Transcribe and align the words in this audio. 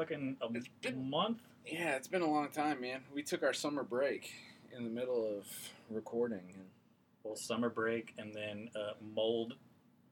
fucking 0.00 0.36
a 0.42 0.48
been- 0.82 1.08
month. 1.10 1.40
Yeah, 1.64 1.96
it's 1.96 2.06
been 2.08 2.22
a 2.22 2.30
long 2.30 2.48
time, 2.50 2.80
man. 2.80 3.00
We 3.12 3.22
took 3.22 3.42
our 3.42 3.52
summer 3.52 3.82
break 3.82 4.30
in 4.76 4.84
the 4.84 4.90
middle 4.90 5.26
of 5.38 5.46
recording. 5.90 6.44
And 6.54 6.66
Well, 7.24 7.34
summer 7.36 7.68
break 7.70 8.14
and 8.18 8.32
then 8.34 8.70
uh, 8.76 8.92
mold 9.00 9.54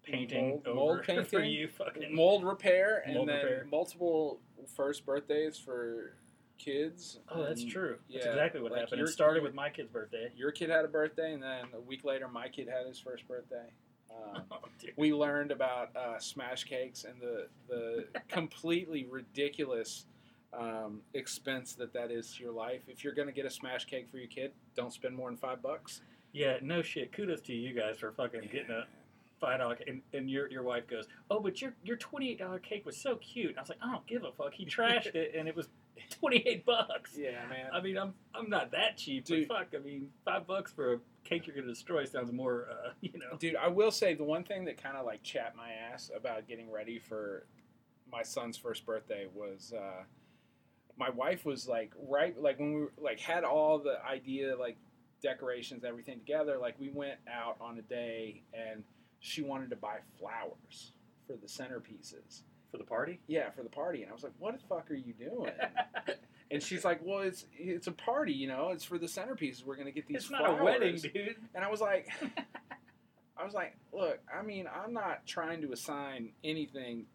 painting 0.02 0.48
Mold- 0.48 0.66
over 0.66 0.74
mold 1.06 1.26
for 1.28 1.42
you. 1.44 1.68
Fucking 1.68 2.14
mold 2.14 2.44
repair, 2.44 3.02
and 3.06 3.14
Mold 3.14 3.28
then 3.28 3.44
repair. 3.44 3.66
multiple 3.70 4.40
first 4.74 5.06
birthdays 5.06 5.56
for 5.58 6.14
kids. 6.58 7.20
Oh, 7.28 7.42
that's 7.44 7.62
And, 7.62 7.70
true. 7.70 7.98
That's 8.12 8.26
exactly 8.26 8.60
what 8.62 8.72
like 8.72 8.80
happened. 8.80 8.98
your- 8.98 9.08
It 9.08 9.12
started 9.12 9.42
with 9.44 9.54
my 9.54 9.70
kid's 9.70 9.90
birthday. 9.90 10.32
Your 10.36 10.50
kid 10.50 10.70
had 10.70 10.84
a 10.84 10.88
birthday, 10.88 11.34
and 11.34 11.42
then 11.42 11.66
a 11.74 11.80
week 11.80 12.04
later, 12.04 12.26
my 12.26 12.48
kid 12.48 12.68
had 12.68 12.86
his 12.86 12.98
first 12.98 13.28
birthday. 13.28 13.66
Um, 14.14 14.42
Oh, 14.52 14.58
we 14.96 15.12
learned 15.12 15.50
about 15.50 15.94
uh, 15.96 16.18
smash 16.18 16.64
cakes 16.64 17.04
and 17.04 17.14
the 17.20 17.46
the 17.68 18.06
completely 18.28 19.06
ridiculous 19.10 20.06
um, 20.52 21.00
expense 21.14 21.74
that 21.74 21.92
that 21.92 22.10
is 22.10 22.34
to 22.34 22.42
your 22.42 22.52
life. 22.52 22.82
If 22.88 23.02
you're 23.02 23.14
going 23.14 23.28
to 23.28 23.32
get 23.34 23.46
a 23.46 23.50
smash 23.50 23.86
cake 23.86 24.08
for 24.10 24.18
your 24.18 24.28
kid, 24.28 24.52
don't 24.76 24.92
spend 24.92 25.16
more 25.16 25.28
than 25.28 25.36
five 25.36 25.62
bucks. 25.62 26.02
Yeah, 26.32 26.58
no 26.62 26.82
shit. 26.82 27.12
Kudos 27.12 27.40
to 27.42 27.54
you 27.54 27.72
guys 27.72 27.98
for 27.98 28.12
fucking 28.12 28.48
getting 28.52 28.70
a 28.70 28.84
five 29.40 29.60
dollar. 29.60 29.78
And, 29.86 30.02
and 30.12 30.28
your 30.30 30.50
your 30.50 30.62
wife 30.62 30.86
goes, 30.86 31.06
"Oh, 31.30 31.40
but 31.40 31.60
your 31.62 31.74
your 31.84 31.96
twenty 31.96 32.30
eight 32.30 32.38
dollar 32.38 32.58
cake 32.58 32.84
was 32.84 32.96
so 32.96 33.16
cute." 33.16 33.50
And 33.50 33.58
I 33.58 33.62
was 33.62 33.68
like, 33.68 33.78
"I 33.82 33.90
don't 33.90 34.06
give 34.06 34.24
a 34.24 34.32
fuck." 34.32 34.52
He 34.52 34.66
trashed 34.66 35.06
it, 35.14 35.34
and 35.36 35.48
it 35.48 35.56
was 35.56 35.68
twenty 36.10 36.38
eight 36.46 36.64
bucks. 36.64 37.12
Yeah, 37.16 37.46
man. 37.48 37.70
I 37.72 37.80
mean, 37.80 37.96
I'm 37.96 38.14
I'm 38.34 38.48
not 38.48 38.72
that 38.72 38.96
cheap, 38.96 39.24
Dude. 39.24 39.48
but 39.48 39.58
fuck, 39.58 39.66
I 39.74 39.78
mean, 39.84 40.08
five 40.24 40.46
bucks 40.46 40.72
for 40.72 40.94
a 40.94 40.98
cake 41.24 41.46
you're 41.46 41.56
gonna 41.56 41.68
destroy 41.68 42.04
sounds 42.04 42.32
more, 42.32 42.68
uh, 42.70 42.90
you 43.00 43.18
know. 43.18 43.36
Dude, 43.38 43.56
I 43.56 43.68
will 43.68 43.90
say 43.90 44.14
the 44.14 44.24
one 44.24 44.44
thing 44.44 44.64
that 44.66 44.82
kind 44.82 44.96
of 44.96 45.06
like 45.06 45.22
chapped 45.22 45.56
my 45.56 45.70
ass 45.70 46.10
about 46.16 46.46
getting 46.48 46.70
ready 46.70 46.98
for 46.98 47.46
my 48.10 48.22
son's 48.22 48.56
first 48.56 48.86
birthday 48.86 49.26
was 49.34 49.72
uh, 49.76 50.04
my 50.96 51.10
wife 51.10 51.44
was 51.44 51.68
like 51.68 51.92
right 52.08 52.40
like 52.40 52.58
when 52.58 52.74
we 52.74 52.80
were, 52.82 52.92
like 53.00 53.18
had 53.18 53.44
all 53.44 53.78
the 53.78 53.96
idea 54.04 54.56
like 54.56 54.76
decorations 55.22 55.84
everything 55.84 56.18
together 56.18 56.58
like 56.58 56.78
we 56.78 56.90
went 56.90 57.18
out 57.32 57.56
on 57.60 57.78
a 57.78 57.82
day 57.82 58.42
and 58.52 58.84
she 59.20 59.42
wanted 59.42 59.70
to 59.70 59.76
buy 59.76 59.96
flowers 60.18 60.92
for 61.26 61.34
the 61.36 61.46
centerpieces 61.46 62.42
For 62.74 62.78
the 62.78 62.84
party. 62.84 63.20
yeah 63.28 63.50
for 63.50 63.62
the 63.62 63.68
party 63.68 64.02
and 64.02 64.10
i 64.10 64.12
was 64.12 64.24
like 64.24 64.32
what 64.40 64.52
the 64.60 64.66
fuck 64.66 64.90
are 64.90 64.94
you 64.96 65.12
doing 65.12 65.52
and 66.50 66.60
she's 66.60 66.84
like 66.84 66.98
well 67.04 67.20
it's 67.20 67.46
it's 67.56 67.86
a 67.86 67.92
party 67.92 68.32
you 68.32 68.48
know 68.48 68.70
it's 68.70 68.82
for 68.82 68.98
the 68.98 69.06
centerpieces 69.06 69.64
we're 69.64 69.76
gonna 69.76 69.92
get 69.92 70.08
these 70.08 70.16
it's 70.16 70.30
not 70.30 70.40
flowers 70.40 70.60
a 70.60 70.64
wedding, 70.64 70.96
dude. 70.96 71.36
and 71.54 71.64
I 71.64 71.70
was 71.70 71.80
like, 71.80 72.08
I 73.36 73.44
was 73.44 73.54
like, 73.54 73.76
look, 73.92 74.18
I 74.32 74.42
mean, 74.42 74.66
I'm 74.72 74.92
not 74.92 75.24
trying 75.26 75.60
to 75.62 75.72
assign 75.72 76.30
anything 76.42 77.06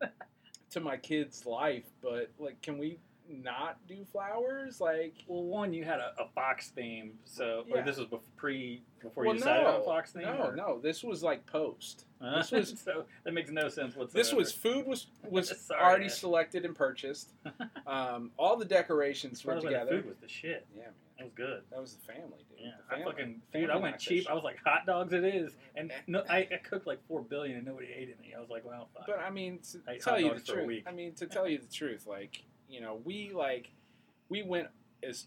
to 0.70 0.80
my 0.80 0.96
kid's 0.96 1.44
life, 1.44 1.84
but 2.02 2.30
like, 2.38 2.60
can 2.62 2.78
we 2.78 2.98
not 3.28 3.78
do 3.88 4.04
flowers? 4.12 4.80
Like, 4.80 5.14
Well, 5.26 5.44
one, 5.44 5.72
you 5.72 5.84
had 5.84 5.98
a, 6.00 6.12
a 6.18 6.28
Fox 6.34 6.68
theme, 6.70 7.12
so 7.24 7.64
or 7.70 7.78
Yeah. 7.78 7.82
this 7.84 7.96
was 7.96 8.06
bef- 8.08 8.20
pre 8.36 8.82
before 9.00 9.24
well, 9.24 9.34
you 9.34 9.38
decided 9.40 9.64
no, 9.64 9.76
on 9.78 9.84
Fox 9.84 10.12
theme. 10.12 10.22
no, 10.22 10.36
or- 10.48 10.56
no, 10.56 10.78
this 10.80 11.02
was 11.02 11.22
like 11.22 11.44
post. 11.46 12.06
Uh, 12.20 12.38
This 12.38 12.50
was- 12.52 12.80
so 12.84 13.04
that 13.24 13.32
makes 13.32 13.50
no 13.50 13.68
sense 13.68 13.94
whatsoever. 13.96 14.18
This 14.18 14.32
was 14.32 14.52
food 14.52 14.86
was 14.86 15.06
was 15.28 15.48
Sorry, 15.66 15.80
already 15.80 16.04
man. 16.04 16.10
selected 16.10 16.64
and 16.64 16.74
purchased. 16.74 17.32
Um, 17.86 18.30
all 18.38 18.56
the 18.56 18.64
decorations 18.64 19.44
were 19.44 19.54
the 19.60 19.66
way, 19.66 19.72
the 19.74 19.78
together. 19.80 19.90
food 20.02 20.06
was 20.08 20.18
the 20.18 20.28
shit. 20.28 20.66
Yeah, 20.74 20.84
man, 20.84 20.92
That 21.18 21.24
was 21.24 21.32
good. 21.34 21.62
that 21.70 21.80
was 21.80 21.94
the 21.96 22.12
family, 22.12 22.46
dude. 22.48 22.60
Yeah, 22.60 22.70
The 22.88 22.96
I 22.96 23.04
fucking 23.04 23.42
family 23.52 23.66
dude. 23.66 23.70
I 23.70 23.76
went 23.76 23.98
cheap. 23.98 24.26
I 24.28 24.32
was 24.32 24.42
like, 24.42 24.56
hot 24.64 24.86
dogs, 24.86 25.12
it 25.12 25.22
is, 25.22 25.52
and 25.76 25.92
no, 26.06 26.24
I, 26.30 26.38
I 26.50 26.60
cooked 26.64 26.86
like 26.86 26.98
four 27.06 27.20
billion 27.20 27.58
and 27.58 27.66
nobody 27.66 27.88
ate 27.94 28.16
any. 28.18 28.34
I 28.34 28.40
was 28.40 28.48
like, 28.48 28.64
well. 28.64 28.88
But 29.06 29.18
I 29.18 29.28
mean, 29.30 29.58
to 29.72 29.80
I 29.86 29.98
tell 29.98 30.18
you 30.18 30.30
the 30.30 30.34
dogs 30.36 30.48
for 30.48 30.60
a 30.60 30.64
truth. 30.64 30.82
I 30.86 30.92
mean, 30.92 31.12
to 31.16 31.26
tell 31.26 31.46
you 31.46 31.58
the 31.58 31.66
truth, 31.72 32.06
like 32.06 32.42
you 32.74 32.80
know, 32.80 33.00
we 33.04 33.30
like 33.32 33.70
we 34.28 34.42
went 34.42 34.68
as 35.08 35.26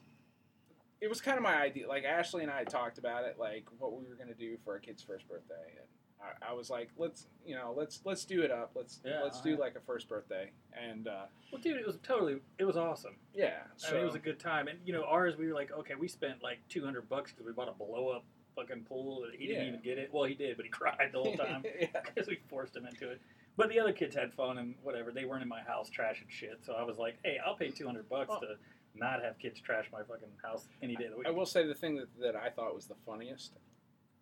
it 1.00 1.08
was 1.08 1.22
kind 1.22 1.38
of 1.38 1.44
my 1.44 1.56
idea. 1.56 1.88
Like 1.88 2.04
Ashley 2.04 2.44
and 2.44 2.52
I 2.52 2.58
had 2.60 2.70
talked 2.70 2.98
about 2.98 3.24
it, 3.24 3.38
like 3.40 3.66
what 3.80 3.94
we 3.94 4.06
were 4.08 4.16
gonna 4.16 4.34
do 4.34 4.58
for 4.66 4.74
our 4.74 4.80
kid's 4.80 5.02
first 5.02 5.28
birthday, 5.30 5.54
and 5.80 5.88
I, 6.20 6.52
I 6.52 6.54
was 6.54 6.70
like, 6.70 6.90
let's 6.98 7.28
you 7.46 7.56
know, 7.56 7.74
let's 7.78 8.02
let's 8.04 8.26
do 8.26 8.42
it 8.42 8.52
up. 8.52 8.72
Let's 8.76 9.00
Yeah, 9.06 9.22
let's 9.24 9.40
do 9.40 9.58
like 9.58 9.76
a 9.76 9.80
first 9.82 10.10
birthday, 10.10 10.52
and 10.74 11.08
uh, 11.08 11.26
well, 11.52 11.62
dude, 11.62 11.78
it 11.78 11.86
was 11.86 11.98
totally, 12.04 12.38
it 12.58 12.66
was 12.66 12.76
awesome. 12.78 13.16
yeah, 13.34 13.60
I 13.88 13.92
mean, 13.94 14.02
it 14.02 14.06
was 14.06 14.16
a 14.16 14.20
good 14.20 14.40
time, 14.40 14.68
and 14.68 14.80
you 14.86 14.92
know, 14.94 15.04
ours, 15.04 15.38
we 15.38 15.48
were 15.48 15.54
like, 15.54 15.72
okay, 15.72 15.94
we 15.98 16.08
spent 16.08 16.44
like 16.44 16.60
two 16.68 16.84
hundred 16.84 17.08
bucks 17.08 17.32
because 17.32 17.46
we 17.46 17.54
bought 17.54 17.70
a 17.70 17.74
blow 17.74 18.10
up 18.10 18.26
fucking 18.56 18.84
pool. 18.90 19.24
and 19.26 19.40
He 19.40 19.46
didn't 19.48 19.62
Yeah. 19.64 19.68
even 19.70 19.82
get 19.84 19.98
it. 20.00 20.10
Well, 20.12 20.24
he 20.26 20.34
did, 20.34 20.58
but 20.58 20.66
he 20.66 20.72
cried 20.82 21.12
the 21.14 21.20
whole 21.20 21.36
time. 21.38 21.64
yeah. 21.80 21.88
because 22.04 22.28
we 22.28 22.40
forced 22.50 22.76
him 22.76 22.86
into 22.88 23.12
it. 23.12 23.22
But 23.58 23.70
the 23.70 23.80
other 23.80 23.92
kids 23.92 24.16
had 24.16 24.32
fun 24.34 24.60
and 24.60 24.76
whatever. 24.84 25.12
They 25.12 25.26
weren't 25.26 25.42
in 25.42 25.50
my 25.50 25.62
house 25.62 25.90
trashing 25.90 26.30
shit. 26.30 26.60
So 26.64 26.74
I 26.74 26.84
was 26.84 26.98
like, 26.98 27.18
hey, 27.24 27.38
I'll 27.46 27.56
pay 27.56 27.70
200 27.70 28.08
bucks 28.08 28.30
Well- 28.30 28.42
to 28.42 28.56
not 28.96 29.22
have 29.24 29.38
kids 29.38 29.60
trash 29.60 29.86
my 29.92 30.00
fucking 30.00 30.30
house 30.44 30.68
any 30.82 30.96
day 30.96 31.06
of 31.06 31.12
the 31.12 31.18
week. 31.18 31.28
I 31.28 31.32
will 31.32 31.46
say 31.46 31.68
the 31.68 31.76
thing 31.76 31.98
that, 31.98 32.08
that 32.20 32.36
I 32.36 32.50
thought 32.50 32.74
was 32.74 32.86
the 32.86 32.96
funniest 33.06 33.52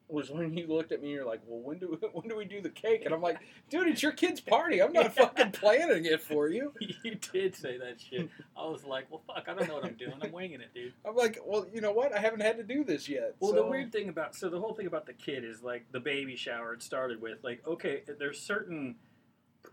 was 0.07 0.29
when 0.29 0.56
you 0.56 0.68
looked 0.68 0.91
at 0.91 1.01
me. 1.01 1.07
And 1.07 1.16
you're 1.16 1.25
like, 1.25 1.41
"Well, 1.47 1.62
when 1.62 1.79
do 1.79 1.97
when 2.13 2.28
do 2.28 2.35
we 2.35 2.46
do 2.46 2.62
the 2.62 2.69
cake?" 2.69 3.03
And 3.06 3.13
I'm 3.13 3.22
like, 3.22 3.40
"Dude, 3.69 3.88
it's 3.88 4.03
your 4.03 4.12
kid's 4.12 4.41
party. 4.41 4.81
I'm 4.81 4.94
not 4.94 5.16
fucking 5.16 5.52
planning 5.52 6.06
it 6.06 6.22
for 6.22 6.47
you." 6.47 6.73
you 7.03 7.16
did 7.16 7.56
say 7.56 7.78
that 7.78 8.00
shit. 8.00 8.29
I 8.56 8.66
was 8.67 8.84
like, 8.84 9.09
well, 9.09 9.22
fuck, 9.25 9.46
I 9.47 9.53
don't 9.53 9.67
know 9.67 9.75
what 9.75 9.85
I'm 9.85 9.96
doing. 9.96 10.13
I'm 10.22 10.31
winging 10.31 10.62
it, 10.62 10.73
dude. 10.73 10.94
I'm 11.06 11.16
like, 11.16 11.40
"Well, 11.46 11.66
you 11.73 11.81
know 11.81 11.91
what? 11.91 12.13
I 12.13 12.19
haven't 12.19 12.41
had 12.41 12.57
to 12.57 12.63
do 12.63 12.84
this 12.84 13.09
yet." 13.09 13.35
Well, 13.40 13.53
the 13.53 13.66
weird 13.66 13.91
thing 13.91 14.09
about 14.09 14.35
so 14.35 14.50
the 14.50 14.59
whole 14.59 14.73
thing 14.73 14.88
about 14.88 15.06
the 15.06 15.13
kid 15.13 15.44
is 15.44 15.63
like 15.63 15.85
the 15.91 16.00
baby 16.00 16.35
shower. 16.35 16.73
It 16.73 16.84
started 16.84 17.22
with 17.22 17.44
like 17.44 17.66
okay, 17.66 18.03
there's 18.19 18.40
certain 18.40 18.96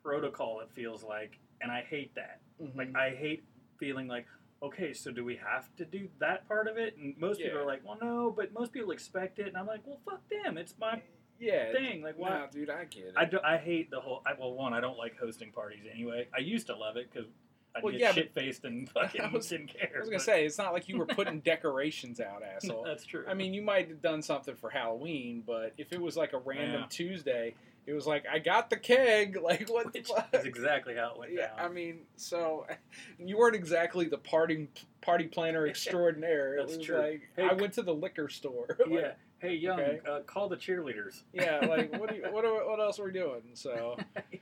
protocol. 0.02 0.60
It 0.60 0.70
feels 0.72 1.02
like, 1.02 1.38
and 1.60 1.70
I 1.70 1.82
hate 1.82 2.14
that. 2.14 2.40
Mhm. 2.60 2.76
Like 2.76 2.96
I 2.96 3.10
hate 3.10 3.44
feeling 3.78 4.08
like, 4.08 4.26
okay, 4.62 4.92
so 4.92 5.10
do 5.10 5.24
we 5.24 5.36
have 5.36 5.74
to 5.76 5.84
do 5.84 6.08
that 6.20 6.46
part 6.48 6.68
of 6.68 6.76
it? 6.76 6.96
And 6.96 7.16
most 7.18 7.40
people 7.40 7.58
are 7.58 7.66
like, 7.66 7.82
well, 7.84 7.98
no, 8.00 8.32
but 8.36 8.52
most 8.52 8.72
people 8.72 8.90
expect 8.92 9.38
it, 9.38 9.48
and 9.48 9.56
I'm 9.56 9.66
like, 9.66 9.80
well, 9.84 9.98
fuck 10.04 10.20
them. 10.28 10.56
It's 10.58 10.74
my 10.78 11.02
yeah, 11.40 11.72
thing. 11.72 12.02
Like, 12.02 12.16
why? 12.16 12.46
Dude, 12.52 12.70
I 12.70 12.84
get 12.84 13.04
it. 13.06 13.14
I, 13.16 13.24
do, 13.24 13.38
I 13.42 13.56
hate 13.56 13.90
the 13.90 14.00
whole. 14.00 14.22
I, 14.26 14.34
well, 14.38 14.52
one, 14.52 14.72
I 14.74 14.80
don't 14.80 14.98
like 14.98 15.18
hosting 15.18 15.50
parties 15.50 15.82
anyway. 15.92 16.28
I 16.36 16.40
used 16.40 16.68
to 16.68 16.76
love 16.76 16.96
it 16.96 17.10
because 17.12 17.28
I 17.74 17.80
Well, 17.82 17.90
get 17.90 18.00
yeah, 18.00 18.12
shit 18.12 18.34
faced 18.34 18.64
and 18.64 18.88
fucking 18.94 19.20
I 19.20 19.28
was- 19.32 19.48
didn't 19.48 19.68
care. 19.68 19.90
I 19.96 19.98
was 19.98 20.08
gonna 20.08 20.18
but- 20.18 20.24
say 20.24 20.46
it's 20.46 20.58
not 20.58 20.72
like 20.72 20.88
you 20.88 20.98
were 20.98 21.06
putting 21.06 21.40
decorations 21.44 22.20
out, 22.20 22.42
asshole. 22.54 22.84
that's 22.84 23.04
true. 23.04 23.24
I 23.28 23.34
mean, 23.34 23.52
you 23.54 23.62
might 23.62 23.88
have 23.88 24.00
done 24.02 24.22
something 24.22 24.54
for 24.54 24.70
Halloween, 24.70 25.42
but 25.44 25.72
if 25.78 25.92
it 25.92 26.00
was 26.00 26.16
like 26.16 26.32
a 26.34 26.38
random 26.38 26.82
Yeah. 26.82 26.86
Tuesday, 26.88 27.54
it 27.86 27.92
was 27.92 28.06
like 28.06 28.24
I 28.30 28.38
got 28.38 28.70
the 28.70 28.76
keg. 28.76 29.36
Like 29.42 29.68
what 29.68 29.92
which 29.92 30.08
the 30.08 30.14
fuck? 30.14 30.28
is 30.34 30.44
exactly 30.44 30.94
how 30.94 31.12
it 31.12 31.18
went 31.18 31.32
Yeah, 31.32 31.50
I 31.58 31.68
mean, 31.68 32.00
so 32.16 32.66
you 33.18 33.36
weren't 33.38 33.56
exactly 33.56 34.06
the 34.06 34.18
party 34.18 34.68
party 35.00 35.24
planner 35.24 35.66
extraordinaire. 35.68 36.56
That's 36.58 36.74
it 36.74 36.78
was 36.78 36.86
true. 36.86 36.98
like 36.98 37.22
Hey, 37.36 37.48
I 37.48 37.54
went 37.54 37.72
to 37.74 37.82
the 37.82 37.94
liquor 37.94 38.28
store. 38.28 38.76
Like, 38.78 38.88
yeah. 38.90 39.12
Hey, 39.38 39.54
young, 39.54 39.80
Okay. 39.80 40.00
uh, 40.08 40.20
call 40.20 40.48
the 40.48 40.56
cheerleaders. 40.56 41.22
yeah. 41.32 41.66
Like 41.66 41.92
what? 41.98 42.10
Do 42.10 42.16
you, 42.16 42.22
what? 42.30 42.44
Are, 42.44 42.68
what 42.68 42.78
else 42.80 43.00
are 43.00 43.04
we 43.04 43.12
doing? 43.12 43.42
So 43.54 43.96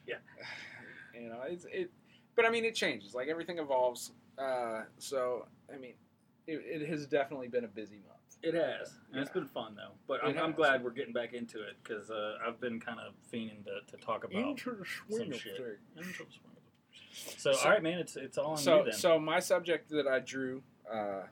yeah. 0.06 0.16
you 1.14 1.28
know, 1.30 1.40
it's 1.46 1.64
it. 1.72 1.90
But 2.36 2.44
I 2.44 2.50
mean, 2.50 2.64
it 2.66 2.74
changes. 2.74 3.14
Like 3.14 3.28
everything 3.28 3.58
evolves. 3.58 4.12
Uh, 4.38 4.82
so 4.98 5.46
I 5.74 5.78
mean, 5.78 5.94
it, 6.46 6.62
it 6.82 6.88
has 6.88 7.06
definitely 7.06 7.48
been 7.48 7.64
a 7.64 7.68
busy 7.68 7.96
month. 8.06 8.19
It 8.42 8.54
has, 8.54 8.94
and 9.12 9.20
it's 9.20 9.28
Yeah. 9.34 9.40
been 9.40 9.46
fun 9.48 9.74
though. 9.76 9.92
But 10.08 10.24
I'm, 10.24 10.38
I'm 10.38 10.52
glad 10.52 10.82
we're 10.82 10.90
getting 10.90 11.12
back 11.12 11.34
into 11.34 11.58
it 11.62 11.76
because 11.82 12.10
uh, 12.10 12.38
I've 12.46 12.58
been 12.60 12.80
kind 12.80 12.98
of 12.98 13.12
fiending 13.32 13.64
to, 13.64 13.80
to 13.96 14.02
talk 14.02 14.24
about. 14.24 14.40
Into 14.42 14.70
the 14.70 14.84
swing 15.14 15.32
of 15.32 15.38
shit. 15.40 15.56
Into 15.96 16.08
the 16.08 16.14
swing. 16.14 16.26
So, 17.12 17.52
So- 17.52 17.58
all 17.64 17.70
right, 17.70 17.82
man, 17.82 17.98
it's 17.98 18.16
it's 18.16 18.38
all 18.38 18.52
on 18.52 18.56
So, 18.56 18.78
you 18.78 18.84
then. 18.84 18.92
so 18.94 19.18
my 19.18 19.40
subject 19.40 19.90
that 19.90 20.06
I 20.06 20.20
drew 20.20 20.62
uh, 20.90 21.22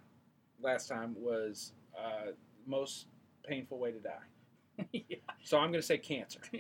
last 0.61 0.89
time 0.89 1.15
was 1.19 1.73
uh, 1.99 2.33
most 2.67 3.07
painful 3.47 3.79
way 3.79 3.93
to 3.93 3.99
die. 4.01 4.11
yeah. 4.93 5.17
So 5.43 5.59
I'm 5.59 5.71
going 5.71 5.81
to 5.81 5.87
say 5.87 5.99
cancer, 5.99 6.41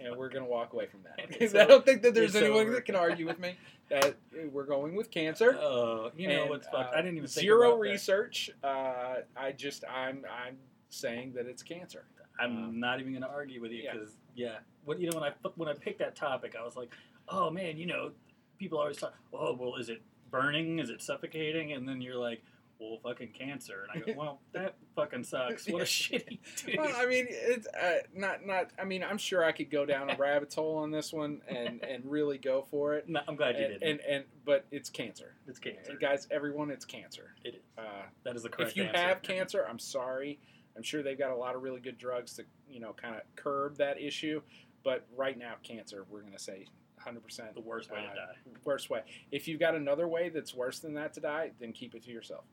and 0.00 0.16
we're 0.16 0.28
going 0.28 0.44
to 0.44 0.50
walk 0.50 0.72
away 0.72 0.86
from 0.86 1.00
that. 1.04 1.28
Because 1.28 1.54
I 1.56 1.64
don't 1.64 1.84
think 1.84 2.02
that 2.02 2.14
there's 2.14 2.36
anyone 2.36 2.62
over. 2.62 2.72
that 2.72 2.84
can 2.84 2.94
argue 2.96 3.26
with 3.26 3.38
me 3.38 3.56
that 3.90 4.14
we're 4.52 4.64
going 4.66 4.94
with 4.94 5.10
cancer. 5.10 5.56
Uh, 5.58 6.10
you 6.16 6.28
know 6.28 6.42
And, 6.42 6.50
what's 6.50 6.68
fucked? 6.68 6.94
uh, 6.94 6.98
I 6.98 7.02
didn't 7.02 7.16
even 7.16 7.28
zero 7.28 7.76
research. 7.76 8.50
Uh, 8.62 9.16
I 9.36 9.52
just 9.56 9.84
I'm 9.86 10.24
I'm 10.46 10.56
saying 10.90 11.32
that 11.34 11.46
it's 11.46 11.62
cancer. 11.62 12.04
I'm 12.40 12.56
Um, 12.56 12.80
not 12.80 13.00
even 13.00 13.12
going 13.12 13.22
to 13.24 13.28
argue 13.28 13.60
with 13.60 13.72
you 13.72 13.82
yeah. 13.84 13.92
because 13.94 14.16
yeah. 14.36 14.58
What 14.84 15.00
you 15.00 15.10
know 15.10 15.18
when 15.18 15.24
I 15.30 15.32
when 15.56 15.68
I 15.68 15.74
picked 15.74 15.98
that 15.98 16.14
topic, 16.14 16.54
I 16.58 16.64
was 16.64 16.76
like, 16.76 16.92
oh 17.28 17.50
man, 17.50 17.76
you 17.76 17.86
know, 17.86 18.12
people 18.58 18.78
always 18.78 18.96
talk. 18.98 19.14
Oh 19.32 19.54
well, 19.58 19.74
is 19.76 19.88
it 19.88 20.00
burning? 20.30 20.78
Is 20.78 20.90
it 20.90 21.02
suffocating? 21.02 21.72
And 21.72 21.88
then 21.88 22.00
you're 22.00 22.16
like, 22.16 22.42
well, 22.78 22.98
fucking 23.02 23.32
cancer. 23.38 23.86
And 23.92 24.02
I 24.02 24.06
go, 24.06 24.12
well, 24.18 24.40
that 24.52 24.76
fucking 24.96 25.24
sucks. 25.24 25.68
What 25.68 25.82
a 25.82 25.84
shitty 25.86 26.38
dude. 26.64 26.78
Well, 26.78 26.92
I 26.96 27.06
mean, 27.06 27.26
it's 27.28 27.66
uh, 27.68 27.98
not 28.14 28.44
not. 28.46 28.70
I 28.78 28.84
mean, 28.84 29.02
I'm 29.02 29.18
sure 29.18 29.44
I 29.44 29.52
could 29.52 29.70
go 29.70 29.84
down 29.86 30.10
a 30.10 30.16
rabbit 30.18 30.52
hole 30.54 30.76
on 30.78 30.90
this 30.90 31.12
one 31.12 31.40
and 31.48 31.82
and 31.84 32.04
really 32.04 32.38
go 32.38 32.62
for 32.70 32.94
it. 32.94 33.08
No, 33.08 33.20
I'm 33.26 33.36
glad 33.36 33.56
you 33.58 33.64
And, 33.64 33.80
did. 33.80 33.82
and 33.82 34.00
and 34.00 34.24
but 34.44 34.66
it's 34.70 34.90
cancer. 34.90 35.34
it's 35.46 35.58
cancer. 35.58 35.96
Guys, 36.00 36.26
everyone, 36.30 36.70
it's 36.70 36.84
cancer. 36.84 37.34
It 37.44 37.56
is. 37.56 37.60
Uh, 37.76 37.82
That 38.24 38.36
is 38.36 38.42
the 38.42 38.48
correct 38.48 38.72
if 38.72 38.76
you 38.76 38.84
answer. 38.84 38.98
have 39.00 39.22
cancer, 39.22 39.66
I'm 39.68 39.78
sorry. 39.78 40.38
I'm 40.76 40.82
sure 40.82 41.02
they've 41.02 41.18
got 41.18 41.32
a 41.32 41.36
lot 41.36 41.56
of 41.56 41.62
really 41.62 41.80
good 41.80 41.98
drugs 41.98 42.34
to 42.34 42.44
you 42.68 42.80
know 42.80 42.92
kind 42.92 43.14
of 43.16 43.22
curb 43.36 43.76
that 43.78 44.00
issue. 44.00 44.40
But 44.84 45.04
right 45.16 45.36
now, 45.36 45.54
cancer, 45.64 46.06
we're 46.08 46.22
gonna 46.22 46.38
say 46.38 46.66
hundred 46.98 47.22
percent. 47.24 47.54
The 47.54 47.60
worst 47.60 47.90
way 47.90 47.98
to 48.00 48.06
Uh, 48.08 48.14
die. 48.14 48.34
Worst 48.64 48.88
way. 48.90 49.02
If 49.32 49.48
you've 49.48 49.60
got 49.60 49.74
another 49.74 50.06
way 50.08 50.28
that's 50.28 50.54
worse 50.54 50.78
than 50.78 50.94
that 50.94 51.12
to 51.14 51.20
die, 51.20 51.50
then 51.60 51.72
keep 51.72 51.94
it 51.94 52.04
to 52.04 52.10
yourself. 52.10 52.44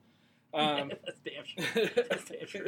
Um, 0.56 0.90
That's 1.04 1.20
damn 1.20 1.44
sure. 1.44 1.90
That's 2.08 2.24
damn 2.24 2.46
sure. 2.46 2.64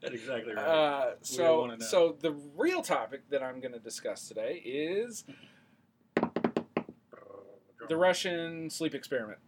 That's 0.00 0.14
exactly 0.14 0.54
right. 0.54 0.66
Uh, 0.66 1.10
so, 1.20 1.76
so 1.78 2.16
the 2.20 2.32
real 2.56 2.82
topic 2.82 3.28
that 3.30 3.42
I'm 3.42 3.60
going 3.60 3.72
to 3.72 3.78
discuss 3.78 4.26
today 4.26 4.62
is 4.64 5.24
the 7.88 7.96
Russian 7.96 8.70
sleep 8.70 8.94
experiment. 8.94 9.38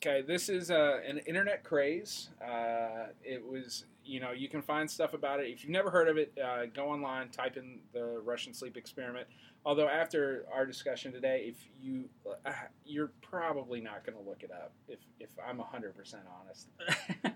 Okay, 0.00 0.22
this 0.22 0.48
is 0.48 0.70
uh, 0.70 1.00
an 1.06 1.18
internet 1.26 1.64
craze. 1.64 2.30
Uh, 2.40 3.08
it 3.24 3.44
was, 3.44 3.84
you 4.04 4.20
know, 4.20 4.30
you 4.30 4.48
can 4.48 4.62
find 4.62 4.88
stuff 4.88 5.12
about 5.12 5.40
it. 5.40 5.48
If 5.48 5.64
you've 5.64 5.72
never 5.72 5.90
heard 5.90 6.08
of 6.08 6.16
it, 6.16 6.32
uh, 6.42 6.66
go 6.66 6.90
online, 6.90 7.30
type 7.30 7.56
in 7.56 7.80
the 7.92 8.20
Russian 8.24 8.54
sleep 8.54 8.76
experiment. 8.76 9.26
Although 9.64 9.88
after 9.88 10.46
our 10.54 10.64
discussion 10.64 11.12
today, 11.12 11.46
if 11.48 11.56
you, 11.82 12.08
uh, 12.46 12.52
you're 12.84 13.10
probably 13.22 13.80
not 13.80 14.06
going 14.06 14.16
to 14.16 14.22
look 14.22 14.44
it 14.44 14.52
up. 14.52 14.72
If 14.86 15.00
if 15.18 15.30
I'm 15.44 15.58
100 15.58 15.96
percent 15.96 16.22
honest. 16.40 16.68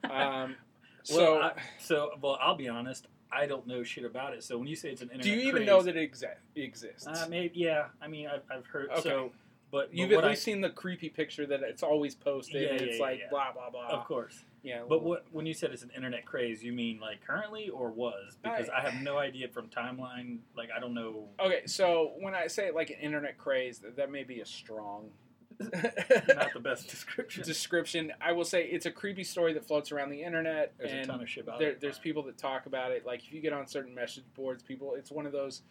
Um, 0.05 0.11
well, 0.11 0.55
so, 1.03 1.43
I, 1.43 1.53
so 1.81 2.11
well, 2.21 2.39
I'll 2.41 2.57
be 2.57 2.69
honest. 2.69 3.09
I 3.33 3.47
don't 3.47 3.67
know 3.67 3.83
shit 3.83 4.05
about 4.05 4.35
it. 4.35 4.45
So 4.45 4.57
when 4.57 4.69
you 4.69 4.77
say 4.77 4.91
it's 4.91 5.03
an 5.03 5.09
internet, 5.09 5.25
do 5.25 5.31
you 5.31 5.41
even 5.41 5.53
craze, 5.53 5.67
know 5.67 5.83
that 5.83 5.97
it 5.97 6.13
exists? 6.55 7.07
Uh, 7.07 7.27
maybe, 7.29 7.59
yeah. 7.59 7.87
I 8.01 8.07
mean, 8.07 8.29
I've, 8.29 8.43
I've 8.51 8.67
heard. 8.67 8.91
Okay. 8.91 9.01
So, 9.01 9.33
but, 9.73 9.89
but 9.89 9.95
You've 9.95 10.13
at 10.13 10.25
I, 10.25 10.29
least 10.29 10.43
seen 10.43 10.61
the 10.61 10.71
creepy 10.71 11.09
picture 11.09 11.47
that 11.47 11.63
it's 11.63 11.83
always 11.83 12.15
posted. 12.15 12.63
Yeah, 12.63 12.69
and 12.69 12.81
it's 12.83 12.99
yeah, 12.99 13.03
like 13.03 13.19
yeah. 13.21 13.31
blah 13.31 13.53
blah 13.53 13.71
blah. 13.71 13.89
of 13.89 14.05
course. 14.07 14.45
Yeah. 14.63 14.83
But 14.89 15.01
well, 15.01 15.09
what 15.09 15.27
when 15.33 15.47
you 15.47 15.55
said 15.55 15.73
it's 15.73 15.83
an 15.83 15.91
internet 15.97 16.25
craze, 16.25 16.63
you 16.63 16.73
mean 16.73 17.01
like 17.01 17.27
currently 17.27 17.71
or 17.71 17.91
was? 17.91 18.37
Because 18.43 18.69
I- 18.69 18.79
I, 18.79 18.81
have 18.83 19.03
no 19.03 19.19
idea 19.19 19.49
from 19.49 19.69
timeline. 19.69 20.39
Like 20.57 20.69
I 20.75 20.79
don't 20.79 20.95
know. 20.95 21.29
Okay, 21.41 21.63
so 21.67 22.13
when 22.21 22.35
I 22.35 22.47
say 22.47 22.71
like 22.71 22.91
an 22.91 22.99
internet 23.01 23.39
craze, 23.39 23.79
that, 23.81 23.97
that 23.97 24.13
may 24.13 24.23
be 24.23 24.41
a 24.41 24.47
strong 24.47 25.11
Not 25.73 26.53
the 26.55 26.61
best 26.61 26.89
description. 26.89 27.45
description. 27.45 28.13
I 28.21 28.33
will 28.33 28.45
say 28.45 28.65
it's 28.65 28.87
a 28.87 28.91
creepy 28.91 29.25
story 29.25 29.53
that 29.55 29.67
floats 29.67 29.93
around 29.93 30.11
the 30.11 30.23
internet, 30.23 30.73
There's 30.79 30.93
a 30.93 30.95
and 30.97 31.07
ton 31.07 31.21
of 31.21 31.29
shit 31.29 31.45
about 31.45 31.59
there, 31.59 31.71
it. 31.71 31.81
there's 31.81 31.99
people 31.99 32.23
that 32.25 32.39
talk 32.39 32.67
about 32.67 32.91
it. 32.93 33.07
Like 33.07 33.25
if 33.25 33.33
you 33.33 33.41
get 33.41 33.53
on 33.53 33.67
certain 33.67 33.95
message 33.95 34.25
boards, 34.35 34.63
people, 34.63 34.95
it's 34.95 35.11
one 35.11 35.27
of 35.27 35.33
those 35.33 35.63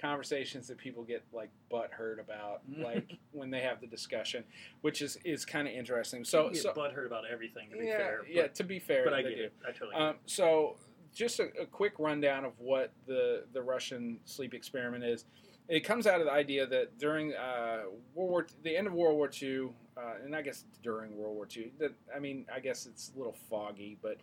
conversations 0.00 0.68
that 0.68 0.78
people 0.78 1.02
get 1.02 1.24
like 1.32 1.50
butt 1.70 1.90
hurt 1.92 2.20
about, 2.20 2.62
like 2.78 3.16
when 3.32 3.50
they 3.50 3.60
have 3.60 3.80
the 3.80 3.86
discussion, 3.86 4.44
which 4.82 5.02
is 5.02 5.18
is 5.24 5.44
kind 5.44 5.66
of 5.66 5.74
interesting. 5.74 6.24
So 6.24 6.52
so 6.52 6.72
butthurt 6.72 7.06
about 7.06 7.24
everything. 7.30 7.70
To 7.70 7.78
be 7.78 7.86
yeah 7.86 7.96
fair, 7.96 8.20
yeah. 8.28 8.42
but, 8.42 8.54
To 8.56 8.64
be 8.64 8.78
fair, 8.78 9.04
but 9.04 9.14
I 9.14 9.22
get 9.22 9.36
do. 9.36 9.42
it. 9.44 9.52
I 9.66 9.72
totally. 9.72 9.94
Um, 9.94 10.16
so, 10.26 10.76
just 11.14 11.40
a, 11.40 11.48
a 11.60 11.66
quick 11.66 11.94
rundown 11.98 12.44
of 12.44 12.52
what 12.58 12.92
the, 13.06 13.44
the 13.52 13.62
Russian 13.62 14.18
sleep 14.24 14.54
experiment 14.54 15.02
is. 15.02 15.24
It 15.68 15.80
comes 15.80 16.06
out 16.06 16.20
of 16.20 16.26
the 16.26 16.32
idea 16.32 16.64
that 16.66 16.96
during 16.98 17.34
uh, 17.34 17.84
World 18.14 18.30
War, 18.30 18.46
the 18.62 18.76
end 18.76 18.86
of 18.86 18.92
World 18.92 19.16
War 19.16 19.28
II, 19.42 19.70
uh, 19.96 20.24
and 20.24 20.36
I 20.36 20.42
guess 20.42 20.64
during 20.82 21.16
World 21.16 21.34
War 21.34 21.48
II, 21.54 21.72
that 21.80 21.92
I 22.14 22.20
mean, 22.20 22.46
I 22.54 22.60
guess 22.60 22.86
it's 22.86 23.10
a 23.14 23.18
little 23.18 23.34
foggy, 23.50 23.98
but 24.00 24.18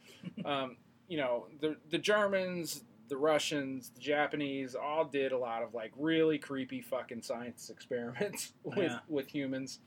um, 0.50 0.78
you 1.10 1.18
know, 1.18 1.48
the 1.60 1.75
the 1.90 1.98
Germans, 1.98 2.84
the 3.09 3.17
Russians, 3.17 3.89
the 3.89 4.00
Japanese 4.00 4.75
all 4.75 5.05
did 5.05 5.31
a 5.31 5.38
lot 5.38 5.61
of 5.63 5.73
like 5.73 5.91
really 5.97 6.38
creepy 6.38 6.81
fucking 6.81 7.21
science 7.21 7.69
experiments 7.69 8.53
with 8.63 8.77
Yeah. 8.91 9.00
with 9.07 9.27
humans. 9.27 9.79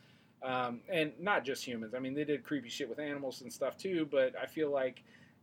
Um, 0.43 0.81
and 0.89 1.13
not 1.19 1.45
just 1.45 1.65
humans. 1.67 1.95
I 1.95 1.99
mean, 1.99 2.15
they 2.15 2.25
did 2.25 2.45
creepy 2.45 2.69
shit 2.69 2.89
with 2.89 2.99
animals 2.99 3.41
and 3.41 3.53
stuff 3.53 3.77
too. 3.79 4.07
But 4.11 4.35
I 4.41 4.47
feel 4.47 4.71
like, 4.71 5.03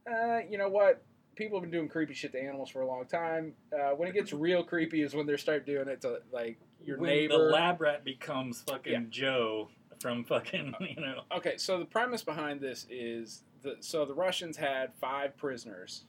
uh, 0.09 0.39
you 0.49 0.57
know 0.57 0.69
what? 0.69 1.03
People 1.35 1.57
have 1.59 1.63
been 1.63 1.71
doing 1.77 1.89
creepy 1.89 2.13
shit 2.13 2.31
to 2.33 2.39
animals 2.41 2.69
for 2.69 2.81
a 2.81 2.87
long 2.87 3.05
time. 3.05 3.53
Uh, 3.73 3.89
when 3.95 4.07
it 4.07 4.13
gets 4.13 4.31
real 4.47 4.63
creepy 4.63 5.01
is 5.01 5.15
when 5.15 5.25
they 5.25 5.35
start 5.35 5.65
doing 5.65 5.87
it 5.87 6.01
to 6.01 6.19
like 6.31 6.59
your 6.85 6.99
when 6.99 7.09
neighbor. 7.09 7.33
the 7.33 7.39
lab 7.51 7.81
rat 7.81 8.05
becomes 8.05 8.61
fucking 8.61 8.93
Yeah. 8.93 8.99
Joe 9.09 9.69
from 9.99 10.23
fucking 10.23 10.75
you 10.95 11.01
know. 11.01 11.21
Okay, 11.35 11.57
so 11.57 11.79
the 11.79 11.85
premise 11.85 12.23
behind 12.23 12.61
this 12.61 12.85
is 12.89 13.41
the 13.63 13.77
so 13.79 14.05
the 14.05 14.13
Russians 14.13 14.57
had 14.57 14.93
five 15.01 15.35
prisoners, 15.35 16.03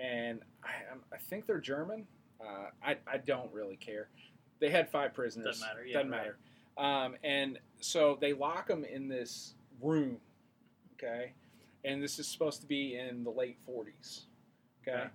and 0.00 0.40
I, 0.64 0.68
I'm- 0.90 1.00
think 1.28 1.46
they're 1.46 1.60
German. 1.60 2.06
Uh, 2.40 2.70
I 2.82 2.96
I 3.06 3.18
don't 3.18 3.52
really 3.52 3.76
care. 3.76 4.08
They 4.60 4.70
had 4.70 4.90
five 4.90 5.14
prisoners. 5.14 5.46
Doesn't 5.46 5.66
matter, 5.66 5.84
yeah, 5.86 5.94
Doesn't 5.98 6.10
right. 6.10 6.18
matter. 6.18 6.38
Um, 6.78 7.16
and 7.22 7.58
so 7.80 8.16
they 8.20 8.32
lock 8.32 8.66
them 8.68 8.84
in 8.84 9.08
this 9.08 9.54
room. 9.80 10.16
Okay, 10.94 11.32
and 11.84 12.02
this 12.02 12.18
is 12.18 12.26
supposed 12.26 12.60
to 12.62 12.66
be 12.66 12.96
in 12.96 13.22
the 13.24 13.30
late 13.30 13.58
40s. 13.68 14.22
Okay. 14.82 14.96
Okay. 14.98 15.08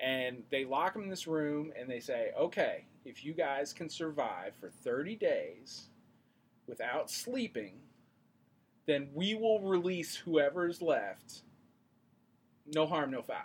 And 0.00 0.44
they 0.50 0.64
lock 0.64 0.92
them 0.94 1.02
in 1.02 1.08
this 1.10 1.26
room 1.26 1.72
and 1.76 1.90
they 1.90 1.98
say, 1.98 2.30
okay, 2.38 2.84
if 3.04 3.24
you 3.24 3.32
guys 3.34 3.72
can 3.72 3.88
survive 3.88 4.54
for 4.60 4.70
30 4.70 5.16
days 5.16 5.88
without 6.68 7.10
sleeping, 7.10 7.74
then 8.86 9.08
we 9.12 9.34
will 9.34 9.60
release 9.60 10.14
whoever's 10.14 10.80
left. 10.80 11.42
No 12.74 12.86
harm, 12.86 13.10
no 13.10 13.22
foul. 13.22 13.42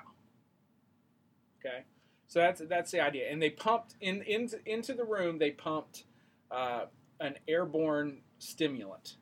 Okay, 1.65 1.83
so 2.27 2.39
that's 2.39 2.61
that's 2.67 2.91
the 2.91 2.99
idea. 2.99 3.31
And 3.31 3.41
they 3.41 3.49
pumped 3.49 3.95
in 4.01 4.21
into 4.23 4.59
into 4.65 4.93
the 4.93 5.03
room. 5.05 5.37
They 5.39 5.51
pumped 5.51 6.03
uh, 6.51 6.85
an 7.19 7.35
airborne 7.47 8.19
stimulant 8.39 9.15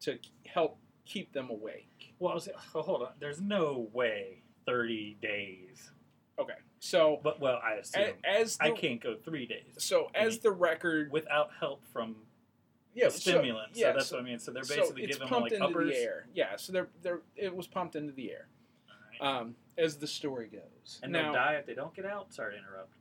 to 0.00 0.18
help 0.46 0.78
keep 1.04 1.32
them 1.32 1.50
awake. 1.50 2.14
Well, 2.18 2.32
I 2.32 2.34
was, 2.34 2.48
oh, 2.74 2.82
hold 2.82 3.02
on. 3.02 3.12
There's 3.20 3.40
no 3.40 3.88
way 3.92 4.42
thirty 4.66 5.16
days. 5.20 5.90
Okay, 6.38 6.54
so 6.78 7.18
But 7.22 7.40
well, 7.40 7.58
I 7.64 7.74
assume 7.74 8.02
a- 8.24 8.28
as 8.28 8.56
the, 8.58 8.66
I 8.66 8.70
can't 8.70 9.02
go 9.02 9.16
three 9.16 9.46
days 9.46 9.74
so 9.78 10.08
as 10.14 10.38
the 10.38 10.52
record, 10.52 11.10
without 11.10 11.50
help 11.58 11.84
from 11.92 12.14
yeah, 12.94 13.08
so- 13.08 13.42
yeah, 13.42 13.52
so 13.74 13.92
that's 13.92 14.06
so- 14.08 14.16
what 14.16 14.22
I 14.22 14.24
mean. 14.24 14.38
So 14.38 14.52
they're 14.52 14.62
basically 14.62 15.02
it's 15.02 15.16
giving 15.16 15.20
them 15.20 15.28
pumped 15.28 15.50
like 15.50 15.52
into 15.52 15.66
uppers. 15.66 15.94
the 15.96 16.00
air. 16.00 16.26
Yeah, 16.34 16.56
so 16.56 16.72
they're 16.72 16.88
they're 17.02 17.20
it 17.36 17.54
was 17.54 17.66
pumped 17.66 17.96
into 17.96 18.12
the 18.12 18.30
air. 18.30 18.48
All 19.20 19.30
right. 19.30 19.40
Um, 19.40 19.56
as 19.78 19.96
the 19.96 20.06
story 20.06 20.48
goes, 20.48 21.00
and 21.02 21.12
now, 21.12 21.24
they'll 21.24 21.32
die 21.34 21.54
if 21.54 21.66
they 21.66 21.74
don't 21.74 21.94
get 21.94 22.04
out. 22.04 22.34
Sorry 22.34 22.52
to 22.54 22.58
interrupt. 22.58 22.92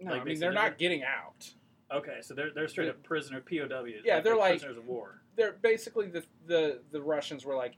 no, 0.00 0.10
like 0.12 0.20
I 0.20 0.24
they 0.24 0.28
mean 0.30 0.36
said 0.36 0.42
they're 0.42 0.52
they're- 0.52 0.62
not 0.70 0.78
getting 0.78 1.02
out. 1.04 1.50
Okay, 1.92 2.18
so 2.22 2.34
they're 2.34 2.50
they're 2.52 2.68
straight 2.68 2.88
up 2.88 3.02
prisoner 3.02 3.40
POWs. 3.40 4.02
Yeah, 4.04 4.20
they're 4.20 4.36
like- 4.36 4.52
prisoners 4.54 4.76
of 4.78 4.86
war. 4.86 5.20
They're 5.36 5.52
basically 5.52 6.08
the 6.08 6.24
the 6.46 6.80
the 6.90 7.00
Russians 7.00 7.44
were 7.44 7.54
like, 7.56 7.74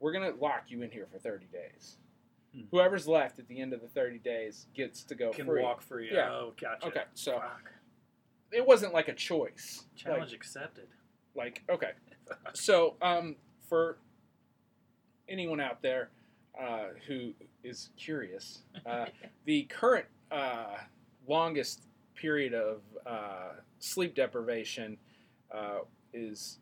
we're 0.00 0.12
gonna 0.12 0.32
lock 0.40 0.64
you 0.68 0.82
in 0.82 0.90
here 0.90 1.06
for 1.10 1.18
thirty 1.18 1.46
days. 1.46 1.98
Hmm. 2.54 2.62
Whoever's 2.70 3.06
left 3.06 3.38
at 3.38 3.48
the 3.48 3.60
end 3.60 3.72
of 3.72 3.80
the 3.82 3.88
thirty 3.88 4.18
days 4.18 4.66
gets 4.74 5.02
to 5.04 5.14
go 5.14 5.30
Can 5.30 5.46
free. 5.46 5.62
walk 5.62 5.82
free. 5.82 6.10
Yeah. 6.12 6.30
Oh, 6.30 6.54
gotcha. 6.60 6.86
Okay, 6.86 7.02
so 7.14 7.32
Fuck. 7.32 7.70
it 8.52 8.66
wasn't 8.66 8.94
like 8.94 9.08
a 9.08 9.14
choice. 9.14 9.84
Challenge 9.96 10.32
accepted. 10.32 10.86
Like, 11.34 11.62
like 11.68 11.76
okay, 11.76 11.90
so 12.54 12.94
um, 13.02 13.36
for 13.68 13.98
anyone 15.28 15.60
out 15.60 15.82
there 15.82 16.10
uh, 16.58 16.88
who 17.06 17.32
is 17.62 17.90
curious, 17.96 18.62
uh, 18.86 19.06
the 19.44 19.62
current 19.64 20.06
uh, 20.30 20.76
longest 21.26 21.82
period 22.14 22.54
of 22.54 22.80
uh, 23.06 23.52
sleep 23.78 24.14
deprivation 24.14 24.96
uh, 25.52 25.78
is 26.12 26.58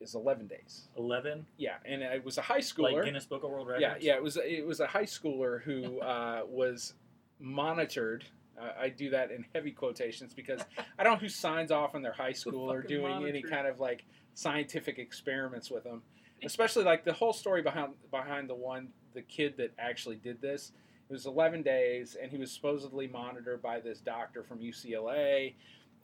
is 0.00 0.14
11 0.14 0.46
days. 0.46 0.88
Eleven, 0.96 1.44
Yeah, 1.58 1.74
and 1.84 2.00
it 2.02 2.24
was 2.24 2.38
a 2.38 2.42
high 2.42 2.60
schooler. 2.60 2.94
like 2.94 3.04
Guinness 3.04 3.26
Book 3.26 3.44
of 3.44 3.50
World 3.50 3.68
Records. 3.68 3.82
yeah, 3.82 4.12
yeah, 4.12 4.16
it 4.16 4.22
was 4.22 4.38
it 4.38 4.66
was 4.66 4.80
a 4.80 4.86
high 4.86 5.04
schooler 5.04 5.62
who 5.62 6.00
uh, 6.00 6.42
was 6.48 6.94
monitored. 7.38 8.24
Uh, 8.58 8.70
I 8.78 8.88
do 8.88 9.10
that 9.10 9.30
in 9.30 9.44
heavy 9.54 9.72
quotations 9.72 10.32
because 10.34 10.60
I 10.98 11.02
don't 11.02 11.14
know 11.14 11.18
who 11.18 11.28
signs 11.28 11.70
off 11.70 11.94
on 11.94 12.02
their 12.02 12.12
high 12.12 12.32
school 12.32 12.70
or 12.70 12.82
Fucking 12.82 12.96
doing 12.96 13.28
any 13.28 13.42
kind 13.42 13.66
of 13.66 13.78
like 13.80 14.04
scientific 14.34 14.98
experiments 14.98 15.70
with 15.70 15.84
them. 15.84 16.02
Especially 16.44 16.84
like 16.84 17.04
the 17.04 17.12
whole 17.12 17.32
story 17.34 17.60
behind 17.62 17.92
behind 18.10 18.48
the 18.48 18.54
one 18.54 18.88
the 19.14 19.22
kid 19.22 19.54
that 19.58 19.72
actually 19.78 20.16
did 20.16 20.40
this. 20.40 20.72
It 21.08 21.12
was 21.12 21.26
11 21.26 21.62
days, 21.62 22.16
and 22.20 22.30
he 22.30 22.38
was 22.38 22.52
supposedly 22.52 23.08
monitored 23.08 23.60
by 23.62 23.80
this 23.80 24.00
doctor 24.00 24.42
from 24.44 24.58
UCLA. 24.60 25.54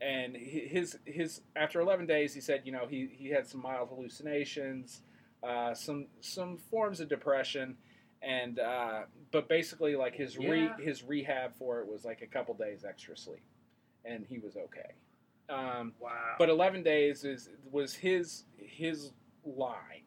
And 0.01 0.37
his 0.37 0.99
his 1.07 1.41
after 1.55 1.81
11 1.81 2.07
days, 2.07 2.35
he 2.35 2.41
said, 2.41 2.63
you 2.65 2.73
know, 2.73 2.87
he, 2.87 3.09
he 3.11 3.29
had 3.29 3.47
some 3.47 3.63
mild 3.63 3.89
hallucinations, 3.89 5.01
uh, 5.43 5.73
some 5.75 6.07
some 6.21 6.59
forms 6.59 7.01
of 7.01 7.09
depression, 7.09 7.77
and 8.21 8.59
uh, 8.59 9.03
but 9.31 9.49
basically 9.49 9.97
like 9.97 10.15
his 10.15 10.37
re, 10.37 10.65
Yeah. 10.65 10.77
his 10.79 11.03
rehab 11.05 11.55
for 11.55 11.81
it 11.81 11.87
was 11.89 12.05
like 12.05 12.21
a 12.23 12.27
couple 12.27 12.53
days 12.55 12.85
extra 12.85 13.17
sleep, 13.17 13.45
and 14.05 14.27
he 14.29 14.39
was 14.39 14.57
okay. 14.57 14.93
Um, 15.49 15.93
Wow. 16.01 16.35
but 16.39 16.49
11 16.49 16.83
days 16.83 17.25
is 17.25 17.49
was 17.71 17.95
his 17.95 18.45
his 18.59 19.13
line 19.45 20.03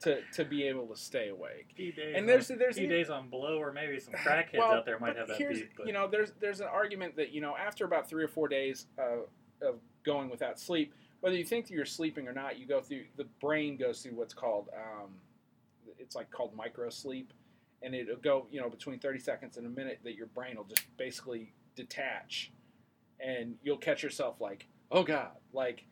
to 0.00 0.20
to 0.34 0.44
be 0.44 0.64
able 0.64 0.86
to 0.86 0.96
stay 0.96 1.28
awake. 1.28 1.74
days 1.76 2.14
And 2.14 2.28
there's 2.28 2.48
there's 2.48 2.76
few 2.76 2.86
days 2.86 3.10
on 3.10 3.28
blow, 3.28 3.58
or 3.58 3.72
maybe 3.72 3.98
some 3.98 4.14
crackheads 4.26 4.58
well, 4.58 4.72
out 4.72 4.86
there 4.86 4.98
might 4.98 5.16
have 5.16 5.28
that 5.28 5.36
here's, 5.36 5.60
beat. 5.60 5.70
But 5.76 5.86
You 5.86 5.92
know, 5.92 6.06
there's 6.06 6.32
there's 6.40 6.60
an 6.60 6.68
argument 6.68 7.16
that 7.16 7.32
you 7.32 7.40
know 7.40 7.56
after 7.56 7.84
about 7.84 8.08
three 8.08 8.24
or 8.24 8.28
four 8.28 8.48
days 8.48 8.86
uh, 8.98 9.66
of 9.66 9.76
going 10.04 10.30
without 10.30 10.58
sleep, 10.58 10.94
whether 11.20 11.36
you 11.36 11.44
think 11.44 11.66
that 11.66 11.74
you're 11.74 11.84
sleeping 11.84 12.28
or 12.28 12.32
not, 12.32 12.58
you 12.58 12.66
go 12.66 12.80
through 12.80 13.04
the 13.16 13.26
brain 13.40 13.76
goes 13.76 14.02
through 14.02 14.14
what's 14.14 14.34
called 14.34 14.68
um, 14.74 15.10
it's 15.98 16.14
like 16.14 16.30
called 16.30 16.54
micro 16.54 16.88
sleep, 16.90 17.32
and 17.82 17.94
it'll 17.94 18.16
go 18.16 18.46
you 18.50 18.60
know 18.60 18.68
between 18.68 18.98
30 18.98 19.18
seconds 19.18 19.56
and 19.56 19.66
a 19.66 19.70
minute 19.70 20.00
that 20.04 20.14
your 20.14 20.26
brain 20.28 20.56
will 20.56 20.64
just 20.64 20.84
basically 20.96 21.52
detach, 21.76 22.52
and 23.20 23.56
you'll 23.62 23.76
catch 23.76 24.02
yourself 24.02 24.40
like 24.40 24.66
oh 24.90 25.02
god, 25.02 25.32
like 25.52 25.84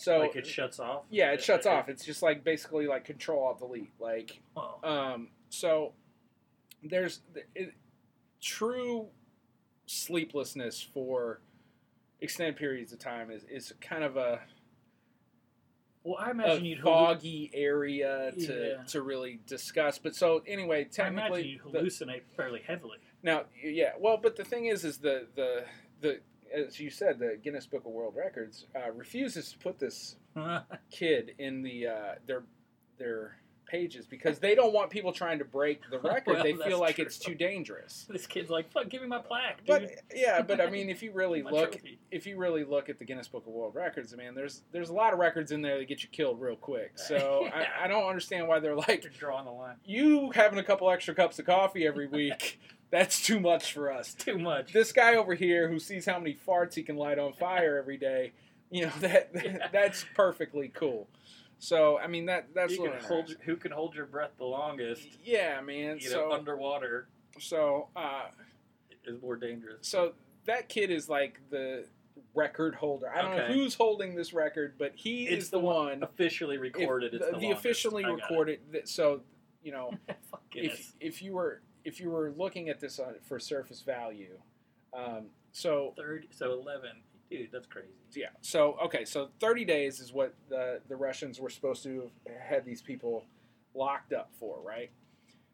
so. 0.00 0.18
like 0.18 0.36
it 0.36 0.46
shuts 0.46 0.78
off. 0.80 1.02
yeah, 1.10 1.32
it 1.32 1.42
shuts 1.42 1.66
off. 1.66 1.88
It's 1.88 2.04
just 2.04 2.22
like 2.22 2.42
basically 2.44 2.86
like 2.86 3.04
Control 3.04 3.44
Alt 3.44 3.58
Delete. 3.58 3.92
Like 3.98 4.40
um, 4.84 5.28
so 5.48 5.92
there's 6.82 7.20
it, 7.54 7.74
true 8.40 9.08
sleeplessness 9.86 10.80
for 10.82 11.40
extended 12.20 12.56
periods 12.56 12.92
of 12.92 12.98
time 12.98 13.30
is, 13.30 13.44
is 13.50 13.72
kind 13.80 14.04
of 14.04 14.16
a, 14.16 14.40
well, 16.04 16.16
I 16.18 16.30
imagine 16.30 16.64
you'd 16.64 16.78
halluc- 16.78 16.82
foggy 16.84 17.50
area 17.52 18.32
to, 18.32 18.76
Yeah. 18.78 18.84
to 18.84 19.02
really 19.02 19.40
discuss. 19.46 19.98
But 19.98 20.14
so 20.14 20.42
anyway, 20.46 20.86
I 20.98 21.08
imagine 21.08 21.14
technically, 21.14 21.48
you'd 21.48 21.72
the- 21.72 21.78
hallucinate 21.80 22.22
fairly 22.36 22.60
heavily. 22.66 22.98
now 23.22 23.44
yeah, 23.62 23.92
well, 23.98 24.16
but 24.16 24.36
the 24.36 24.44
thing 24.44 24.66
is, 24.66 24.84
is 24.84 24.98
the 24.98 25.26
the 25.34 25.64
the 26.00 26.20
as 26.54 26.78
you 26.80 26.90
said, 26.90 27.18
the 27.18 27.38
Guinness 27.42 27.66
Book 27.66 27.84
of 27.84 27.92
World 27.92 28.14
Records 28.16 28.66
uh, 28.76 28.90
refuses 28.92 29.52
to 29.52 29.58
put 29.58 29.78
this 29.78 30.16
kid 30.90 31.34
in 31.38 31.62
the 31.62 31.86
uh, 31.86 32.14
their 32.26 32.42
their 32.98 33.36
pages 33.66 34.04
because 34.04 34.40
they 34.40 34.56
don't 34.56 34.72
want 34.72 34.90
people 34.90 35.12
trying 35.12 35.38
to 35.38 35.44
break 35.44 35.80
the 35.90 35.98
record. 36.00 36.34
Well, 36.34 36.42
they 36.42 36.54
feel 36.54 36.80
like 36.80 36.96
true. 36.96 37.04
it's 37.04 37.18
too 37.18 37.34
dangerous. 37.36 38.06
this 38.10 38.26
kid's 38.26 38.50
like, 38.50 38.70
"Fuck, 38.72 38.88
give 38.88 39.00
me 39.00 39.08
my 39.08 39.18
plaque, 39.18 39.58
dude." 39.58 39.66
But 39.66 39.90
yeah, 40.14 40.42
but 40.42 40.60
I 40.60 40.68
mean, 40.68 40.90
if 40.90 41.02
you 41.02 41.12
really 41.12 41.42
look, 41.42 41.72
trophy." 41.72 41.98
if 42.10 42.26
you 42.26 42.36
really 42.36 42.64
look 42.64 42.88
at 42.88 42.98
the 42.98 43.04
Guinness 43.04 43.28
Book 43.28 43.46
of 43.46 43.52
World 43.52 43.74
Records, 43.74 44.14
man, 44.16 44.34
there's 44.34 44.62
there's 44.72 44.88
a 44.88 44.94
lot 44.94 45.12
of 45.12 45.18
records 45.20 45.52
in 45.52 45.62
there 45.62 45.78
that 45.78 45.86
get 45.88 46.02
you 46.02 46.08
killed 46.10 46.40
real 46.40 46.56
quick. 46.56 46.92
So 46.98 47.42
Yeah. 47.44 47.64
I, 47.80 47.84
I 47.84 47.88
don't 47.88 48.04
understand 48.08 48.48
why 48.48 48.58
they're 48.58 48.74
like 48.76 49.06
drawing 49.18 49.44
the 49.44 49.52
line. 49.52 49.76
you 49.84 50.30
having 50.32 50.58
a 50.58 50.64
couple 50.64 50.90
extra 50.90 51.14
cups 51.14 51.38
of 51.38 51.46
coffee 51.46 51.86
every 51.86 52.08
week. 52.08 52.58
That's 52.90 53.24
too 53.24 53.40
much 53.40 53.72
for 53.72 53.92
us. 53.92 54.14
Too 54.14 54.38
much. 54.38 54.72
This 54.72 54.92
guy 54.92 55.14
over 55.16 55.34
here 55.34 55.68
who 55.68 55.78
sees 55.78 56.06
how 56.06 56.18
many 56.18 56.36
farts 56.46 56.74
he 56.74 56.82
can 56.82 56.96
light 56.96 57.18
on 57.18 57.32
fire 57.34 57.78
every 57.78 57.96
day, 57.96 58.32
you 58.70 58.86
know 58.86 58.92
that 59.00 59.30
Yeah. 59.34 59.68
that's 59.72 60.04
perfectly 60.14 60.68
cool. 60.74 61.08
So 61.58 61.98
I 61.98 62.06
mean 62.06 62.26
that 62.26 62.48
that's 62.54 62.76
can 62.76 62.92
hold, 63.06 63.36
who 63.42 63.56
can 63.56 63.72
hold 63.72 63.94
your 63.94 64.06
breath 64.06 64.32
the 64.38 64.44
longest. 64.46 65.06
Yeah, 65.24 65.60
man. 65.60 65.98
You 66.00 66.08
so 66.10 66.28
know, 66.28 66.32
underwater 66.32 67.08
so 67.38 67.88
uh, 67.96 68.24
is 69.04 69.20
more 69.22 69.36
dangerous. 69.36 69.86
so 69.86 70.12
that 70.46 70.68
kid 70.68 70.90
is 70.90 71.08
like 71.08 71.40
the 71.50 71.84
record 72.34 72.74
holder. 72.74 73.10
I 73.14 73.22
don't 73.22 73.36
know 73.36 73.46
who's 73.52 73.74
holding 73.74 74.14
this 74.14 74.32
record, 74.32 74.74
but 74.78 74.92
he 74.94 75.26
It's 75.26 75.44
is 75.44 75.50
the, 75.50 75.58
the 75.58 75.64
one. 75.64 76.02
Officially 76.02 76.56
if- 76.56 76.62
recorded. 76.62 77.14
it's 77.14 77.26
the, 77.26 77.32
the, 77.32 77.38
the 77.38 77.50
officially 77.50 78.02
got 78.02 78.10
it. 78.12 78.14
recorded. 78.22 78.60
So 78.84 79.20
you 79.62 79.72
know, 79.72 79.92
if 80.54 80.92
if 81.00 81.22
you 81.22 81.34
were 81.34 81.60
if 81.84 82.00
you 82.00 82.10
were 82.10 82.32
looking 82.36 82.68
at 82.68 82.80
this 82.80 82.98
on, 82.98 83.14
for 83.22 83.38
surface 83.38 83.82
value, 83.82 84.38
um, 84.94 85.26
so 85.52 85.92
thirty, 85.96 86.28
so 86.30 86.52
eleven, 86.52 87.02
dude, 87.30 87.48
that's 87.52 87.66
crazy. 87.66 87.88
yeah, 88.14 88.28
so 88.40 88.76
okay, 88.84 89.04
so 89.04 89.28
thirty 89.40 89.64
days 89.64 90.00
is 90.00 90.12
what 90.12 90.34
the 90.48 90.80
the 90.88 90.96
Russians 90.96 91.40
were 91.40 91.50
supposed 91.50 91.82
to 91.84 92.10
have 92.26 92.40
had 92.40 92.64
these 92.64 92.82
people 92.82 93.24
locked 93.74 94.12
up 94.12 94.30
for, 94.38 94.60
right? 94.60 94.90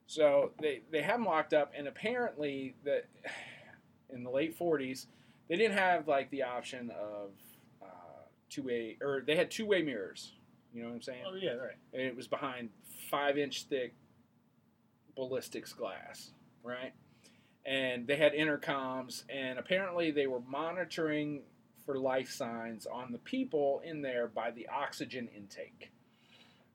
So 0.06 0.52
they 0.60 0.82
they 0.90 1.02
have 1.02 1.18
them 1.18 1.26
locked 1.26 1.54
up, 1.54 1.72
and 1.76 1.88
apparently 1.88 2.74
that 2.84 3.06
in 4.10 4.22
the 4.22 4.30
late 4.30 4.54
forties 4.56 5.08
they 5.48 5.56
didn't 5.56 5.76
have 5.76 6.08
like 6.08 6.30
the 6.30 6.42
option 6.42 6.90
of 6.90 7.30
uh, 7.82 8.22
two 8.48 8.62
way 8.62 8.96
or 9.00 9.22
they 9.26 9.36
had 9.36 9.50
two 9.50 9.66
way 9.66 9.82
mirrors. 9.82 10.32
You 10.72 10.82
know 10.82 10.88
what 10.88 10.96
I'm 10.96 11.02
saying? 11.02 11.24
Oh 11.26 11.34
yeah, 11.34 11.52
right. 11.52 11.76
and 11.92 12.02
it 12.02 12.16
was 12.16 12.26
behind 12.28 12.70
five 13.10 13.38
inch 13.38 13.64
thick 13.64 13.94
ballistics 15.16 15.72
glass, 15.72 16.30
right? 16.62 16.92
And 17.64 18.06
they 18.06 18.16
had 18.16 18.32
intercoms, 18.32 19.24
and 19.28 19.58
apparently 19.58 20.10
they 20.10 20.26
were 20.26 20.40
monitoring 20.40 21.42
for 21.84 21.98
life 21.98 22.30
signs 22.30 22.86
on 22.86 23.12
the 23.12 23.18
people 23.18 23.80
in 23.84 24.02
there 24.02 24.28
by 24.28 24.50
the 24.50 24.68
oxygen 24.68 25.28
intake. 25.34 25.90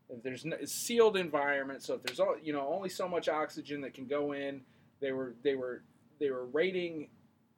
If 0.10 0.24
there's 0.24 0.44
no, 0.44 0.58
sealed 0.66 1.16
environment, 1.16 1.84
so 1.84 1.94
if 1.94 2.04
there's 2.04 2.20
all, 2.20 2.36
you 2.42 2.52
know 2.52 2.68
only 2.68 2.90
so 2.90 3.08
much 3.08 3.30
oxygen 3.30 3.82
that 3.82 3.94
can 3.94 4.08
go 4.08 4.34
in, 4.34 4.62
they 5.00 5.12
were 5.12 5.36
they 5.44 5.56
were 5.56 5.84
they 6.20 6.30
were 6.30 6.46
rating 6.48 7.08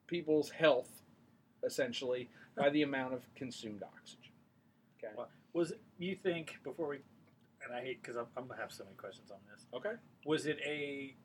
people's 0.07 0.49
health 0.51 0.89
essentially 1.63 2.29
by 2.55 2.69
the 2.69 2.83
amount 2.83 3.13
of 3.13 3.21
consumed 3.35 3.81
oxygen. 3.83 4.31
Okay. 4.97 5.13
Wow. 5.17 5.27
Was 5.53 5.73
you 5.97 6.15
think 6.15 6.57
before 6.63 6.89
we? 6.89 6.97
And 7.65 7.73
I 7.75 7.81
hate 7.81 8.01
because 8.01 8.17
I'm, 8.17 8.25
I'm 8.37 8.47
gonna 8.47 8.59
have 8.61 8.71
so 8.71 8.83
many 8.83 8.95
questions 8.95 9.31
on 9.31 9.37
this. 9.51 9.65
Okay. 9.73 9.93
Was 10.25 10.45
it 10.45 10.59
a 10.65 11.15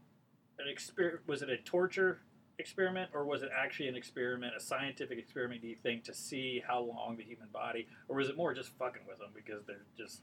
an 0.58 0.66
exper- 0.72 1.18
Was 1.26 1.42
it 1.42 1.50
a 1.50 1.56
torture 1.58 2.20
experiment, 2.58 3.10
or 3.14 3.24
was 3.24 3.42
it 3.42 3.50
actually 3.56 3.88
an 3.88 3.94
experiment, 3.96 4.52
a 4.56 4.60
scientific 4.60 5.18
experiment? 5.18 5.62
Do 5.62 5.68
you 5.68 5.76
think 5.76 6.04
to 6.04 6.14
see 6.14 6.62
how 6.66 6.80
long 6.80 7.16
the 7.16 7.24
human 7.24 7.48
body, 7.52 7.86
or 8.08 8.16
was 8.16 8.28
it 8.28 8.36
more 8.36 8.54
just 8.54 8.70
fucking 8.78 9.02
with 9.08 9.18
them 9.18 9.30
because 9.34 9.64
they're 9.66 9.86
just 9.96 10.22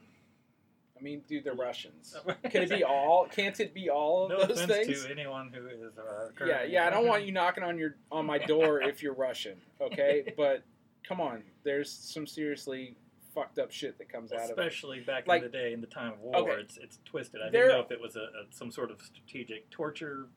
I 0.97 1.03
mean, 1.03 1.23
dude, 1.27 1.43
they're 1.43 1.53
Russians. 1.53 2.15
Can 2.49 2.63
it 2.63 2.69
be 2.69 2.83
all? 2.83 3.27
Can't 3.27 3.59
it 3.59 3.73
be 3.73 3.89
all 3.89 4.25
of 4.25 4.29
no 4.29 4.45
those 4.45 4.65
things? 4.65 5.03
to 5.03 5.11
anyone 5.11 5.51
who 5.53 5.67
is. 5.67 5.97
Uh, 5.97 6.45
Yeah, 6.45 6.63
yeah. 6.63 6.87
I 6.87 6.89
don't 6.89 7.05
want 7.05 7.25
you 7.25 7.31
knocking 7.33 7.63
on 7.63 7.77
your 7.77 7.97
on 8.11 8.25
my 8.25 8.37
door 8.37 8.81
if 8.81 9.03
you're 9.03 9.13
Russian, 9.13 9.57
okay? 9.81 10.33
But 10.37 10.63
come 11.03 11.19
on, 11.19 11.43
there's 11.63 11.91
some 11.91 12.25
seriously 12.25 12.95
fucked 13.35 13.59
up 13.59 13.71
shit 13.71 13.97
that 13.99 14.09
comes 14.09 14.31
out 14.31 14.39
of 14.39 14.45
it. 14.45 14.51
Especially 14.51 15.01
back 15.01 15.27
Like- 15.27 15.43
in 15.43 15.51
the 15.51 15.57
day, 15.57 15.73
in 15.73 15.81
the 15.81 15.87
time 15.87 16.13
of 16.13 16.19
war, 16.21 16.35
Okay. 16.37 16.61
it's 16.61 16.77
it's 16.77 16.99
twisted. 17.05 17.41
I 17.41 17.49
There- 17.49 17.67
didn't 17.67 17.77
know 17.77 17.83
if 17.85 17.91
it 17.91 18.01
was 18.01 18.15
a, 18.15 18.21
a 18.21 18.45
some 18.51 18.71
sort 18.71 18.89
of 18.89 19.01
strategic 19.01 19.69
torture, 19.69 20.27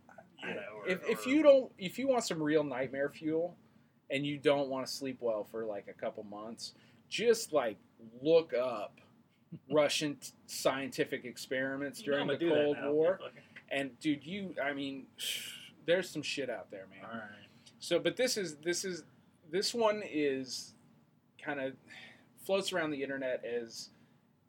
you 0.43 0.55
know. 0.55 0.61
Or, 0.77 0.89
If 0.89 1.09
if 1.09 1.27
or- 1.27 1.31
you 1.31 1.43
don't, 1.43 1.73
if 1.79 1.99
you 1.99 2.09
want 2.09 2.25
some 2.25 2.43
real 2.43 2.65
nightmare 2.65 3.09
fuel, 3.09 3.57
and 4.11 4.27
you 4.27 4.37
don't 4.39 4.69
want 4.69 4.87
to 4.87 4.93
sleep 4.93 5.19
well 5.21 5.45
for 5.45 5.65
like 5.65 5.87
a 5.89 5.93
couple 5.95 6.25
months, 6.25 6.75
just 7.09 7.53
like 7.53 7.79
look 8.21 8.53
up 8.55 9.01
Russian 9.71 10.17
t- 10.17 10.33
scientific 10.47 11.25
experiments 11.25 12.03
during 12.03 12.27
the 12.27 12.35
gonna 12.37 12.39
do 12.39 12.49
that 12.75 12.81
Cold. 12.83 12.95
War, 12.95 13.21
and 13.71 13.99
dude, 14.01 14.25
you, 14.25 14.55
I 14.63 14.73
mean, 14.73 15.07
there's 15.87 16.09
some 16.11 16.23
shit 16.23 16.51
out 16.51 16.71
there, 16.71 16.87
man. 16.91 17.05
All 17.05 17.17
right. 17.19 17.49
So, 17.79 17.99
but 17.99 18.17
this 18.17 18.37
is 18.37 18.57
this 18.57 18.85
is 18.85 19.05
this 19.51 19.73
one 19.73 20.03
is 20.05 20.75
kind 21.41 21.61
of 21.61 21.75
floats 22.49 22.73
around 22.73 22.91
the 22.91 23.03
internet 23.03 23.45
as 23.45 23.91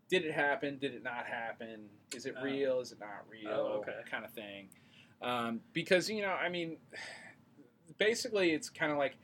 did 0.09 0.23
it 0.23 0.31
happen? 0.31 0.79
Did 0.79 0.93
it 0.95 1.03
not 1.03 1.25
happen? 1.27 1.89
Is 2.15 2.25
it 2.25 2.33
Oh. 2.39 2.43
real? 2.43 2.79
Is 2.79 2.93
it 2.93 2.99
not 3.01 3.27
real? 3.29 3.51
Oh, 3.51 3.65
okay. 3.79 3.99
Kind 4.09 4.23
of 4.23 4.31
thing. 4.31 4.69
Um, 5.21 5.59
because 5.73 6.09
you 6.09 6.21
know, 6.21 6.29
I 6.31 6.47
mean, 6.47 6.77
basically, 7.97 8.51
it's 8.51 8.69
kind 8.69 8.91
of 8.91 8.97
like 8.97 9.15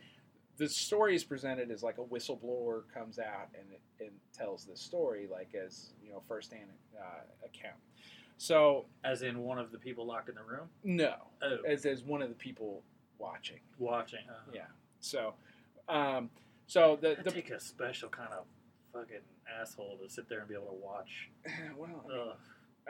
the 0.58 0.68
story 0.68 1.16
is 1.16 1.24
presented 1.24 1.72
as 1.72 1.84
like 1.84 1.98
a 2.00 2.04
whistleblower 2.04 2.84
comes 2.94 3.18
out 3.18 3.48
and 3.58 3.68
and 4.02 4.12
tells 4.34 4.66
this 4.66 4.82
story 4.82 5.26
like 5.32 5.56
as 5.56 5.94
you 6.04 6.12
know 6.12 6.22
firsthand 6.28 6.70
uh, 7.00 7.22
account. 7.46 7.80
So 8.38 8.88
As 9.06 9.22
in 9.22 9.40
one 9.40 9.58
of 9.58 9.72
the 9.72 9.78
people 9.80 10.06
locked 10.06 10.28
in 10.28 10.36
the 10.36 10.44
room. 10.44 10.68
no, 10.84 11.14
Oh, 11.42 11.58
as 11.66 11.86
as 11.86 12.04
one 12.04 12.22
of 12.22 12.28
the 12.28 12.36
people 12.36 12.84
watching. 13.18 13.62
watching. 13.80 14.28
Uh, 14.30 14.52
Yeah. 14.54 14.66
So, 15.00 15.34
um, 15.88 16.30
so 16.68 16.98
the 17.02 17.16
the 17.24 17.32
take 17.32 17.52
a 17.52 17.60
special 17.62 18.10
kind 18.10 18.34
of 18.34 18.46
fucking 18.96 19.18
asshole 19.62 19.98
to 20.04 20.10
sit 20.10 20.28
there 20.30 20.40
and 20.40 20.48
be 20.48 20.56
able 20.56 20.68
to 20.68 20.74
watch. 20.84 21.30
well, 21.78 22.06
I 22.08 22.14
mean, 22.14 22.20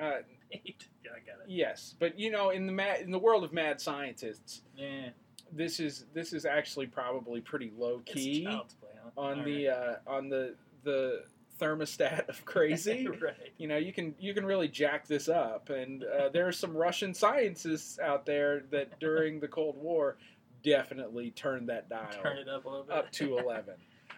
uh, 0.02 0.18
Yeah, 0.52 1.12
I 1.16 1.20
get 1.26 1.36
it. 1.44 1.50
yes, 1.50 1.96
but 2.00 2.20
you 2.20 2.32
know, 2.32 2.50
in 2.50 2.66
the 2.68 2.72
mad, 2.74 3.02
in 3.02 3.12
the 3.12 3.20
world 3.20 3.44
of 3.44 3.54
mad 3.54 3.80
scientists, 3.82 4.62
Yeah. 4.78 5.10
this 5.52 5.80
is 5.80 6.06
this 6.14 6.34
is 6.34 6.46
actually 6.46 6.88
probably 6.88 7.42
pretty 7.42 7.72
low 7.78 8.00
key 8.06 8.44
play, 8.46 8.90
huh? 8.96 9.10
on 9.18 9.40
All 9.40 9.46
the 9.46 9.70
uh, 9.70 9.96
on 10.08 10.30
the 10.30 10.56
the 10.84 11.24
thermostat 11.60 12.28
of 12.28 12.44
crazy. 12.46 13.08
right. 13.08 13.54
you 13.58 13.68
know, 13.68 13.78
you 13.78 13.94
can 13.94 14.14
you 14.20 14.34
can 14.34 14.46
really 14.46 14.68
jack 14.68 15.08
this 15.08 15.30
up, 15.30 15.70
and 15.70 16.04
uh, 16.04 16.30
there 16.30 16.48
are 16.48 16.52
some 16.52 16.76
Russian 16.76 17.14
scientists 17.14 17.98
out 18.00 18.26
there 18.26 18.64
that 18.72 19.00
during 19.00 19.40
the 19.40 19.48
Cold 19.48 19.78
War 19.78 20.18
definitely 20.64 21.32
turned 21.32 21.70
that 21.70 21.88
dial 21.90 22.08
Turn 22.22 22.38
it 22.38 22.50
up 22.50 22.66
a 22.66 22.70
little 22.70 22.84
bit. 22.86 22.96
up 22.96 23.12
to 23.14 23.38
eleven. 23.38 23.76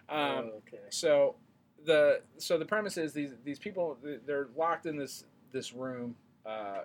Um, 0.08 0.18
oh, 0.18 0.52
okay. 0.66 0.82
So 0.90 1.36
the 1.84 2.20
so 2.38 2.58
the 2.58 2.64
premise 2.64 2.96
is 2.96 3.12
these 3.12 3.34
these 3.44 3.58
people 3.58 3.96
they're 4.26 4.48
locked 4.56 4.86
in 4.86 4.96
this 4.96 5.24
this 5.52 5.72
room, 5.72 6.14
uh, 6.44 6.80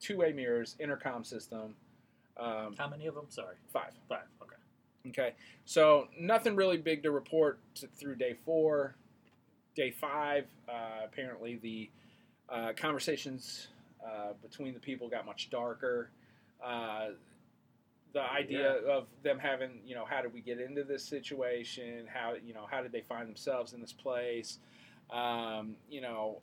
two 0.00 0.18
way 0.18 0.32
mirrors, 0.32 0.76
intercom 0.78 1.24
system, 1.24 1.74
um, 2.36 2.74
How 2.76 2.88
many 2.88 3.06
of 3.06 3.14
them? 3.14 3.26
Sorry. 3.28 3.56
five. 3.72 3.92
Five. 4.08 4.24
Okay. 4.42 4.54
Okay, 5.08 5.34
so 5.66 6.08
nothing 6.18 6.56
really 6.56 6.78
big 6.78 7.02
to 7.02 7.10
report 7.10 7.58
to, 7.76 7.86
through 7.86 8.16
day 8.16 8.34
four. 8.44 8.94
Day 9.76 9.90
five, 9.90 10.46
uh, 10.68 11.04
apparently 11.04 11.56
the 11.56 11.90
uh, 12.48 12.72
conversations 12.76 13.68
uh, 14.04 14.32
between 14.40 14.72
the 14.72 14.80
people 14.80 15.08
got 15.08 15.26
much 15.26 15.50
darker. 15.50 16.10
The 18.14 18.22
idea 18.22 18.76
of 18.88 19.06
them 19.22 19.38
having, 19.38 19.80
you 19.84 19.94
know, 19.94 20.04
how 20.04 20.22
did 20.22 20.32
we 20.32 20.40
get 20.40 20.60
into 20.60 20.84
this 20.84 21.04
situation? 21.04 22.06
How, 22.12 22.34
you 22.34 22.54
know, 22.54 22.66
how 22.70 22.80
did 22.80 22.92
they 22.92 23.02
find 23.02 23.28
themselves 23.28 23.72
in 23.74 23.80
this 23.80 23.92
place? 23.92 24.58
Um, 25.10 25.76
you 25.90 26.00
know, 26.00 26.40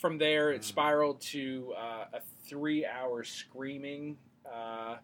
from 0.00 0.18
there 0.18 0.50
it 0.52 0.62
Mm. 0.62 0.64
spiraled 0.64 1.20
to 1.20 1.72
uh, 1.78 2.06
a 2.12 2.20
three-hour 2.48 3.22
screaming 3.24 4.18
uh, 4.52 4.96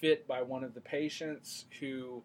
fit 0.00 0.26
by 0.28 0.42
one 0.42 0.62
of 0.62 0.74
the 0.74 0.80
patients 0.80 1.66
who 1.80 2.22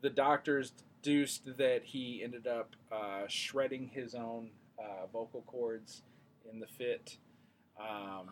the 0.00 0.10
doctors 0.10 0.72
deduced 1.02 1.56
that 1.58 1.82
he 1.84 2.22
ended 2.22 2.46
up 2.46 2.76
uh, 2.92 3.22
shredding 3.26 3.88
his 3.88 4.14
own 4.14 4.50
uh, 4.78 5.06
vocal 5.12 5.42
cords 5.46 6.02
in 6.50 6.60
the 6.60 6.66
fit. 6.66 7.16
Um, 7.80 8.30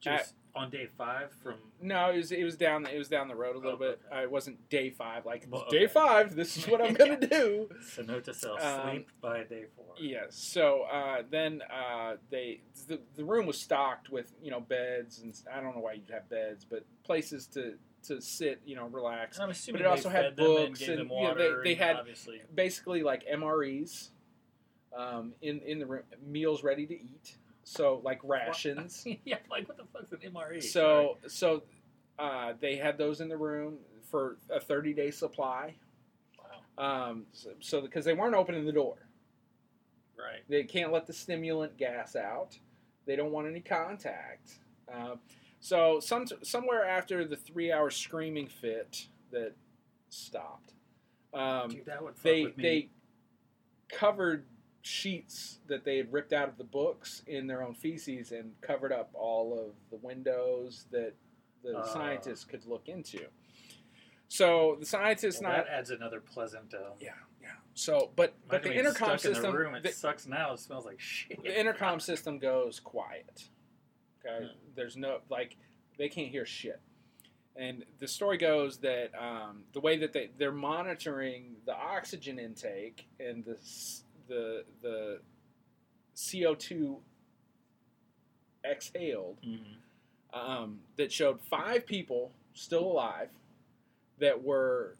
Just 0.00 0.34
on 0.54 0.68
day 0.70 0.88
five 0.98 1.30
from. 1.42 1.54
no, 1.80 2.10
it 2.10 2.16
was 2.16 2.32
it 2.32 2.42
was 2.42 2.56
down 2.56 2.84
it 2.86 2.98
was 2.98 3.08
down 3.08 3.28
the 3.28 3.34
road 3.36 3.54
a 3.54 3.58
little 3.58 3.74
Oh, 3.74 3.76
bit. 3.76 4.00
okay. 4.10 4.20
Uh, 4.20 4.22
it 4.22 4.30
wasn't 4.30 4.68
day 4.68 4.90
five. 4.90 5.24
Like 5.24 5.46
Well, 5.48 5.66
day 5.70 5.86
five, 5.86 6.34
this 6.34 6.56
is 6.56 6.66
what 6.66 6.80
I'm 6.80 6.94
gonna 6.94 7.20
do. 7.28 7.68
So 7.86 8.02
note 8.02 8.24
to 8.24 8.34
self: 8.34 8.60
Um, 8.64 8.90
sleep 8.90 9.08
by 9.20 9.44
day 9.44 9.64
four. 9.76 9.94
Yes. 9.98 10.36
So 10.36 10.82
uh, 10.92 11.22
then 11.30 11.62
uh, 11.72 12.16
they 12.30 12.62
the, 12.88 12.98
the 13.16 13.24
room 13.24 13.46
was 13.46 13.60
stocked 13.60 14.10
with 14.10 14.32
you 14.42 14.50
know 14.50 14.60
beds 14.60 15.20
and 15.20 15.38
I 15.52 15.60
don't 15.60 15.74
know 15.76 15.82
why 15.82 15.92
you'd 15.92 16.10
have 16.10 16.28
beds, 16.28 16.64
but 16.68 16.84
places 17.04 17.46
to 17.48 17.74
to 18.04 18.20
sit, 18.20 18.62
you 18.64 18.74
know, 18.76 18.86
relax. 18.86 19.36
And 19.36 19.44
I'm 19.44 19.50
assuming 19.50 19.82
But 19.82 19.86
it 19.86 19.90
also 19.90 20.08
had 20.08 20.24
and 20.24 20.36
books 20.36 20.80
and, 20.80 20.98
them 21.00 21.10
you 21.12 21.22
know, 21.22 21.34
they- 21.34 21.62
they 21.64 21.72
and 21.72 21.80
had- 21.82 21.96
obviously. 21.96 22.40
Basically, 22.54 23.02
like 23.02 23.24
MREs 23.30 24.08
um, 24.96 25.34
in 25.42 25.60
in 25.60 25.78
the 25.78 25.86
room, 25.86 26.02
meals 26.26 26.64
ready 26.64 26.86
to 26.86 26.94
eat. 26.94 27.36
So 27.70 28.00
like 28.04 28.18
rations. 28.24 29.06
yeah, 29.24 29.36
like 29.48 29.68
what 29.68 29.76
the 29.76 29.84
fuck's 29.92 30.10
an 30.10 30.18
MRE? 30.18 30.60
So 30.60 31.18
so 31.28 31.62
uh, 32.18 32.54
they 32.60 32.74
had 32.74 32.98
those 32.98 33.20
in 33.20 33.28
the 33.28 33.36
room 33.36 33.76
for 34.10 34.38
a 34.50 34.58
30 34.58 34.92
day 34.92 35.12
supply. 35.12 35.76
Wow. 36.76 37.10
Um, 37.10 37.26
so, 37.32 37.50
so 37.60 37.80
because 37.80 38.04
they 38.04 38.12
weren't 38.12 38.34
opening 38.34 38.66
the 38.66 38.72
door. 38.72 38.96
Right. 40.18 40.42
They 40.48 40.64
can't 40.64 40.92
let 40.92 41.06
the 41.06 41.12
stimulant 41.12 41.76
gas 41.76 42.16
out. 42.16 42.58
They 43.06 43.14
don't 43.14 43.30
want 43.30 43.46
any 43.46 43.60
contact. 43.60 44.58
Uh, 44.92 45.14
so 45.60 46.00
some 46.00 46.26
somewhere 46.42 46.84
after 46.84 47.24
the 47.24 47.36
three 47.36 47.70
hour 47.70 47.88
screaming 47.90 48.48
fit 48.48 49.06
that 49.30 49.52
stopped, 50.08 50.72
um, 51.32 51.68
Dude, 51.68 51.86
that 51.86 52.00
they 52.24 52.46
they 52.56 52.88
covered 53.88 54.44
sheets 54.82 55.58
that 55.66 55.84
they 55.84 55.96
had 55.98 56.12
ripped 56.12 56.32
out 56.32 56.48
of 56.48 56.56
the 56.56 56.64
books 56.64 57.22
in 57.26 57.46
their 57.46 57.62
own 57.62 57.74
feces 57.74 58.32
and 58.32 58.52
covered 58.60 58.92
up 58.92 59.10
all 59.14 59.52
of 59.58 59.74
the 59.90 59.96
windows 60.04 60.86
that 60.90 61.12
the 61.62 61.76
Ah. 61.78 61.82
scientists 61.84 62.44
could 62.44 62.64
look 62.66 62.88
into. 62.88 63.26
So 64.28 64.76
the 64.78 64.86
scientists 64.86 65.40
Well, 65.42 65.52
not 65.52 65.66
that 65.66 65.72
adds 65.72 65.90
another 65.90 66.20
pleasant. 66.20 66.72
Um, 66.74 66.92
yeah 67.00 67.14
yeah. 67.42 67.48
So 67.74 68.10
but 68.16 68.34
but 68.48 68.62
the 68.62 68.72
intercom 68.72 69.18
stuck 69.18 69.24
in 69.30 69.34
system 69.34 69.52
the 69.52 69.58
room. 69.58 69.74
It 69.74 69.82
the- 69.82 69.92
sucks 69.92 70.26
now. 70.26 70.52
It 70.54 70.60
smells 70.60 70.86
like 70.86 71.00
shit. 71.00 71.42
the 71.42 71.58
intercom 71.58 72.00
system 72.00 72.38
goes 72.38 72.80
quiet. 72.80 73.48
Okay, 74.24 74.46
Hmm. 74.46 74.52
there's 74.74 74.96
no 74.96 75.20
like 75.28 75.56
they 75.98 76.08
can't 76.08 76.28
hear 76.28 76.46
shit. 76.46 76.80
And 77.56 77.84
the 77.98 78.06
story 78.08 78.38
goes 78.38 78.78
that 78.78 79.10
um, 79.20 79.64
the 79.72 79.80
way 79.80 79.98
that 79.98 80.12
they 80.12 80.30
they're 80.38 80.52
monitoring 80.52 81.56
the 81.66 81.74
oxygen 81.74 82.38
intake 82.38 83.08
and 83.18 83.44
the 83.44 83.58
the 84.30 84.64
the 84.80 85.20
CO 86.14 86.54
two 86.54 87.02
exhaled 88.64 89.38
Mhm. 89.42 89.76
um, 90.32 90.80
that 90.96 91.10
showed 91.12 91.40
five 91.42 91.84
people 91.86 92.32
still 92.54 92.84
alive 92.84 93.30
that 94.18 94.42
were 94.42 94.96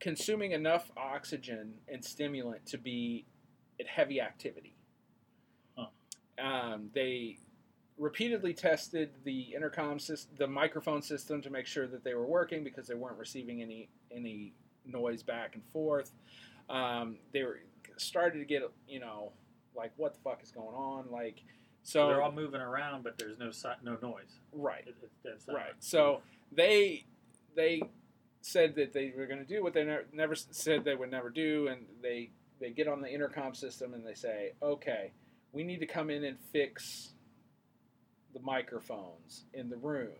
consuming 0.00 0.52
enough 0.52 0.90
oxygen 0.96 1.74
and 1.88 2.04
stimulant 2.04 2.64
to 2.66 2.78
be 2.78 3.24
at 3.80 3.86
heavy 3.86 4.20
activity. 4.20 4.74
Huh. 5.76 5.88
Um, 6.38 6.90
they 6.94 7.38
repeatedly 7.96 8.54
tested 8.54 9.10
the 9.24 9.52
intercom 9.54 9.98
system, 9.98 10.36
the 10.38 10.46
microphone 10.46 11.02
system 11.02 11.42
to 11.42 11.50
make 11.50 11.66
sure 11.66 11.88
that 11.88 12.04
they 12.04 12.14
were 12.14 12.26
working 12.26 12.62
because 12.62 12.86
they 12.86 12.94
weren't 12.94 13.18
receiving 13.18 13.60
any 13.60 13.88
any 14.12 14.54
noise 14.88 15.22
back 15.22 15.54
and 15.54 15.62
forth. 15.72 16.10
Um, 16.68 17.16
they 17.32 17.42
were 17.42 17.60
started 17.96 18.38
to 18.38 18.44
get 18.44 18.62
you 18.86 19.00
know 19.00 19.32
like 19.74 19.92
what 19.96 20.14
the 20.14 20.20
fuck 20.20 20.42
is 20.42 20.50
going 20.50 20.74
on 20.74 21.06
like 21.10 21.42
So 21.82 22.00
so 22.00 22.08
they're 22.08 22.22
all 22.22 22.32
moving 22.32 22.60
around, 22.60 23.04
but 23.04 23.18
there's 23.18 23.38
no 23.38 23.50
si- 23.50 23.68
no 23.82 23.96
noise. 24.02 24.40
right 24.52 24.84
It, 24.86 24.96
it's. 25.24 25.48
Right. 25.48 25.72
So 25.78 26.20
they 26.52 27.04
they 27.56 27.82
said 28.40 28.74
that 28.76 28.92
they 28.92 29.12
were 29.16 29.26
going 29.26 29.40
to 29.40 29.44
do 29.44 29.62
what 29.62 29.74
they 29.74 29.84
never, 29.84 30.06
never 30.12 30.34
said 30.34 30.84
they 30.84 30.94
would 30.94 31.10
never 31.10 31.30
do, 31.30 31.68
and 31.68 31.86
they 32.02 32.30
they 32.60 32.70
get 32.70 32.88
on 32.88 33.00
the 33.00 33.08
intercom 33.12 33.54
system 33.54 33.94
and 33.94 34.06
they 34.06 34.14
say, 34.14 34.52
"Okay, 34.62 35.12
we 35.52 35.62
need 35.64 35.80
to 35.80 35.86
come 35.86 36.10
in 36.10 36.24
and 36.24 36.38
fix 36.52 37.14
the 38.34 38.40
microphones 38.40 39.44
in 39.54 39.70
the 39.70 39.76
room. 39.76 40.12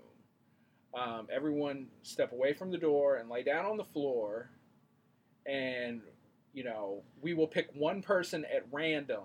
Um, 0.94 1.28
everyone 1.30 1.88
step 2.02 2.32
away 2.32 2.54
from 2.54 2.70
the 2.70 2.78
door 2.78 3.16
and 3.16 3.28
lay 3.28 3.42
down 3.42 3.66
on 3.66 3.76
the 3.76 3.84
floor, 3.84 4.50
and 5.48 6.02
you 6.52 6.62
know 6.64 7.02
we 7.22 7.34
will 7.34 7.46
pick 7.48 7.68
one 7.74 8.02
person 8.02 8.44
at 8.44 8.64
random 8.70 9.24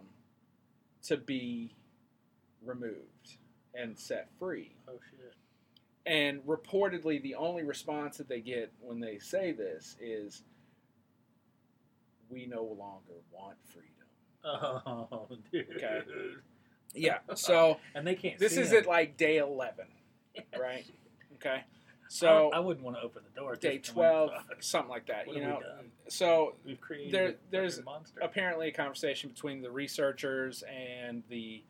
to 1.03 1.17
be 1.17 1.75
removed 2.65 3.37
and 3.75 3.97
set 3.99 4.29
free." 4.39 4.75
Oh 4.87 4.99
shit. 5.11 5.33
And 6.05 6.41
reportedly, 6.45 7.21
the 7.21 7.35
only 7.35 7.63
response 7.63 8.17
that 8.17 8.27
they 8.27 8.41
get 8.41 8.71
when 8.81 8.99
they 8.99 9.19
say 9.19 9.51
this 9.53 9.95
is, 10.01 10.43
"We 12.29 12.45
no 12.45 12.63
longer 12.63 13.21
want 13.31 13.57
freedom." 13.65 13.89
Oh, 14.45 15.27
dude. 15.51 15.67
Okay. 15.75 16.01
Yeah. 16.95 17.17
So 17.33 17.79
And 17.95 18.05
they 18.05 18.13
can't. 18.13 18.37
this 18.37 18.55
is 18.55 18.71
him. 18.71 18.77
at 18.83 18.85
like 18.85 19.17
day 19.17 19.37
eleven, 19.37 19.87
right? 20.59 20.85
Okay. 21.37 21.63
I, 22.13 22.25
So 22.25 22.49
I 22.53 22.59
wouldn't 22.59 22.85
want 22.85 22.97
to 22.97 23.03
open 23.03 23.23
the 23.23 23.39
door. 23.39 23.55
day 23.55 23.77
twelve, 23.79 24.31
something 24.59 24.89
like 24.89 25.07
that. 25.07 25.27
What 25.27 25.35
You 25.35 25.41
we 25.43 25.47
know. 25.47 25.59
done? 25.59 25.91
So 26.09 26.55
We've 26.65 26.79
created 26.79 27.11
there- 27.13 27.35
there's 27.49 27.81
apparently 28.21 28.67
a 28.69 28.71
conversation 28.71 29.29
between 29.29 29.61
the 29.61 29.71
researchers 29.71 30.63
and 30.63 31.23
the 31.29 31.63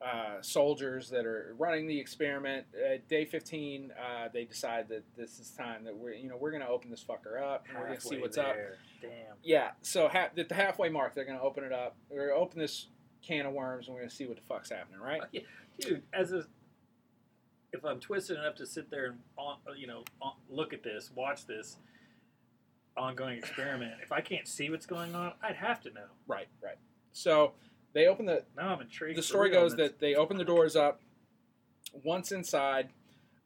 uh, 0.00 0.40
soldiers 0.40 1.10
that 1.10 1.26
are 1.26 1.54
running 1.58 1.86
the 1.86 1.98
experiment. 2.00 2.64
Day 3.08 3.26
15, 3.26 3.92
uh, 3.92 4.28
they 4.32 4.44
decide 4.46 4.88
that 4.88 5.02
this 5.14 5.38
is 5.38 5.50
time 5.50 5.84
that 5.84 5.94
we're, 5.94 6.14
you 6.14 6.26
know, 6.26 6.38
we're 6.38 6.50
going 6.52 6.62
to 6.62 6.68
open 6.68 6.90
this 6.90 7.04
fucker 7.04 7.38
up 7.42 7.66
and 7.68 7.78
we're 7.78 7.86
going 7.88 7.98
to 7.98 8.06
see 8.06 8.16
what's 8.18 8.38
up. 8.38 8.56
Damn. 9.02 9.10
Yeah, 9.42 9.72
so 9.82 10.08
ha- 10.08 10.30
at 10.34 10.48
the 10.48 10.54
halfway 10.54 10.88
mark, 10.88 11.14
they're 11.14 11.26
going 11.26 11.36
to 11.38 11.44
open 11.44 11.64
it 11.64 11.72
up. 11.72 11.96
We're 12.08 12.28
going 12.28 12.38
to 12.38 12.42
open 12.42 12.58
this 12.58 12.86
can 13.22 13.44
of 13.44 13.52
worms 13.52 13.88
and 13.88 13.94
we're 13.94 14.00
going 14.00 14.08
to 14.08 14.16
see 14.16 14.24
what 14.26 14.36
the 14.36 14.42
fuck's 14.48 14.70
happening, 14.70 15.00
right? 15.00 15.20
Yeah. 15.32 15.40
dude, 15.78 16.02
as 16.14 16.32
a 16.32 16.46
if 17.72 17.84
I'm 17.84 18.00
twisted 18.00 18.38
enough 18.38 18.56
to 18.56 18.66
sit 18.66 18.90
there 18.90 19.06
and 19.06 19.18
on, 19.36 19.56
you 19.76 19.86
know 19.86 20.04
on, 20.20 20.32
look 20.48 20.72
at 20.72 20.82
this, 20.82 21.10
watch 21.14 21.46
this 21.46 21.76
ongoing 22.96 23.38
experiment, 23.38 23.94
if 24.02 24.12
I 24.12 24.20
can't 24.20 24.46
see 24.46 24.70
what's 24.70 24.86
going 24.86 25.14
on, 25.14 25.32
I'd 25.42 25.56
have 25.56 25.80
to 25.82 25.90
know. 25.90 26.06
Right, 26.26 26.48
right. 26.62 26.76
So 27.12 27.52
they 27.92 28.06
open 28.06 28.26
the, 28.26 28.44
Now 28.56 28.74
I'm 28.74 28.80
intrigued. 28.80 29.18
the 29.18 29.22
story 29.22 29.50
goes 29.50 29.76
that 29.76 30.00
they 30.00 30.14
open 30.14 30.36
the 30.36 30.44
doors 30.44 30.76
up. 30.76 31.00
Once 32.04 32.30
inside, 32.32 32.88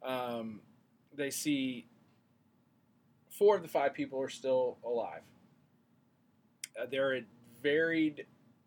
um, 0.02 0.60
they 1.16 1.30
see 1.30 1.86
four 3.30 3.56
of 3.56 3.62
the 3.62 3.68
five 3.68 3.94
people 3.94 4.20
are 4.20 4.28
still 4.28 4.76
alive. 4.84 5.22
Uh, 6.80 6.86
they're 6.90 7.14
at 7.14 7.24
varied 7.62 8.26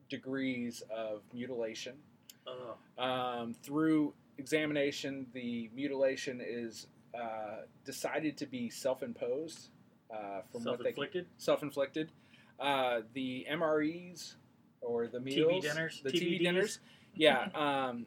degrees 0.09 0.81
of 0.95 1.21
mutilation. 1.33 1.93
Ugh. 2.47 3.03
Um, 3.03 3.55
through 3.61 4.13
examination, 4.37 5.27
the 5.33 5.69
mutilation 5.73 6.41
is 6.45 6.87
uh, 7.19 7.61
decided 7.85 8.37
to 8.37 8.45
be 8.45 8.69
self-imposed. 8.69 9.69
Uh, 10.09 10.41
from 10.51 10.63
what 10.63 10.77
they 10.79 10.85
self-inflicted. 10.85 11.25
self-inflicted. 11.37 12.11
Uh, 12.59 13.01
the 13.13 13.45
MREs 13.51 14.35
or 14.81 15.07
the 15.07 15.19
meals, 15.19 15.63
dinners? 15.63 16.01
the 16.03 16.11
TV 16.11 16.39
TVDs? 16.39 16.39
dinners, 16.39 16.79
yeah, 17.13 17.49
um, 17.53 18.05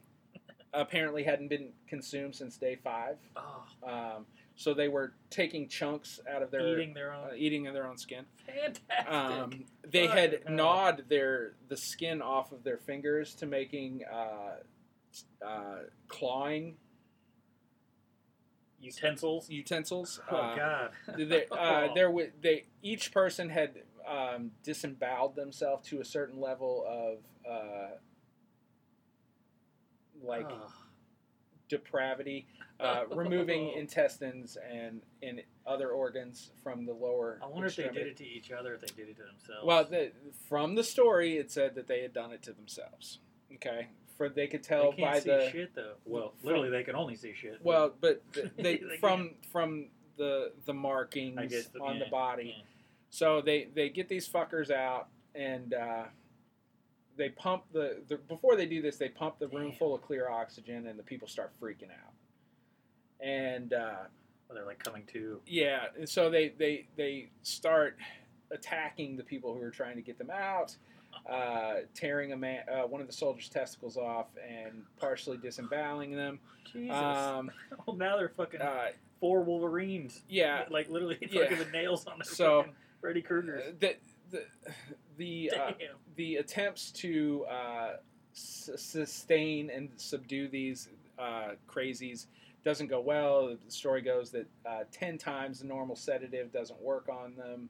apparently 0.72 1.22
hadn't 1.24 1.48
been 1.48 1.70
consumed 1.86 2.34
since 2.34 2.56
day 2.56 2.76
five. 2.82 3.16
Oh, 3.36 3.64
Um, 3.86 4.26
so 4.56 4.74
they 4.74 4.88
were 4.88 5.14
taking 5.30 5.68
chunks 5.68 6.20
out 6.30 6.42
of 6.42 6.50
their 6.50 6.66
eating 6.68 6.94
their 6.94 7.12
own. 7.12 7.30
uh, 7.30 7.34
eating 7.36 7.66
in 7.66 7.74
their 7.74 7.86
own 7.86 7.96
skin. 7.96 8.24
Fantastic. 8.46 9.12
Um, 9.12 9.64
they 9.88 10.06
had 10.06 10.40
no. 10.48 10.54
gnawed 10.54 11.04
their 11.08 11.52
the 11.68 11.76
skin 11.76 12.20
off 12.22 12.52
of 12.52 12.62
their 12.62 12.76
fingers 12.78 13.34
to 13.36 13.46
making 13.46 14.04
uh, 14.10 14.56
uh, 15.46 15.78
clawing 16.08 16.76
Utensils. 18.80 19.50
utensils. 19.50 20.20
Oh 20.30 20.36
Uh, 20.36 20.56
God. 20.56 20.90
they, 21.18 21.46
uh, 21.50 21.92
there 21.94 22.10
wa- 22.10 22.24
they 22.40 22.64
each 22.82 23.12
person 23.12 23.50
had 23.50 23.82
um, 24.06 24.52
disemboweled 24.62 25.34
themselves 25.36 25.86
to 25.88 26.00
a 26.00 26.04
certain 26.04 26.40
level 26.40 26.84
of 26.88 27.50
uh, 27.50 27.90
like 30.22 30.46
Ugh. 30.50 30.70
depravity, 31.68 32.46
uh, 32.80 33.04
removing 33.10 33.72
intestines 33.76 34.56
and 34.56 35.02
and 35.22 35.42
other 35.66 35.90
organs 35.90 36.50
from 36.62 36.86
the 36.86 36.92
lower. 36.94 37.38
I 37.42 37.46
wonder 37.48 37.66
if 37.66 37.76
they 37.76 37.88
did 37.88 38.06
it 38.06 38.16
to 38.16 38.26
each 38.26 38.50
other, 38.50 38.74
if 38.74 38.80
they 38.80 38.86
did 38.96 39.10
it 39.10 39.16
to 39.18 39.24
themselves. 39.24 39.64
Well, 39.66 39.84
the, 39.84 40.12
from 40.48 40.74
the 40.74 40.84
story, 40.84 41.36
it 41.36 41.50
said 41.50 41.74
that 41.74 41.86
they 41.86 42.00
had 42.00 42.14
done 42.14 42.32
it 42.32 42.42
to 42.44 42.52
themselves. 42.54 43.18
Okay, 43.56 43.88
for 44.20 44.28
they 44.28 44.46
could 44.46 44.62
tell 44.62 44.90
they 44.90 44.98
can't 44.98 45.12
by 45.14 45.18
see 45.20 45.30
the 45.30 45.48
shit 45.50 45.74
though. 45.74 45.94
Well, 46.04 46.34
from- 46.40 46.46
literally, 46.46 46.68
they 46.68 46.82
can 46.82 46.94
only 46.94 47.16
see 47.16 47.32
shit. 47.34 47.58
well, 47.62 47.94
but 48.02 48.22
they 48.58 48.76
They 48.76 48.96
from 49.00 49.30
from 49.50 49.86
the 50.18 50.52
the 50.66 50.74
markings 50.74 51.68
the- 51.72 51.80
on 51.80 51.98
the 51.98 52.04
body. 52.10 52.54
yeah. 52.58 52.64
So 53.08 53.40
they 53.40 53.68
they 53.74 53.88
get 53.88 54.10
these 54.10 54.28
fuckers 54.28 54.70
out 54.70 55.08
and 55.34 55.72
uh, 55.72 56.02
they 57.16 57.30
pump 57.30 57.62
the, 57.72 58.02
the 58.08 58.16
before 58.16 58.56
they 58.56 58.66
do 58.66 58.82
this 58.82 58.98
they 58.98 59.08
pump 59.08 59.38
the 59.38 59.48
room 59.48 59.70
Damn. 59.70 59.78
full 59.78 59.94
of 59.94 60.02
clear 60.02 60.28
oxygen 60.28 60.86
and 60.86 60.98
the 60.98 61.02
people 61.02 61.26
start 61.26 61.50
freaking 61.58 61.84
out. 61.90 62.12
And 63.26 63.72
uh, 63.72 64.04
Well, 64.48 64.54
they're 64.56 64.66
like 64.66 64.78
coming 64.84 65.04
to. 65.14 65.40
yeah, 65.46 65.86
and 65.98 66.06
so 66.06 66.28
they 66.28 66.50
they 66.58 66.86
they 66.96 67.30
start 67.42 67.96
attacking 68.50 69.16
the 69.16 69.24
people 69.24 69.54
who 69.54 69.62
are 69.62 69.70
trying 69.70 69.96
to 69.96 70.02
get 70.02 70.18
them 70.18 70.30
out, 70.30 70.76
uh, 71.28 71.74
tearing 71.94 72.32
a 72.32 72.36
man 72.36 72.62
uh, 72.68 72.82
one 72.86 73.00
of 73.00 73.06
the 73.06 73.12
soldiers' 73.12 73.48
testicles 73.48 73.96
off 73.96 74.26
and 74.48 74.82
partially 74.98 75.36
disemboweling 75.36 76.14
them. 76.16 76.38
Jesus. 76.72 76.96
Um, 76.96 77.50
well, 77.86 77.96
now 77.96 78.16
they're 78.16 78.28
fucking 78.28 78.60
uh, 78.60 78.88
four 79.20 79.42
Wolverines. 79.42 80.22
yeah, 80.28 80.64
Like 80.70 80.88
literally 80.90 81.18
Yeah. 81.30 81.42
fucking 81.42 81.58
with 81.58 81.72
nails 81.72 82.06
on 82.06 82.18
their 82.18 82.24
So, 82.24 82.60
fucking 82.60 82.74
Freddy 83.00 83.22
Krueger's. 83.22 83.74
the 83.80 83.96
the 84.30 84.44
the 85.16 85.52
uh, 85.58 85.72
the 86.16 86.36
attempts 86.36 86.90
to 86.92 87.44
uh, 87.50 87.90
s- 88.34 88.70
sustain 88.76 89.70
and 89.70 89.90
subdue 89.96 90.48
these 90.48 90.88
uh, 91.18 91.50
crazies 91.68 92.26
doesn't 92.64 92.86
go 92.88 93.00
well. 93.00 93.48
The 93.48 93.70
story 93.70 94.02
goes 94.02 94.30
that 94.30 94.46
uh, 94.66 94.84
ten 94.92 95.18
times 95.18 95.60
the 95.60 95.66
normal 95.66 95.96
sedative 95.96 96.52
doesn't 96.52 96.80
work 96.80 97.08
on 97.08 97.34
them. 97.36 97.68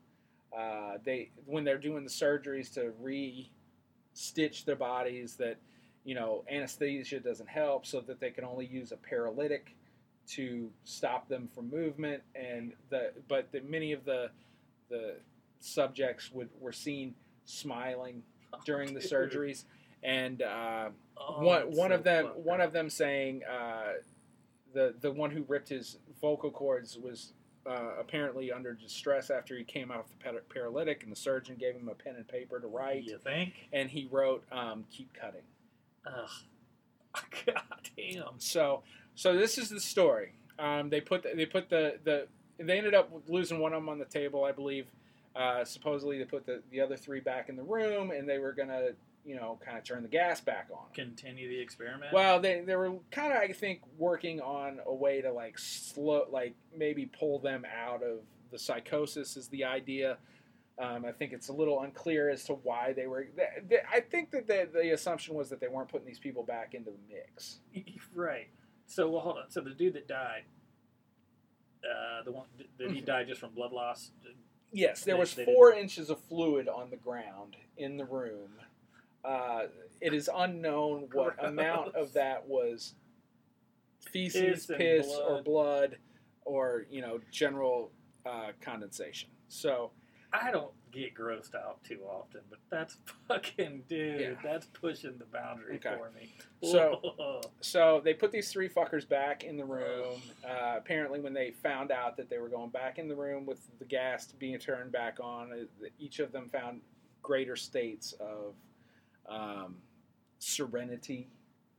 Uh, 0.56 0.98
they 1.04 1.30
when 1.46 1.64
they're 1.64 1.78
doing 1.78 2.04
the 2.04 2.10
surgeries 2.10 2.72
to 2.74 2.92
re-stitch 3.00 4.64
their 4.64 4.76
bodies, 4.76 5.36
that 5.36 5.56
you 6.04 6.14
know 6.14 6.44
anesthesia 6.50 7.20
doesn't 7.20 7.48
help, 7.48 7.86
so 7.86 8.00
that 8.00 8.20
they 8.20 8.30
can 8.30 8.44
only 8.44 8.66
use 8.66 8.92
a 8.92 8.96
paralytic 8.96 9.76
to 10.28 10.70
stop 10.84 11.28
them 11.28 11.48
from 11.54 11.70
movement. 11.70 12.22
And 12.34 12.72
the 12.88 13.12
but 13.28 13.52
the, 13.52 13.60
many 13.62 13.92
of 13.92 14.04
the 14.04 14.30
the 14.88 15.16
subjects 15.60 16.30
would 16.32 16.48
were 16.60 16.72
seen 16.72 17.14
smiling 17.44 18.22
during 18.64 18.94
the 18.94 19.00
surgeries, 19.00 19.64
and 20.02 20.42
uh, 20.42 20.88
Oh, 21.20 21.40
one 21.40 21.62
one 21.72 21.90
so 21.90 21.96
of 21.96 22.04
them 22.04 22.24
fucked 22.26 22.38
one 22.38 22.60
of 22.60 22.72
them 22.72 22.88
saying 22.88 23.42
uh, 23.44 23.92
the 24.72 24.94
the 25.00 25.12
one 25.12 25.30
who 25.30 25.44
ripped 25.46 25.68
his 25.68 25.98
vocal 26.20 26.50
cords 26.50 26.98
was 26.98 27.32
uh, 27.66 27.90
apparently 27.99 28.53
under 28.53 28.73
distress 28.75 29.31
after 29.31 29.57
he 29.57 29.64
came 29.64 29.90
off 29.90 30.07
the 30.25 30.40
paralytic, 30.53 31.03
and 31.03 31.12
the 31.12 31.16
surgeon 31.16 31.57
gave 31.59 31.75
him 31.75 31.88
a 31.88 31.94
pen 31.94 32.16
and 32.16 32.27
paper 32.27 32.59
to 32.61 32.66
write, 32.66 33.05
You 33.05 33.18
think? 33.18 33.68
and 33.73 33.90
he 33.90 34.09
wrote 34.11 34.44
um, 34.53 34.85
"keep 34.90 35.12
cutting." 35.12 35.42
Ugh. 36.07 36.31
God 37.46 37.90
damn. 37.96 38.38
So 38.38 38.83
so 39.14 39.37
this 39.37 39.59
is 39.59 39.68
the 39.68 39.81
story. 39.81 40.33
Um, 40.59 40.90
they 40.90 41.01
put 41.01 41.23
the, 41.23 41.31
they 41.35 41.46
put 41.46 41.68
the 41.68 41.99
the 42.05 42.29
they 42.59 42.79
ended 42.79 42.94
up 42.94 43.11
losing 43.27 43.59
one 43.59 43.73
of 43.73 43.83
them 43.83 43.88
on 43.88 43.99
the 43.99 44.05
table, 44.05 44.44
I 44.44 44.53
believe. 44.53 44.87
Uh, 45.35 45.64
supposedly 45.64 46.18
they 46.18 46.25
put 46.25 46.44
the, 46.44 46.61
the 46.70 46.81
other 46.81 46.96
three 46.96 47.20
back 47.20 47.49
in 47.49 47.57
the 47.57 47.62
room, 47.62 48.11
and 48.11 48.29
they 48.29 48.38
were 48.38 48.53
gonna 48.53 48.90
you 49.24 49.37
know 49.37 49.59
kind 49.64 49.76
of 49.78 49.85
turn 49.85 50.02
the 50.02 50.09
gas 50.09 50.40
back 50.40 50.68
on. 50.72 50.85
Continue 50.94 51.48
the 51.48 51.61
experiment. 51.61 52.12
Well, 52.12 52.40
they, 52.40 52.61
they 52.62 52.76
were 52.76 52.92
kind 53.11 53.33
of, 53.33 53.38
I 53.38 53.52
think, 53.52 53.80
working 53.98 54.40
on 54.40 54.80
a 54.87 54.94
way 54.94 55.20
to 55.20 55.33
like 55.33 55.59
slow, 55.59 56.26
like 56.30 56.54
maybe 56.76 57.06
pull 57.06 57.38
them 57.38 57.64
out 57.64 58.02
of 58.02 58.20
the 58.50 58.59
psychosis 58.59 59.37
is 59.37 59.48
the 59.48 59.64
idea. 59.64 60.16
Um, 60.78 61.04
I 61.04 61.12
think 61.12 61.33
it's 61.35 61.48
a 61.48 61.52
little 61.52 61.83
unclear 61.83 62.30
as 62.30 62.44
to 62.44 62.54
why 62.54 62.94
they 62.94 63.06
were. 63.06 63.26
They, 63.37 63.46
they, 63.68 63.78
I 63.92 64.00
think 64.00 64.30
that 64.30 64.46
the, 64.46 64.66
the 64.72 64.90
assumption 64.92 65.35
was 65.35 65.50
that 65.50 65.61
they 65.61 65.68
weren't 65.68 65.88
putting 65.90 66.06
these 66.06 66.18
people 66.18 66.42
back 66.42 66.72
into 66.74 66.90
the 66.90 67.14
mix. 67.14 67.59
right. 68.14 68.48
So 68.87 69.11
well, 69.11 69.20
hold 69.20 69.37
on. 69.38 69.50
So 69.50 69.61
the 69.61 69.70
dude 69.74 69.92
that 69.94 70.09
died, 70.09 70.44
uh, 71.85 72.22
the 72.24 72.33
one 72.33 72.46
did 72.56 72.66
Mm-hmm. 72.80 72.94
he 72.94 73.00
died 73.02 73.28
just 73.28 73.40
from 73.40 73.50
blood 73.52 73.72
loss? 73.72 74.11
Yes, 74.72 75.04
there 75.04 75.14
They- 75.16 75.20
was 75.20 75.35
they 75.35 75.44
four 75.44 75.72
inches 75.72 76.09
of 76.11 76.18
fluid 76.20 76.66
on 76.68 76.88
the 76.90 76.96
ground 76.96 77.56
in 77.76 77.96
the 77.98 78.04
room. 78.06 78.50
Uh, 79.24 79.62
it 80.00 80.14
is 80.14 80.30
unknown 80.35 81.09
what 81.12 81.37
Gross. 81.37 81.48
amount 81.50 81.94
of 81.94 82.12
that 82.14 82.46
was 82.48 82.94
feces, 84.12 84.66
Piss 84.66 84.76
piss, 84.76 85.06
or 85.09 85.42
blood. 85.42 85.44
blood, 85.44 85.96
or 86.44 86.87
you 86.90 87.00
know 87.02 87.20
general 87.30 87.90
uh, 88.26 88.48
condensation. 88.61 89.28
So 89.48 89.90
I 90.33 90.50
don't 90.50 90.70
get 90.92 91.14
grossed 91.14 91.54
out 91.54 91.83
too 91.85 92.00
often, 92.09 92.40
but 92.50 92.59
that's 92.70 92.96
fucking 93.28 93.83
dude. 93.88 94.20
Yeah. 94.20 94.30
That's 94.42 94.66
pushing 94.66 95.18
the 95.18 95.24
boundary 95.26 95.76
Okay. 95.76 95.96
for 95.98 96.11
me. 96.18 96.33
So- 96.62 97.40
so 97.61 98.00
they 98.04 98.14
put 98.14 98.33
these 98.33 98.50
three 98.50 98.68
fuckers 98.68 99.09
back 99.09 99.44
in 99.44 99.56
the 99.56 99.64
room. 99.64 100.20
Uh, 100.44 100.74
apparently, 100.76 101.20
when 101.20 101.33
they 101.35 101.50
found 101.50 101.90
out 101.92 102.16
that 102.16 102.28
they 102.30 102.38
were 102.38 102.48
going 102.48 102.70
back 102.70 102.98
in 102.98 103.06
the 103.09 103.14
room 103.14 103.44
with 103.46 103.61
the 103.78 103.85
gas 103.85 104.26
being 104.38 104.59
turned 104.59 104.90
back 104.92 105.18
on, 105.22 105.52
uh, 105.52 105.87
each 105.98 106.18
of 106.20 106.33
them 106.33 106.48
found 106.48 106.80
greater 107.22 107.54
states 107.56 108.12
of 108.20 108.54
um, 109.30 109.76
serenity 110.38 111.28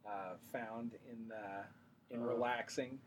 uh, 0.05 0.33
found 0.51 0.91
in 1.11 1.31
uh, 1.31 1.63
in 2.09 2.21
Oh. 2.21 2.25
relaxing 2.25 2.99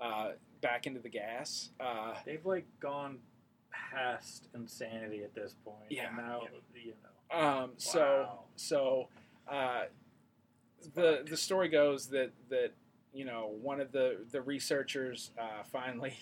uh, 0.00 0.30
back 0.62 0.86
into 0.86 1.00
the 1.00 1.08
gas. 1.08 1.70
Uh, 1.80 2.14
they've 2.24 2.44
like 2.46 2.64
gone 2.80 3.18
past 3.70 4.48
insanity 4.54 5.22
at 5.24 5.34
this 5.34 5.54
point. 5.64 5.76
Yeah. 5.90 6.10
Now 6.16 6.42
you 6.74 6.94
know. 7.32 7.38
Um, 7.38 7.70
So 7.76 8.00
Wow. 8.00 8.44
so 8.56 9.08
uh, 9.48 9.84
the 10.94 11.24
the 11.28 11.36
story 11.36 11.68
goes 11.68 12.06
that 12.08 12.30
that 12.48 12.72
you 13.12 13.24
know 13.24 13.52
one 13.60 13.80
of 13.80 13.92
the 13.92 14.24
the 14.30 14.40
researchers 14.40 15.30
uh, 15.38 15.62
finally 15.72 16.14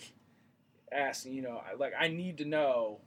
asked 0.91 1.25
you 1.25 1.41
know 1.41 1.61
I- 1.69 1.75
like 1.75 1.93
I 1.97 2.07
need 2.09 2.37
to 2.39 2.45
know 2.45 2.99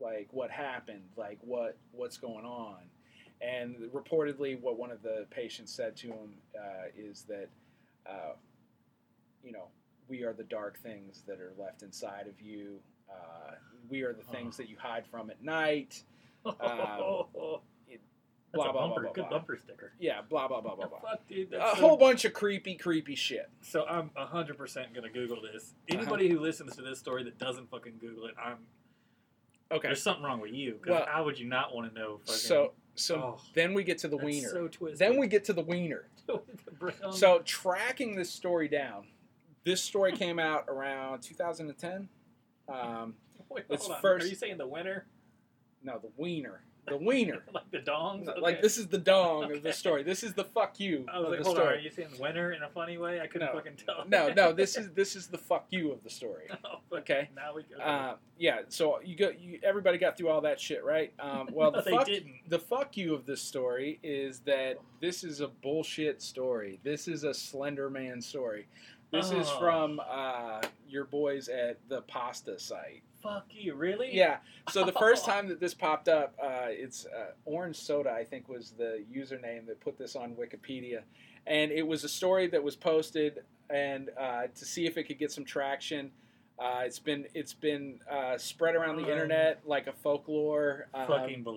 like 0.00 0.28
what 0.32 0.50
happened 0.50 1.04
like 1.16 1.38
what 1.42 1.76
what's 1.92 2.16
going 2.16 2.44
on 2.46 2.78
and 3.40 3.76
reportedly 3.94 4.60
what 4.60 4.78
one 4.78 4.90
of 4.90 5.02
the 5.02 5.26
patients 5.30 5.72
said 5.72 5.96
to 5.96 6.08
him 6.08 6.34
uh, 6.56 6.88
is 6.96 7.22
that 7.22 7.48
uh, 8.06 8.34
you 9.42 9.52
know 9.52 9.64
we 10.08 10.22
are 10.24 10.32
the 10.32 10.44
dark 10.44 10.78
things 10.78 11.22
that 11.26 11.40
are 11.40 11.52
left 11.58 11.82
inside 11.82 12.26
of 12.26 12.40
you 12.40 12.78
uh, 13.10 13.52
we 13.88 14.02
are 14.02 14.12
the 14.12 14.22
things 14.24 14.56
that 14.56 14.68
you 14.68 14.76
hide 14.78 15.06
from 15.06 15.30
at 15.30 15.42
night 15.42 16.02
um, 16.46 16.54
That's 16.56 16.58
blah, 18.52 18.70
a 18.70 18.72
blah, 18.72 18.72
blah, 18.72 18.72
bumper, 18.72 19.02
blah, 19.02 19.12
good 19.12 19.30
bumper 19.30 19.56
sticker. 19.56 19.92
yeah 19.98 20.20
blah 20.28 20.48
blah 20.48 20.60
blah 20.60 20.74
blah 20.74 20.86
blah 20.86 21.00
Fuck, 21.00 21.26
dude, 21.28 21.52
a 21.52 21.74
so 21.76 21.80
whole 21.80 21.96
bunch 21.96 22.24
of 22.24 22.32
creepy, 22.32 22.74
creepy 22.76 23.14
shit. 23.14 23.48
So 23.62 23.84
I'm 23.86 24.10
hundred 24.16 24.58
percent 24.58 24.92
gonna 24.94 25.10
Google 25.10 25.40
this. 25.40 25.74
Uh-huh. 25.90 25.98
Anybody 25.98 26.28
who 26.28 26.40
listens 26.40 26.76
to 26.76 26.82
this 26.82 26.98
story 26.98 27.22
that 27.24 27.38
doesn't 27.38 27.70
fucking 27.70 27.94
Google 28.00 28.26
it, 28.26 28.34
I'm 28.42 28.58
Okay, 29.72 29.86
there's 29.86 30.02
something 30.02 30.24
wrong 30.24 30.40
with 30.40 30.52
you. 30.52 30.80
Well, 30.84 31.06
how 31.08 31.24
would 31.24 31.38
you 31.38 31.46
not 31.46 31.74
want 31.74 31.92
to 31.92 31.98
know? 31.98 32.18
Fucking, 32.24 32.34
so 32.34 32.72
so 32.94 33.16
Oh, 33.16 33.40
then 33.54 33.74
we 33.74 33.84
get 33.84 33.98
to 33.98 34.08
the 34.08 34.16
wiener. 34.16 34.48
So 34.48 34.68
then 34.96 35.18
we 35.18 35.26
get 35.26 35.44
to 35.46 35.52
the 35.52 35.62
wiener. 35.62 36.04
The 36.80 37.12
So 37.12 37.40
tracking 37.40 38.14
this 38.14 38.30
story 38.30 38.68
down, 38.68 39.04
this 39.64 39.82
story 39.82 40.12
came 40.12 40.38
out 40.38 40.64
around 40.68 41.20
2010. 41.22 42.08
Um, 42.68 43.14
Wait, 43.48 43.64
it's 43.68 43.88
first- 44.00 44.24
Are 44.24 44.28
you 44.28 44.36
saying 44.36 44.58
the 44.58 44.66
winner? 44.66 45.06
no, 45.82 45.98
the 45.98 46.10
wiener, 46.16 46.62
the 46.90 46.96
wiener. 46.98 47.42
like 47.54 47.70
the 47.70 47.78
dongs? 47.78 48.28
Okay. 48.28 48.40
Like 48.40 48.60
this 48.60 48.76
is 48.76 48.88
the 48.88 48.98
dong 48.98 49.50
of 49.54 49.62
the 49.62 49.72
story. 49.72 50.02
This 50.02 50.22
is 50.22 50.34
the 50.34 50.44
fuck 50.44 50.78
you 50.78 51.06
I 51.12 51.18
was 51.18 51.24
of 51.26 51.30
like, 51.30 51.38
the 51.40 51.44
hold 51.46 51.58
on. 51.58 51.66
Are 51.68 51.76
you 51.78 51.90
saying 51.90 52.08
winner 52.18 52.52
in 52.52 52.62
a 52.62 52.68
funny 52.68 52.98
way? 52.98 53.20
I 53.20 53.26
couldn't 53.26 53.48
No. 53.48 53.54
fucking 53.54 53.76
tell. 53.76 54.04
No, 54.08 54.32
no, 54.32 54.52
this 54.60 54.76
is 54.76 54.90
this 54.92 55.16
is 55.16 55.28
the 55.28 55.38
fuck 55.38 55.66
you 55.70 55.90
of 55.92 56.02
the 56.04 56.10
story. 56.10 56.48
Oh. 56.92 56.98
Okay. 56.98 57.30
Now 57.34 57.54
we 57.54 57.62
go. 57.62 57.76
Uh, 57.82 58.16
yeah, 58.36 58.60
so 58.68 59.00
you 59.04 59.16
go. 59.16 59.30
You, 59.30 59.58
everybody 59.62 59.96
got 59.96 60.16
through 60.18 60.28
all 60.28 60.40
that 60.42 60.60
shit, 60.60 60.84
right? 60.84 61.12
Um, 61.18 61.48
well, 61.52 61.70
No, 61.70 61.78
the 61.80 61.84
they 61.90 61.96
fuck, 61.96 62.06
didn't. 62.06 62.34
the 62.48 62.58
fuck 62.58 62.96
you 62.96 63.14
of 63.14 63.24
this 63.26 63.40
story 63.40 63.98
is 64.02 64.40
that 64.40 64.78
this 65.00 65.22
is 65.24 65.40
a 65.40 65.48
bullshit 65.48 66.20
story. 66.20 66.80
This 66.82 67.06
is 67.08 67.22
a 67.24 67.32
Slender 67.32 67.88
Man 67.90 68.20
story. 68.20 68.66
This 69.12 69.30
is 69.30 69.48
Oh. 69.48 69.58
from 69.58 70.00
uh, 70.08 70.60
your 70.88 71.04
boys 71.04 71.48
at 71.48 71.78
the 71.88 72.02
Pasta 72.02 72.58
site. 72.58 73.02
Fuck 73.22 73.46
you, 73.50 73.74
really? 73.74 74.14
Yeah. 74.14 74.38
So 74.70 74.84
the 74.84 74.92
first 74.92 75.24
time 75.26 75.48
that 75.48 75.60
this 75.60 75.74
popped 75.74 76.08
up, 76.08 76.34
uh, 76.42 76.66
it's 76.68 77.06
uh, 77.06 77.32
Orange 77.44 77.76
Soda, 77.76 78.10
I 78.10 78.24
think, 78.24 78.48
was 78.48 78.72
the 78.76 79.04
username 79.14 79.66
that 79.66 79.80
put 79.80 79.98
this 79.98 80.16
on 80.16 80.34
Wikipedia, 80.34 81.02
and 81.46 81.70
it 81.70 81.86
was 81.86 82.04
a 82.04 82.08
story 82.08 82.46
that 82.48 82.62
was 82.62 82.76
posted, 82.76 83.40
and 83.68 84.10
uh, 84.18 84.42
to 84.54 84.64
see 84.64 84.86
if 84.86 84.96
it 84.96 85.04
could 85.04 85.18
get 85.18 85.32
some 85.32 85.44
traction. 85.44 86.10
Uh, 86.58 86.82
it's 86.84 86.98
been 86.98 87.26
it's 87.32 87.54
been 87.54 87.98
uh, 88.10 88.36
spread 88.36 88.74
around 88.74 88.96
the 88.96 89.10
internet 89.10 89.62
like 89.64 89.86
a 89.86 89.92
folklore, 89.92 90.88
um, 90.92 91.06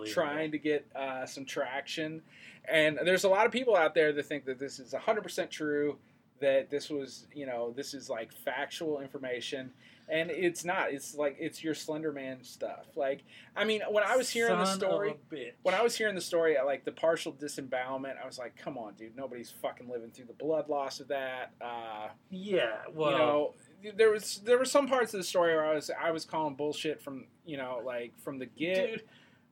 trying 0.06 0.52
to 0.52 0.58
get 0.58 0.86
uh, 0.96 1.26
some 1.26 1.44
traction. 1.44 2.22
And 2.66 2.98
there's 3.04 3.26
a 3.26 3.30
lot 3.30 3.46
of 3.46 3.52
people 3.52 3.76
out 3.76 3.94
there 3.94 4.14
that 4.14 4.26
think 4.26 4.46
that 4.46 4.60
this 4.60 4.80
is 4.80 4.94
100% 4.94 5.50
true, 5.50 5.98
that 6.40 6.70
this 6.70 6.90
was, 6.90 7.28
you 7.34 7.46
know, 7.46 7.74
this 7.76 7.94
is 7.94 8.10
like 8.10 8.32
factual 8.32 9.02
information. 9.02 9.72
And 10.10 10.30
it's 10.30 10.66
not. 10.66 10.92
It's 10.92 11.16
like 11.16 11.38
it's 11.40 11.64
your 11.64 11.74
Slender 11.74 12.12
Man 12.12 12.44
stuff. 12.44 12.86
Like, 12.96 13.24
I 13.56 13.64
mean, 13.64 13.82
when 13.90 14.04
I 14.04 14.16
was 14.16 14.30
hearing 14.30 14.58
the 14.58 14.66
Son 14.66 14.74
of 14.76 14.80
story, 14.80 15.16
when 15.62 15.74
I 15.74 15.82
was 15.82 15.96
hearing 15.96 16.16
the 16.16 16.22
story, 16.22 16.58
I 16.58 16.64
like 16.64 16.84
the 16.84 16.92
partial 16.92 17.32
disembowelment, 17.32 18.18
I 18.22 18.26
was 18.26 18.38
like, 18.38 18.56
"Come 18.58 18.78
on, 18.78 18.94
dude! 18.96 19.16
Nobody's 19.16 19.50
fucking 19.50 19.90
living 19.90 20.12
through 20.12 20.26
the 20.26 20.34
blood 20.34 20.70
loss 20.70 21.00
of 21.00 21.08
that." 21.08 21.52
Uh, 21.62 22.10
yeah, 22.30 22.82
well, 22.94 23.12
you 23.12 23.18
know, 23.18 23.94
there 23.98 24.12
was 24.12 24.42
there 24.44 24.58
were 24.58 24.66
some 24.66 24.88
parts 24.88 25.14
of 25.14 25.20
the 25.20 25.24
story 25.24 25.56
where 25.56 25.66
I 25.66 25.74
was 25.74 25.90
I 25.90 26.12
was 26.12 26.26
calling 26.26 26.56
bullshit 26.56 27.02
from 27.02 27.26
you 27.46 27.58
know 27.58 27.82
like 27.84 28.12
from 28.20 28.40
the 28.40 28.46
get, 28.46 28.92
Dude, 28.92 29.04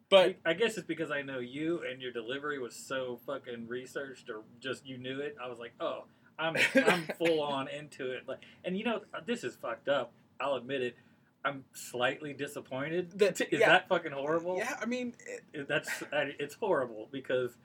but 0.10 0.36
I 0.46 0.54
guess 0.54 0.78
it's 0.78 0.88
because 0.88 1.12
I 1.12 1.22
know 1.22 1.40
you 1.40 1.84
and 1.90 2.02
your 2.02 2.12
delivery 2.12 2.60
was 2.60 2.76
so 2.76 3.20
fucking 3.26 3.68
researched 3.68 4.30
or 4.30 4.42
just 4.60 4.86
you 4.86 4.98
knew 4.98 5.22
it. 5.22 5.38
I 5.42 5.48
was 5.48 5.60
like, 5.60 5.74
oh, 5.80 6.04
I'm 6.38 6.58
I'm 6.76 7.08
full 7.18 7.42
on 7.42 7.68
into 7.68 8.12
it. 8.12 8.28
Like, 8.28 8.40
and 8.66 8.78
you 8.78 8.84
know, 8.84 9.02
this 9.26 9.44
is 9.44 9.56
fucked 9.56 9.90
up. 9.90 10.12
I'll 10.42 10.56
admit 10.56 10.82
it. 10.82 10.96
I'm 11.44 11.64
slightly 11.74 12.34
disappointed. 12.34 13.18
That- 13.20 13.42
is 13.42 13.48
yeah. 13.60 13.70
that 13.70 13.88
fucking 13.88 14.12
horrible? 14.12 14.58
yeah, 14.58 14.76
I 14.82 14.86
mean, 14.86 15.14
it, 15.54 15.68
That's 15.68 15.90
it's 16.14 16.54
horrible 16.56 17.08
because 17.12 17.58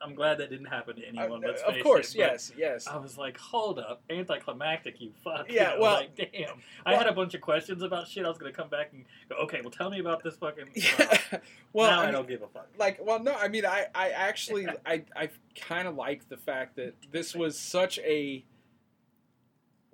I'm 0.00 0.14
glad 0.14 0.38
that 0.38 0.50
didn't 0.50 0.66
happen 0.66 0.96
to 0.96 1.02
anyone. 1.04 1.44
uh, 1.44 1.52
of 1.66 1.82
course, 1.82 2.14
it, 2.14 2.18
yes, 2.18 2.52
yes. 2.56 2.86
I 2.86 2.96
was 2.96 3.16
like, 3.18 3.36
hold 3.38 3.78
up, 3.78 4.02
anticlimactic, 4.10 5.00
you 5.00 5.12
fuck. 5.24 5.48
You 5.48 5.56
Yeah, 5.56 5.70
know, 5.74 5.80
well- 5.80 5.94
like, 5.94 6.14
damn. 6.32 6.60
I 6.86 6.94
had 6.94 7.06
a 7.08 7.12
bunch 7.12 7.34
of 7.34 7.40
questions 7.40 7.82
about 7.82 8.06
shit. 8.06 8.24
I 8.24 8.28
was 8.28 8.38
gonna 8.38 8.52
come 8.52 8.68
back 8.68 8.92
and 8.92 9.04
go, 9.28 9.36
okay, 9.44 9.60
well, 9.62 9.70
tell 9.70 9.90
me 9.90 9.98
about 10.00 10.22
this 10.22 10.36
fucking. 10.36 10.68
Yeah. 10.74 11.38
well, 11.72 11.90
now 11.90 11.98
I 11.98 12.02
I, 12.02 12.06
mean, 12.06 12.14
don't 12.14 12.28
give 12.28 12.42
a 12.42 12.48
fuck. 12.48 12.68
like 12.78 13.04
well 13.04 13.20
no 13.20 13.34
i 13.34 13.48
mean 13.48 13.64
i 13.66 13.86
i 13.96 14.10
actually 14.10 14.66
i 14.86 15.02
i 15.16 15.28
kind 15.56 15.88
of 15.88 15.96
like 15.96 16.28
the 16.28 16.36
fact 16.36 16.76
that 16.76 16.94
this 17.10 17.34
was 17.34 17.58
such 17.58 17.98
a 18.00 18.44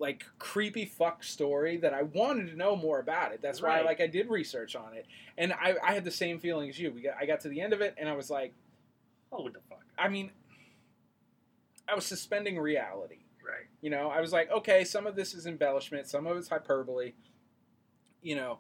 like 0.00 0.24
creepy 0.38 0.86
fuck 0.86 1.22
story 1.22 1.76
that 1.76 1.92
i 1.92 2.02
wanted 2.02 2.48
to 2.48 2.56
know 2.56 2.74
more 2.74 2.98
about 3.00 3.32
it. 3.32 3.40
That's 3.42 3.60
why 3.62 3.82
like 3.82 4.00
i 4.00 4.06
did 4.06 4.30
research 4.30 4.74
on 4.74 4.94
it. 4.94 5.06
And 5.38 5.52
i 5.52 5.74
i 5.84 5.92
had 5.92 6.04
the 6.04 6.10
same 6.10 6.40
feeling 6.40 6.68
as 6.70 6.78
you. 6.78 6.90
We 6.90 7.02
got 7.02 7.14
i 7.20 7.26
got 7.26 7.40
to 7.40 7.48
the 7.48 7.60
end 7.60 7.72
of 7.72 7.80
it 7.82 7.94
and 7.98 8.08
i 8.08 8.14
was 8.16 8.30
like 8.30 8.54
oh 9.30 9.42
what 9.42 9.52
the 9.52 9.60
fuck. 9.68 9.84
i 9.98 10.08
mean 10.08 10.32
i 11.88 11.94
was 11.94 12.06
suspending 12.06 12.58
reality. 12.58 13.18
Right. 13.46 13.66
you 13.80 13.90
know 13.90 14.08
i 14.10 14.20
was 14.20 14.32
like 14.32 14.50
okay 14.50 14.84
some 14.84 15.06
of 15.06 15.16
this 15.16 15.34
is 15.34 15.46
embellishment 15.46 16.08
some 16.08 16.26
of 16.26 16.36
it's 16.36 16.48
hyperbole. 16.48 17.12
You 18.22 18.36
know 18.36 18.58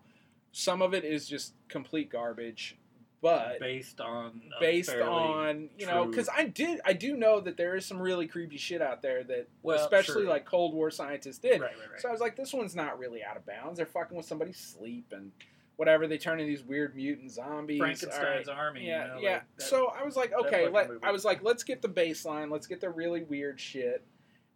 some 0.52 0.82
of 0.82 0.94
it 0.94 1.04
is 1.04 1.28
just 1.28 1.54
complete 1.68 2.10
garbage 2.10 2.76
but 3.22 3.60
based 3.60 4.00
on 4.00 4.40
based 4.60 4.94
on 4.94 5.68
you 5.78 5.86
know 5.86 6.06
because 6.06 6.28
i 6.34 6.44
did 6.44 6.80
i 6.84 6.92
do 6.92 7.16
know 7.16 7.40
that 7.40 7.56
there 7.56 7.76
is 7.76 7.84
some 7.84 7.98
really 8.00 8.26
creepy 8.26 8.56
shit 8.56 8.80
out 8.80 9.02
there 9.02 9.22
that 9.24 9.46
Well, 9.62 9.78
especially 9.78 10.24
like 10.24 10.46
cold 10.46 10.74
war 10.74 10.90
scientists 10.90 11.38
did. 11.38 11.60
Right, 11.60 11.70
right. 11.78 11.90
right. 11.92 12.00
so 12.00 12.08
i 12.08 12.12
was 12.12 12.20
like 12.20 12.36
this 12.36 12.52
one's 12.52 12.74
not 12.74 12.98
really 12.98 13.22
out 13.22 13.36
of 13.36 13.44
bounds. 13.44 13.76
They're 13.76 13.86
fucking 13.86 14.16
with 14.16 14.26
somebody's 14.26 14.58
sleep 14.58 15.12
and 15.12 15.32
whatever. 15.76 16.06
They 16.06 16.18
turn 16.18 16.40
into 16.40 16.50
these 16.50 16.64
weird 16.64 16.96
mutant 16.96 17.30
zombies. 17.30 17.78
Frankenstein's 17.78 18.48
right. 18.48 18.56
army. 18.56 18.86
yeah 18.86 19.02
you 19.02 19.08
know, 19.08 19.20
yeah. 19.20 19.32
like 19.32 19.42
that- 19.56 19.64
so 19.64 19.92
i 19.98 20.02
was 20.04 20.16
like 20.16 20.32
okay 20.44 20.68
let, 20.68 20.90
i 21.02 21.10
was 21.10 21.24
like 21.24 21.42
let's 21.42 21.62
get 21.62 21.82
the 21.82 21.88
baseline. 21.88 22.50
Let's 22.50 22.66
get 22.66 22.80
the 22.80 22.90
really 22.90 23.22
weird 23.22 23.60
shit. 23.60 24.04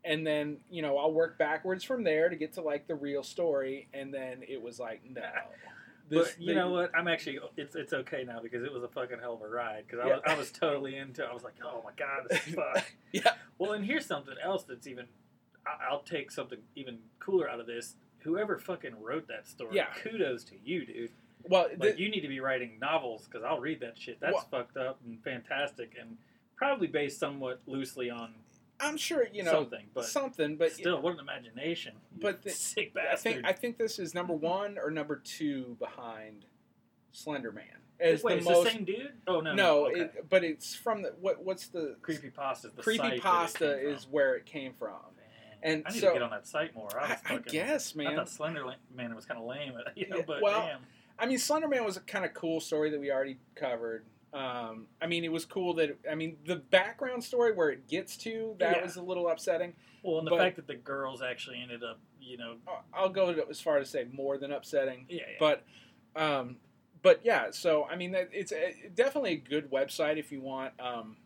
And 0.07 0.27
then 0.27 0.59
you 0.70 0.81
know 0.81 0.96
i'll 0.96 1.12
work 1.12 1.37
backwards 1.38 1.85
from 1.85 2.03
there 2.03 2.31
to 2.31 2.37
get 2.37 2.55
to 2.55 2.62
like 2.62 2.87
the 2.87 2.94
real 2.94 3.22
story. 3.22 3.88
And 3.92 4.12
then 4.12 4.42
it 4.48 4.62
was 4.62 4.79
like 4.81 5.03
no 5.11 5.22
but 6.11 6.35
you 6.38 6.49
the- 6.49 6.55
know 6.55 6.71
what? 6.71 6.90
I'm 6.97 7.09
actually 7.09 7.38
it's 7.57 7.75
it's 7.77 7.93
okay 7.93 8.25
now 8.25 8.40
because 8.43 8.62
it 8.64 8.73
was 8.73 8.83
a 8.83 8.88
fucking 8.88 9.19
hell 9.21 9.35
of 9.35 9.43
a 9.43 9.49
ride. 9.49 9.85
Because 9.87 10.05
I, 10.05 10.09
Yeah. 10.09 10.14
was, 10.17 10.23
I 10.27 10.35
was 10.37 10.51
totally 10.53 10.97
into. 10.97 11.23
it. 11.25 11.29
I 11.31 11.35
was 11.35 11.45
like, 11.45 11.55
oh 11.64 11.83
my 11.85 11.93
god, 11.97 12.27
this 12.31 12.47
is 12.49 12.55
fun. 12.57 12.83
Yeah. 13.12 13.33
Well, 13.59 13.73
and 13.73 13.85
here's 13.85 14.07
something 14.07 14.35
else 14.43 14.64
that's 14.64 14.87
even. 14.87 15.07
I'll 15.90 16.01
take 16.03 16.31
something 16.31 16.59
even 16.77 16.99
cooler 17.21 17.49
out 17.49 17.59
of 17.61 17.67
this. 17.67 17.97
Whoever 18.19 18.59
fucking 18.59 19.01
wrote 19.03 19.29
that 19.29 19.47
story, 19.49 19.77
Yeah. 19.77 19.87
kudos 20.03 20.45
to 20.45 20.55
you, 20.62 20.85
dude. 20.87 21.11
well 21.49 21.69
Like 21.79 21.99
you 21.99 22.11
need 22.11 22.21
to 22.21 22.29
be 22.29 22.40
writing 22.40 22.79
novels 22.81 23.27
because 23.27 23.43
I'll 23.45 23.61
read 23.61 23.81
that 23.81 23.99
shit. 23.99 24.19
That's 24.21 24.35
Well- 24.35 24.49
fucked 24.51 24.77
up 24.77 24.99
and 25.07 25.23
fantastic 25.25 25.95
and 26.01 26.17
probably 26.57 26.87
based 26.87 27.19
somewhat 27.19 27.61
loosely 27.67 28.11
on 28.11 28.35
i'm 28.85 28.97
sure 28.97 29.27
you 29.33 29.42
know 29.42 29.53
something, 29.53 29.87
but 29.94 30.05
something 30.05 30.57
but 30.57 30.73
still, 30.73 31.01
what 31.01 31.14
an 31.14 31.20
imagination! 31.20 31.94
But 32.20 32.42
the- 32.42 32.51
sick 32.51 32.92
I 32.97 33.01
bastard. 33.11 33.20
think 33.35 33.47
I 33.47 33.53
think 33.53 33.79
this 33.79 33.99
is 33.99 34.14
number 34.14 34.33
one 34.35 34.79
or 34.79 34.90
number 34.90 35.16
two 35.16 35.77
behind 35.79 36.44
Slender 37.12 37.53
Man. 37.53 37.64
As 38.01 38.23
Wait, 38.25 38.33
the 38.33 38.37
it's 38.38 38.47
most 38.49 38.64
the 38.64 38.70
same 38.70 38.85
dude? 38.85 39.12
Oh 39.27 39.40
no, 39.40 39.55
no, 39.55 39.87
okay. 39.87 40.01
it, 40.01 40.29
but 40.29 40.42
it's 40.42 40.75
from 40.75 41.03
the 41.03 41.14
what? 41.20 41.44
What's 41.44 41.68
the 41.68 41.97
creepy 42.03 42.31
pasta. 42.31 42.70
The 42.75 42.83
creepy 42.83 42.99
site 42.99 43.11
that 43.11 43.16
it 43.16 43.23
pasta 43.23 43.79
is 43.88 44.03
from. 44.05 44.12
where 44.12 44.35
it 44.35 44.47
came 44.47 44.73
from. 44.75 44.90
Man, 45.16 45.59
And 45.62 45.83
I 45.87 45.90
need 45.90 46.01
so- 46.01 46.09
to 46.09 46.12
get 46.14 46.23
on 46.23 46.31
that 46.31 46.47
site 46.47 46.75
more. 46.75 46.88
I, 46.99 47.05
I, 47.05 47.09
was 47.09 47.11
I 47.25 47.29
fucking, 47.35 47.53
guess, 47.53 47.94
I 47.97 48.03
man. 48.03 48.16
thought 48.16 48.29
Slender 48.29 48.64
Man 48.94 49.14
was 49.14 49.25
kind 49.27 49.38
of 49.40 49.47
lame, 49.47 49.75
you 49.94 50.09
know, 50.09 50.23
but 50.27 50.42
well, 50.42 50.61
damn. 50.66 50.81
I 51.18 51.27
mean, 51.27 51.38
Slender 51.38 51.68
Man 51.68 51.85
was 51.85 51.97
a 51.97 52.01
kind 52.01 52.25
of 52.25 52.35
cool 52.35 52.61
story 52.61 52.90
that 52.90 53.01
we 53.01 53.12
already 53.12 53.38
covered. 53.55 54.05
Um, 54.35 54.88
I 55.01 55.07
mean, 55.07 55.25
it 55.25 55.31
was 55.33 55.44
cool 55.44 55.75
that 55.75 55.97
I 56.11 56.14
mean 56.16 56.37
the 56.44 56.57
background 56.57 57.23
story 57.23 57.53
where 57.53 57.70
it 57.70 57.87
gets 57.88 58.16
to 58.18 58.57
that 58.59 58.77
Yeah. 58.79 58.83
was 58.83 58.97
a 58.97 59.03
little 59.03 59.29
upsetting. 59.29 59.75
Well, 60.03 60.18
and 60.18 60.27
the 60.27 60.37
fact 60.37 60.57
that 60.57 60.66
the 60.66 60.75
girls 60.75 61.23
actually 61.23 61.62
ended 61.62 61.83
up, 61.85 62.01
you 62.20 62.37
know, 62.37 62.57
I'll- 62.66 62.85
I'll 62.92 63.09
go 63.09 63.29
as 63.49 63.61
far 63.61 63.79
as 63.79 63.88
say 63.90 64.05
more 64.12 64.37
than 64.37 64.51
upsetting. 64.53 65.07
yeah, 65.09 65.23
yeah. 65.29 65.37
but 65.38 65.64
um, 66.16 66.59
but 67.03 67.20
yeah 67.25 67.51
so 67.51 67.85
i 67.85 67.97
mean 67.97 68.14
it's 68.14 68.51
a, 68.53 68.73
definitely 68.94 69.33
a 69.33 69.37
good 69.37 69.70
website 69.70 70.16
if 70.16 70.31
you 70.33 70.40
want 70.40 70.73
um, 70.81 71.16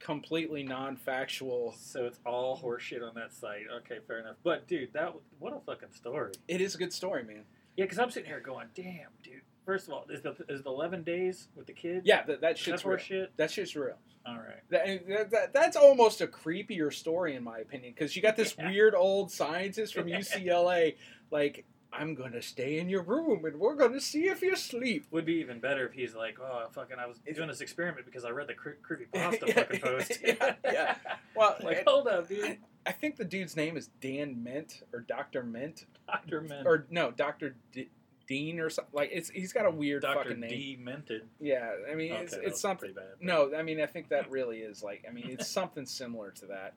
completely 0.00 0.62
non-factual 0.62 1.74
so 1.78 2.06
it's 2.06 2.18
all 2.24 2.56
horseshit 2.58 3.06
on 3.06 3.14
that 3.14 3.32
site. 3.32 3.64
Okay, 3.78 3.98
fair 4.06 4.20
enough. 4.20 4.36
But 4.42 4.66
dude, 4.68 4.92
that 4.94 5.12
what 5.38 5.52
a 5.52 5.60
fucking 5.60 5.92
story. 5.92 6.32
it 6.48 6.60
is 6.60 6.74
a 6.74 6.78
good 6.78 6.92
story 6.92 7.24
man 7.24 7.44
Yeah, 7.76 7.84
because 7.84 7.98
I'm 7.98 8.10
sitting 8.10 8.28
here 8.28 8.40
going, 8.40 8.68
damn, 8.74 9.10
dude. 9.22 9.42
First 9.68 9.86
of 9.88 9.92
all, 9.92 10.06
is 10.08 10.22
the 10.22 10.34
is 10.48 10.62
the 10.62 10.70
eleven 10.70 11.02
days 11.02 11.48
with 11.54 11.66
the 11.66 11.74
kid? 11.74 12.00
yeah 12.06 12.18
that, 12.22 12.26
that 12.26 12.40
that's 12.40 12.60
shit's 12.60 12.86
real 12.86 12.96
horseshit. 12.96 13.26
that 13.36 13.50
shit's 13.50 13.76
real 13.76 13.96
All 14.26 14.36
right. 14.36 14.62
that, 14.70 15.06
that, 15.08 15.30
that- 15.30 15.52
that's 15.52 15.76
almost 15.76 16.22
a 16.22 16.26
creepier 16.26 16.90
story 16.90 17.34
in 17.36 17.44
my 17.44 17.58
opinion 17.58 17.92
because 17.94 18.16
you 18.16 18.22
got 18.22 18.34
this 18.34 18.54
Yeah. 18.58 18.70
weird 18.70 18.94
old 18.94 19.30
scientist 19.30 19.92
from 19.92 20.06
ucla 20.06 20.94
like 21.30 21.66
i'm 21.92 22.14
gonna 22.14 22.40
stay 22.40 22.78
in 22.78 22.88
your 22.88 23.02
room 23.02 23.44
and 23.44 23.60
we're 23.60 23.74
gonna 23.74 24.00
see 24.00 24.28
if 24.28 24.40
you 24.40 24.56
sleep 24.56 25.04
Would 25.10 25.26
be 25.26 25.34
even 25.34 25.60
better 25.60 25.86
if 25.86 25.92
he's 25.92 26.14
like, 26.14 26.38
oh, 26.40 26.68
fucking, 26.72 26.96
I 26.98 27.06
was 27.06 27.18
doing 27.34 27.48
this 27.48 27.60
experiment 27.60 28.06
because 28.06 28.24
I 28.24 28.30
read 28.30 28.46
the 28.48 28.54
cre- 28.54 28.80
creepy 28.82 29.04
pasta 29.12 29.44
Yeah, 29.48 29.52
fucking 29.54 29.80
post. 29.80 30.18
yeah, 30.24 30.54
yeah. 30.64 30.94
well 31.36 31.56
like, 31.62 31.78
and- 31.78 31.86
hold 31.88 32.08
up, 32.08 32.26
dude. 32.28 32.56
I, 32.86 32.92
think 32.92 33.16
the 33.16 33.24
dude's 33.24 33.54
name 33.54 33.76
is 33.76 33.88
dan 34.00 34.42
mint 34.42 34.82
or 34.94 35.00
dr 35.00 35.42
mint 35.42 35.84
Doctor 36.06 36.40
Men. 36.40 36.66
or 36.66 36.86
no, 36.90 37.10
Doctor 37.10 37.54
D- 37.72 37.90
Dean 38.28 38.60
or 38.60 38.70
something. 38.70 38.92
Like 38.94 39.10
it's 39.12 39.28
he's 39.30 39.52
got 39.52 39.66
a 39.66 39.70
weird 39.70 40.02
Doctor 40.02 40.24
fucking 40.30 40.40
name. 40.40 40.78
Demented. 40.78 41.22
Yeah, 41.40 41.70
I 41.90 41.94
mean 41.96 42.12
Okay, 42.12 42.22
it's 42.22 42.32
it's 42.34 42.60
something. 42.60 42.92
bad. 42.92 43.04
No, 43.20 43.50
I 43.56 43.62
mean 43.62 43.80
I 43.80 43.86
think 43.86 44.10
that 44.10 44.30
really 44.30 44.58
is 44.58 44.82
like 44.82 45.04
I 45.08 45.12
mean 45.12 45.26
it's 45.30 45.48
something 45.50 45.86
similar 45.86 46.30
to 46.32 46.46
that. 46.46 46.74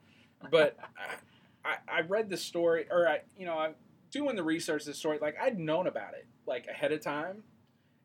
But 0.49 0.77
I, 1.63 1.69
I, 1.69 1.97
I 1.99 2.01
read 2.01 2.29
the 2.29 2.37
story 2.37 2.85
or 2.89 3.07
I 3.07 3.19
you 3.37 3.45
know 3.45 3.57
I'm 3.59 3.75
doing 4.09 4.35
the 4.35 4.43
research 4.43 4.85
the 4.85 4.93
story 4.93 5.19
like 5.21 5.35
I'd 5.39 5.59
known 5.59 5.85
about 5.87 6.13
it 6.15 6.25
like 6.47 6.65
ahead 6.67 6.91
of 6.91 7.01
time. 7.01 7.43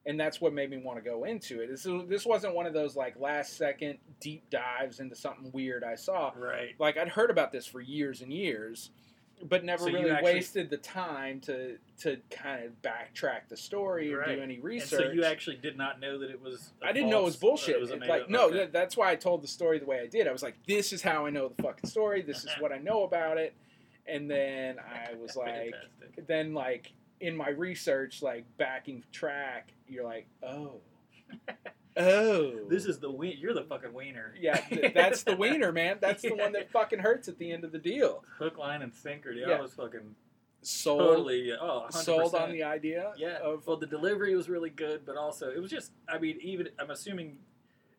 And 0.09 0.21
that's 0.21 0.41
what 0.41 0.53
made 0.53 0.71
me 0.71 0.77
want 0.77 1.03
to 1.03 1.11
go 1.11 1.25
into 1.25 1.61
it. 1.61 1.67
This, 1.69 1.85
this 2.09 2.25
wasn't 2.25 2.55
one 2.55 2.65
of 2.65 2.73
those 2.73 2.95
like 2.95 3.19
last 3.19 3.57
second 3.57 3.99
deep 4.21 4.49
dives 4.51 5.01
into 5.01 5.17
something 5.17 5.51
weird 5.53 5.83
I 5.83 5.97
saw 5.97 6.31
Right. 6.37 6.77
like 6.79 6.97
I'd 6.97 7.09
heard 7.09 7.29
about 7.29 7.51
this 7.51 7.67
for 7.67 7.81
years 7.81 8.21
and 8.23 8.33
years, 8.33 8.91
but 9.45 9.65
never 9.65 9.85
So 9.85 9.91
really 9.91 10.11
actually- 10.11 10.35
wasted 10.35 10.71
the 10.71 10.77
time 10.79 11.41
to 11.43 11.79
to 11.99 12.19
kind 12.31 12.65
of 12.65 12.73
backtrack 12.83 13.49
the 13.49 13.57
story 13.57 14.13
or 14.13 14.19
Right. 14.19 14.37
do 14.37 14.43
any 14.43 14.55
And 14.57 14.65
research. 14.65 15.07
so 15.07 15.11
you 15.13 15.25
actually 15.25 15.57
did 15.57 15.77
not 15.79 15.99
know 16.01 16.19
that 16.19 16.31
it 16.31 16.41
was. 16.41 16.73
I 16.83 16.93
didn't 16.93 17.09
know 17.11 17.21
it 17.21 17.25
was 17.25 17.37
uh, 17.37 17.41
bullshit. 17.41 17.77
It 17.77 17.81
was 17.81 17.91
like 17.91 18.23
up- 18.25 18.29
no, 18.31 18.47
okay. 18.49 18.57
that, 18.59 18.73
that's 18.73 18.97
why 18.97 19.11
I 19.11 19.17
told 19.17 19.43
the 19.43 19.49
story 19.49 19.79
the 19.79 19.87
way 19.87 20.01
I 20.01 20.07
did. 20.07 20.27
I 20.29 20.33
was 20.33 20.43
like, 20.43 20.57
this 20.67 20.93
is 20.93 21.01
how 21.03 21.25
I 21.27 21.31
know 21.31 21.49
the 21.49 21.63
fucking 21.63 21.89
story. 21.89 22.21
This 22.23 22.45
is 22.45 22.51
what 22.61 22.71
I 22.73 22.79
know 22.79 23.05
about 23.05 23.39
it. 23.39 23.55
And 24.07 24.31
then 24.31 24.77
I 25.11 25.15
was 25.15 25.37
like, 25.37 25.73
Fantastic. 25.73 26.27
then 26.27 26.53
like 26.55 26.93
in 27.21 27.35
my 27.37 27.49
research, 27.49 28.21
like 28.23 28.45
backing 28.59 29.03
track, 29.13 29.73
you're 29.89 30.05
like, 30.05 30.27
oh, 30.43 30.81
oh, 31.97 32.67
This 32.69 32.87
is 32.87 32.99
the 32.99 33.11
wien. 33.11 33.37
You're 33.39 33.55
the 33.55 33.65
fucking 33.65 33.93
wiener. 33.93 34.35
yeah, 34.39 34.57
th- 34.57 34.95
that's 34.95 35.23
the 35.23 35.37
wiener, 35.37 35.73
man. 35.73 35.99
That's 36.01 36.23
the 36.23 36.35
one 36.35 36.53
that 36.53 36.71
fucking 36.71 36.99
hurts 37.01 37.29
at 37.29 37.39
the 37.39 37.53
end 37.53 37.65
of 37.65 37.73
the 37.73 37.79
deal. 37.79 38.25
Hook, 38.39 38.59
line, 38.59 38.83
and 38.83 38.95
sinker. 38.95 39.33
Dude. 39.33 39.49
Yeah. 39.49 39.57
I 39.57 39.61
was 39.61 39.75
fucking 39.75 40.15
Sold, 40.63 40.99
totally. 41.01 41.53
Oh, 41.53 41.87
100%. 41.91 41.93
sold 41.93 42.35
on 42.35 42.51
the 42.51 42.65
idea. 42.65 43.13
Yeah. 43.17 43.39
Of, 43.43 43.67
well, 43.67 43.77
the 43.77 43.87
delivery 43.87 44.35
was 44.35 44.49
really 44.49 44.71
good, 44.71 45.07
but 45.07 45.17
also 45.17 45.51
it 45.51 45.61
was 45.61 45.71
just. 45.71 45.93
I 46.09 46.19
mean, 46.19 46.39
even 46.41 46.71
I'm 46.79 46.91
assuming 46.91 47.39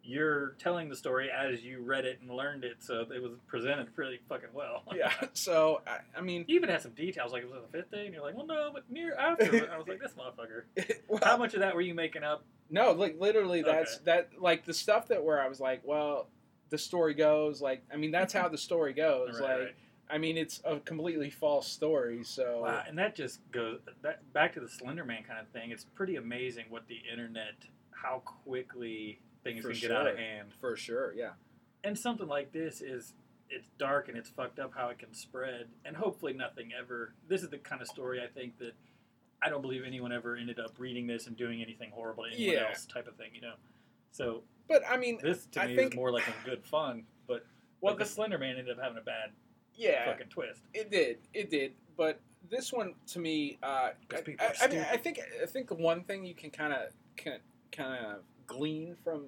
you're 0.08 0.52
telling 0.60 0.90
the 0.90 0.96
story 0.96 1.30
as 1.30 1.62
you 1.64 1.82
read 1.82 2.06
it 2.06 2.20
and 2.22 2.32
learned 2.32 2.64
it, 2.64 2.78
so 2.80 3.02
it 3.14 3.22
was 3.22 3.34
presented 3.48 3.94
pretty 3.94 4.20
fucking 4.30 4.50
well. 4.54 4.84
yeah. 4.96 5.12
So 5.34 5.82
I, 5.86 6.00
I 6.18 6.22
mean, 6.22 6.46
You 6.48 6.56
even 6.56 6.70
had 6.70 6.82
some 6.82 6.92
details, 6.92 7.32
like 7.34 7.44
it 7.44 7.50
was 7.50 7.58
on 7.58 7.64
the 7.70 7.78
fifth 7.78 7.92
day, 7.92 8.06
and 8.06 8.14
you're 8.14 8.24
like, 8.24 8.36
well, 8.36 8.46
no, 8.48 8.70
but 8.74 8.90
near 8.90 9.14
after. 9.16 9.70
I 9.72 9.78
was 9.78 9.88
like, 9.88 10.00
this 10.02 10.14
motherfucker. 10.14 10.98
well, 11.10 11.20
How 11.24 11.38
much 11.38 11.54
of 11.54 11.60
that 11.60 11.76
were 11.76 11.82
you 11.82 11.94
making 11.94 12.24
up? 12.24 12.44
no, 12.70 12.92
like 12.92 13.20
literally, 13.20 13.62
that's 13.62 13.96
Okay. 13.96 14.04
that. 14.06 14.30
Like 14.40 14.66
the 14.66 14.74
stuff 14.74 15.08
that 15.10 15.24
where 15.24 15.42
I 15.42 15.48
was 15.50 15.60
like, 15.60 15.82
well, 15.84 16.30
the 16.70 16.78
story 16.78 17.14
goes. 17.14 17.62
Like, 17.62 17.84
I 17.94 17.98
mean, 17.98 18.12
that's 18.12 18.34
how 18.34 18.48
the 18.50 18.58
story 18.58 18.94
goes. 18.94 19.40
Right, 19.40 19.50
like, 19.50 19.60
right. 19.60 19.76
I 20.10 20.18
mean, 20.18 20.38
it's 20.38 20.62
a 20.64 20.80
completely 20.80 21.30
false 21.30 21.68
story. 21.68 22.24
So 22.24 22.62
Wow, 22.64 22.84
and 22.88 22.98
that 22.98 23.14
just 23.16 23.40
goes 23.52 23.80
that, 24.04 24.32
back 24.34 24.54
to 24.54 24.60
the 24.62 24.70
Slender 24.70 25.04
Man 25.06 25.24
kind 25.24 25.40
of 25.40 25.48
thing. 25.50 25.72
It's 25.72 25.84
pretty 25.84 26.16
amazing 26.16 26.66
what 26.70 26.88
the 26.88 27.00
internet, 27.12 27.56
how 27.92 28.22
quickly 28.46 29.20
things 29.54 29.64
For 29.64 29.72
can 29.72 29.80
get 29.80 29.92
out 29.92 30.08
of 30.08 30.14
sure. 30.18 30.24
hand. 30.26 30.54
for 30.60 30.76
sure, 30.76 31.14
yeah. 31.16 31.32
And 31.84 31.98
something 31.98 32.28
like 32.28 32.52
this 32.52 32.82
is, 32.82 33.14
it's 33.50 33.68
dark 33.78 34.10
and 34.10 34.18
it's 34.18 34.30
fucked 34.30 34.60
up 34.60 34.74
how 34.76 34.90
it 34.90 35.00
can 35.00 35.14
spread, 35.14 35.68
and 35.86 35.96
hopefully 35.96 36.34
nothing 36.34 36.72
ever. 36.78 37.14
This 37.28 37.44
is 37.44 37.50
the 37.50 37.58
kind 37.58 37.82
of 37.82 37.88
story 37.88 38.22
I 38.22 38.28
think 38.28 38.58
that 38.60 38.74
I 39.42 39.50
don't 39.50 39.62
believe 39.62 39.84
anyone 39.86 40.12
ever 40.12 40.36
ended 40.36 40.60
up 40.60 40.72
reading 40.80 41.08
this 41.08 41.28
and 41.28 41.38
doing 41.38 41.62
anything 41.62 41.92
horrible 41.92 42.24
to 42.26 42.32
anyone 42.34 42.56
Yeah. 42.56 42.68
else, 42.70 42.86
type 42.86 43.08
of 43.08 43.16
thing, 43.16 43.30
you 43.34 43.42
know. 43.42 43.54
So 44.12 44.44
But 44.68 44.82
I 44.90 44.98
mean, 44.98 45.20
this 45.22 45.46
to 45.52 45.62
I 45.62 45.68
me 45.68 45.76
think- 45.76 45.92
was 45.92 45.96
more 45.96 46.12
like 46.12 46.28
a 46.28 46.34
good 46.46 46.66
fun, 46.66 47.06
but 47.28 47.46
well, 47.80 47.94
like 47.94 48.00
the 48.00 48.06
Slender 48.06 48.38
Man 48.38 48.58
ended 48.58 48.78
up 48.78 48.84
having 48.84 48.98
a 48.98 49.02
bad 49.02 49.32
yeah, 49.76 50.06
fucking 50.12 50.28
twist. 50.30 50.64
it 50.74 50.90
did, 50.90 51.20
it 51.34 51.50
did. 51.50 51.74
But 51.96 52.20
this 52.50 52.74
one 52.74 52.96
to 53.08 53.20
me, 53.20 53.60
uh, 53.64 53.66
I, 54.12 54.16
I, 54.40 54.54
I 54.64 54.68
mean. 54.68 54.86
I 54.92 54.98
think 54.98 55.20
I 55.42 55.46
think 55.46 55.70
one 55.72 56.04
thing 56.04 56.26
you 56.26 56.34
can 56.36 56.50
kind 56.50 56.74
of 56.74 56.92
kind 57.72 58.06
of 58.06 58.24
glean 58.48 58.96
from 59.04 59.26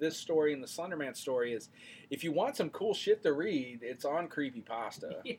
this 0.00 0.16
story 0.16 0.52
and 0.52 0.62
the 0.62 0.66
Slenderman 0.66 1.16
story 1.16 1.52
is 1.52 1.68
if 2.10 2.24
you 2.24 2.32
want 2.32 2.56
some 2.56 2.70
cool 2.70 2.92
shit 2.94 3.22
to 3.22 3.32
read, 3.32 3.80
it's 3.82 4.04
on 4.04 4.28
Creepypasta. 4.28 5.14
Yeah. 5.24 5.36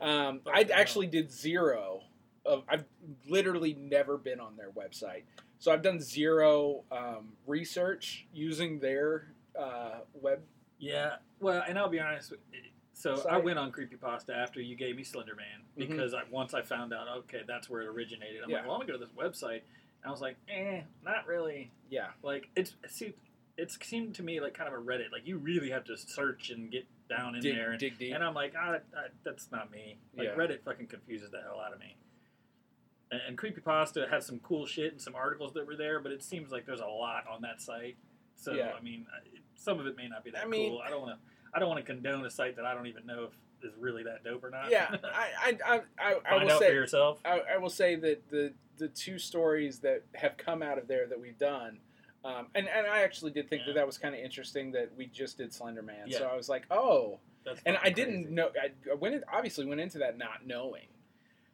Um, 0.00 0.40
I 0.52 0.62
actually 0.74 1.06
did 1.06 1.30
zero 1.32 2.02
of. 2.44 2.64
I've 2.68 2.84
literally 3.28 3.74
never 3.74 4.18
been 4.18 4.40
on 4.40 4.56
their 4.56 4.70
website, 4.70 5.22
so 5.60 5.72
I've 5.72 5.82
done 5.82 6.00
zero 6.00 6.82
um, 6.90 7.28
research 7.46 8.26
using 8.34 8.80
their 8.80 9.28
uh, 9.58 10.00
web. 10.20 10.40
Yeah. 10.80 11.16
Well, 11.40 11.62
and 11.66 11.78
I'll 11.78 11.88
be 11.88 12.00
honest. 12.00 12.34
So 12.92 13.24
I 13.30 13.38
went 13.38 13.58
on 13.58 13.70
Creepypasta 13.72 14.30
after 14.36 14.60
you 14.60 14.74
gave 14.76 14.96
me 14.96 15.04
Slender 15.04 15.36
Man 15.36 15.62
Mhm. 15.78 15.90
because 15.90 16.12
I, 16.12 16.22
once 16.30 16.54
I 16.54 16.62
found 16.62 16.92
out, 16.92 17.06
okay, 17.18 17.42
that's 17.46 17.70
where 17.70 17.80
it 17.82 17.86
originated. 17.88 18.42
I'm 18.42 18.50
Yeah. 18.50 18.58
like, 18.58 18.66
well, 18.66 18.74
I'm 18.74 18.80
gonna 18.86 18.98
go 18.98 18.98
to 18.98 19.04
this 19.06 19.14
website. 19.14 19.62
And 20.04 20.10
I 20.10 20.12
was 20.12 20.20
like, 20.20 20.36
eh, 20.54 20.82
not 21.02 21.26
really. 21.26 21.70
Yeah, 21.90 22.08
Like 22.22 22.48
it's 22.54 22.74
see, 22.88 23.14
it 23.56 23.70
seemed 23.70 24.14
to 24.16 24.22
me 24.22 24.38
like 24.40 24.52
kind 24.54 24.68
of 24.72 24.78
a 24.78 24.82
Reddit. 24.82 25.10
Like 25.12 25.26
you 25.26 25.38
really 25.38 25.70
have 25.70 25.84
to 25.84 25.96
search 25.96 26.50
and 26.50 26.70
get 26.70 26.86
down 27.08 27.34
in 27.34 27.40
dig, 27.40 27.54
there. 27.54 27.70
And, 27.70 27.80
dig 27.80 27.98
deep. 27.98 28.14
and 28.14 28.22
I'm 28.22 28.34
like, 28.34 28.52
ah, 28.58 28.74
I, 28.96 29.06
that's 29.24 29.50
not 29.50 29.70
me. 29.70 29.96
Like 30.16 30.28
Yeah. 30.28 30.34
Reddit 30.34 30.62
fucking 30.64 30.88
confuses 30.88 31.30
the 31.30 31.40
hell 31.40 31.58
out 31.64 31.72
of 31.72 31.78
me. 31.80 31.96
And, 33.10 33.20
and 33.28 33.38
Creepypasta 33.38 34.10
had 34.10 34.22
some 34.22 34.40
cool 34.40 34.66
shit 34.66 34.92
and 34.92 35.00
some 35.00 35.14
articles 35.14 35.52
that 35.54 35.66
were 35.66 35.76
there, 35.76 36.00
but 36.00 36.12
it 36.12 36.22
seems 36.22 36.50
like 36.52 36.66
there's 36.66 36.80
a 36.80 36.86
lot 36.86 37.24
on 37.32 37.40
that 37.42 37.62
site. 37.62 37.96
So 38.36 38.52
Yeah. 38.52 38.72
I 38.78 38.82
mean, 38.82 39.06
some 39.56 39.80
of 39.80 39.86
it 39.86 39.96
may 39.96 40.08
not 40.08 40.22
be 40.24 40.32
that 40.32 40.44
I 40.44 40.48
mean- 40.48 40.72
cool. 40.72 40.82
I 40.84 40.90
don't 40.90 41.00
want 41.02 41.18
to. 41.18 41.18
I 41.56 41.60
don't 41.60 41.68
want 41.68 41.86
to 41.86 41.86
condone 41.86 42.26
a 42.26 42.30
site 42.30 42.56
that 42.56 42.64
I 42.66 42.74
don't 42.74 42.88
even 42.88 43.06
know 43.06 43.24
if 43.30 43.30
is 43.64 43.72
really 43.78 44.02
that 44.04 44.22
dope 44.24 44.44
or 44.44 44.50
not. 44.50 44.70
yeah, 44.70 44.94
I 45.04 45.56
I 45.66 45.74
I, 45.74 45.80
I, 45.98 46.14
I 46.38 46.44
will 46.44 46.50
out 46.52 46.58
say 46.60 46.68
for 46.68 46.74
yourself. 46.74 47.20
I, 47.24 47.40
I 47.54 47.58
will 47.58 47.70
say 47.70 47.96
that 47.96 48.28
the 48.30 48.52
the 48.78 48.88
two 48.88 49.18
stories 49.18 49.78
that 49.80 50.02
have 50.14 50.36
come 50.36 50.62
out 50.62 50.78
of 50.78 50.88
there 50.88 51.06
that 51.06 51.20
we've 51.20 51.38
done, 51.38 51.78
um, 52.24 52.46
and 52.54 52.68
and 52.68 52.86
I 52.86 53.02
actually 53.02 53.30
did 53.32 53.48
think 53.48 53.62
Yeah. 53.62 53.72
that 53.72 53.80
that 53.80 53.86
was 53.86 53.98
kind 53.98 54.14
of 54.14 54.20
interesting 54.20 54.72
that 54.72 54.90
we 54.96 55.06
just 55.06 55.38
did 55.38 55.52
Slender 55.52 55.82
Man. 55.82 56.06
Yeah. 56.06 56.18
So 56.18 56.24
I 56.26 56.36
was 56.36 56.48
like, 56.48 56.64
oh, 56.70 57.18
That's 57.44 57.60
and 57.66 57.78
I 57.82 57.90
didn't 57.90 58.22
crazy. 58.24 58.34
know. 58.34 58.50
I, 58.60 58.70
I 58.90 58.94
went 58.94 59.14
in, 59.14 59.24
obviously 59.32 59.64
went 59.66 59.80
into 59.80 59.98
that 59.98 60.18
not 60.18 60.46
knowing, 60.46 60.86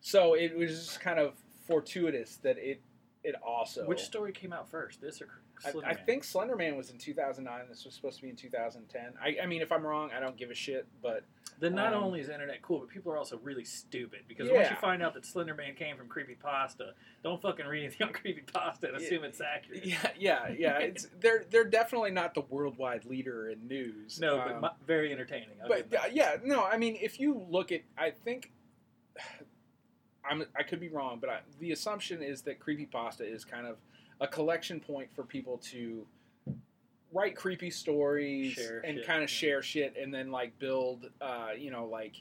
so 0.00 0.34
it 0.34 0.56
was 0.56 0.70
just 0.70 1.00
kind 1.00 1.18
of 1.18 1.34
fortuitous 1.66 2.36
that 2.42 2.56
it 2.58 2.80
it 3.22 3.34
also. 3.46 3.84
Which 3.86 4.00
story 4.00 4.32
came 4.32 4.52
out 4.52 4.68
first? 4.70 5.00
This 5.00 5.20
or 5.20 5.28
I, 5.64 5.90
I 5.90 5.94
think 5.94 6.24
Slender 6.24 6.56
Man 6.56 6.76
was 6.76 6.90
in 6.90 6.98
2009. 6.98 7.66
This 7.68 7.84
was 7.84 7.94
supposed 7.94 8.16
to 8.16 8.22
be 8.22 8.30
in 8.30 8.36
2010. 8.36 9.14
I, 9.22 9.36
I 9.42 9.46
mean, 9.46 9.62
if 9.62 9.70
I'm 9.72 9.84
wrong, 9.86 10.10
I 10.16 10.20
don't 10.20 10.36
give 10.36 10.50
a 10.50 10.54
shit. 10.54 10.86
But 11.02 11.24
Then 11.58 11.74
not 11.74 11.92
Um, 11.92 12.04
only 12.04 12.20
is 12.20 12.28
the 12.28 12.34
internet 12.34 12.62
cool, 12.62 12.78
but 12.78 12.88
people 12.88 13.12
are 13.12 13.18
also 13.18 13.38
really 13.42 13.64
stupid 13.64 14.20
because 14.26 14.48
once 14.50 14.70
you 14.70 14.76
find 14.76 15.02
out 15.02 15.14
that 15.14 15.26
Slender 15.26 15.54
Man 15.54 15.74
came 15.74 15.96
from 15.96 16.08
Creepypasta, 16.08 16.92
don't 17.22 17.40
fucking 17.42 17.66
read 17.66 17.84
anything 17.84 18.06
on 18.06 18.12
Creepypasta 18.14 18.84
and 18.84 18.96
assume 18.96 19.24
it's 19.24 19.40
accurate. 19.40 19.84
yeah, 19.84 20.10
yeah, 20.18 20.48
yeah. 20.56 20.78
It's 20.78 21.06
they're 21.20 21.44
they're 21.50 21.64
definitely 21.68 22.12
not 22.12 22.34
the 22.34 22.42
worldwide 22.42 23.04
leader 23.04 23.48
in 23.50 23.68
news. 23.68 24.18
No, 24.20 24.38
but 24.38 24.52
Um, 24.54 24.60
mu- 24.62 24.86
very 24.86 25.12
entertaining. 25.12 25.56
I'll 25.62 25.68
but 25.68 25.94
uh, 25.94 26.04
yeah, 26.12 26.36
no. 26.42 26.64
I 26.64 26.78
mean, 26.78 26.96
if 27.00 27.20
you 27.20 27.46
look 27.50 27.72
at, 27.72 27.82
I 27.98 28.10
think. 28.10 28.50
I'm, 30.22 30.44
I 30.56 30.62
could 30.64 30.80
be 30.80 30.88
wrong, 30.90 31.18
but 31.18 31.30
I, 31.30 31.40
the 31.58 31.72
assumption 31.72 32.22
is 32.22 32.42
that 32.42 32.60
creepypasta 32.60 33.22
is 33.22 33.44
kind 33.44 33.66
of 33.66 33.78
a 34.20 34.26
collection 34.28 34.80
point 34.80 35.08
for 35.14 35.24
people 35.24 35.58
to 35.58 36.06
write 37.12 37.34
creepy 37.34 37.70
stories 37.70 38.52
Share 38.52 38.80
and 38.80 39.00
kind 39.04 39.22
of 39.22 39.30
share 39.30 39.62
shit 39.62 39.96
and 40.00 40.12
then 40.14 40.30
like 40.30 40.56
build 40.58 41.10
uh, 41.20 41.48
you 41.58 41.70
know 41.70 41.86
like 41.86 42.14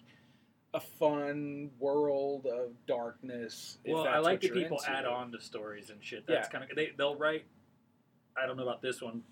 a 0.74 0.80
fun 0.80 1.70
world 1.80 2.46
of 2.46 2.72
darkness 2.88 3.80
Well, 3.88 4.08
I 4.08 4.20
like 4.20 4.42
that 4.42 4.54
people 4.54 4.78
into. 4.78 4.90
add 4.92 5.06
on 5.06 5.32
to 5.32 5.42
stories 5.42 5.90
and 5.90 6.04
shit. 6.04 6.26
That's 6.28 6.48
Yeah. 6.48 6.60
kind 6.60 6.70
of 6.70 6.76
they 6.76 6.92
they'll 6.98 7.16
write. 7.16 7.46
I 8.42 8.46
don't 8.46 8.56
know 8.56 8.64
about 8.64 8.82
this 8.82 9.02
one, 9.02 9.24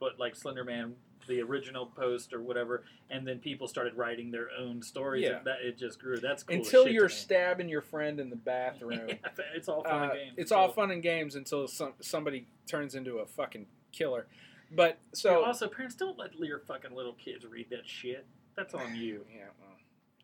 but 0.00 0.18
like 0.18 0.34
Slender 0.34 0.64
Man, 0.64 0.94
the 1.26 1.40
original 1.42 1.86
post 1.86 2.32
or 2.32 2.40
whatever, 2.40 2.84
and 3.10 3.26
then 3.26 3.38
people 3.38 3.68
started 3.68 3.94
writing 3.96 4.30
their 4.30 4.48
own 4.58 4.82
stories. 4.82 5.24
Yeah. 5.24 5.40
that 5.44 5.58
it 5.62 5.78
just 5.78 6.00
grew. 6.00 6.18
That's 6.18 6.42
cool 6.42 6.56
until 6.56 6.88
you're 6.88 7.08
stabbing 7.08 7.68
your 7.68 7.82
friend 7.82 8.20
in 8.20 8.30
the 8.30 8.36
bathroom 8.36 9.00
Yeah, 9.08 9.14
it's 9.54 9.68
all 9.68 9.82
fun 9.82 9.92
Uh, 9.94 10.02
and 10.04 10.12
games. 10.12 10.34
it's 10.36 10.52
all 10.52 10.72
fun 10.72 10.90
and 10.90 11.02
games 11.02 11.34
until 11.36 11.66
some, 11.68 11.92
somebody 12.00 12.46
turns 12.66 12.94
into 12.94 13.18
a 13.18 13.26
fucking 13.26 13.66
killer 13.92 14.26
but 14.70 14.98
So 15.12 15.30
so 15.30 15.44
also, 15.44 15.68
parents 15.68 15.94
don't 15.94 16.18
let 16.18 16.34
your 16.38 16.58
fucking 16.58 16.94
little 16.94 17.12
kids 17.14 17.44
read 17.46 17.70
that 17.70 17.86
shit. 17.86 18.26
That's 18.56 18.74
on 18.74 18.96
you. 18.96 19.24
Yeah, 19.36 19.44
well, 19.60 19.76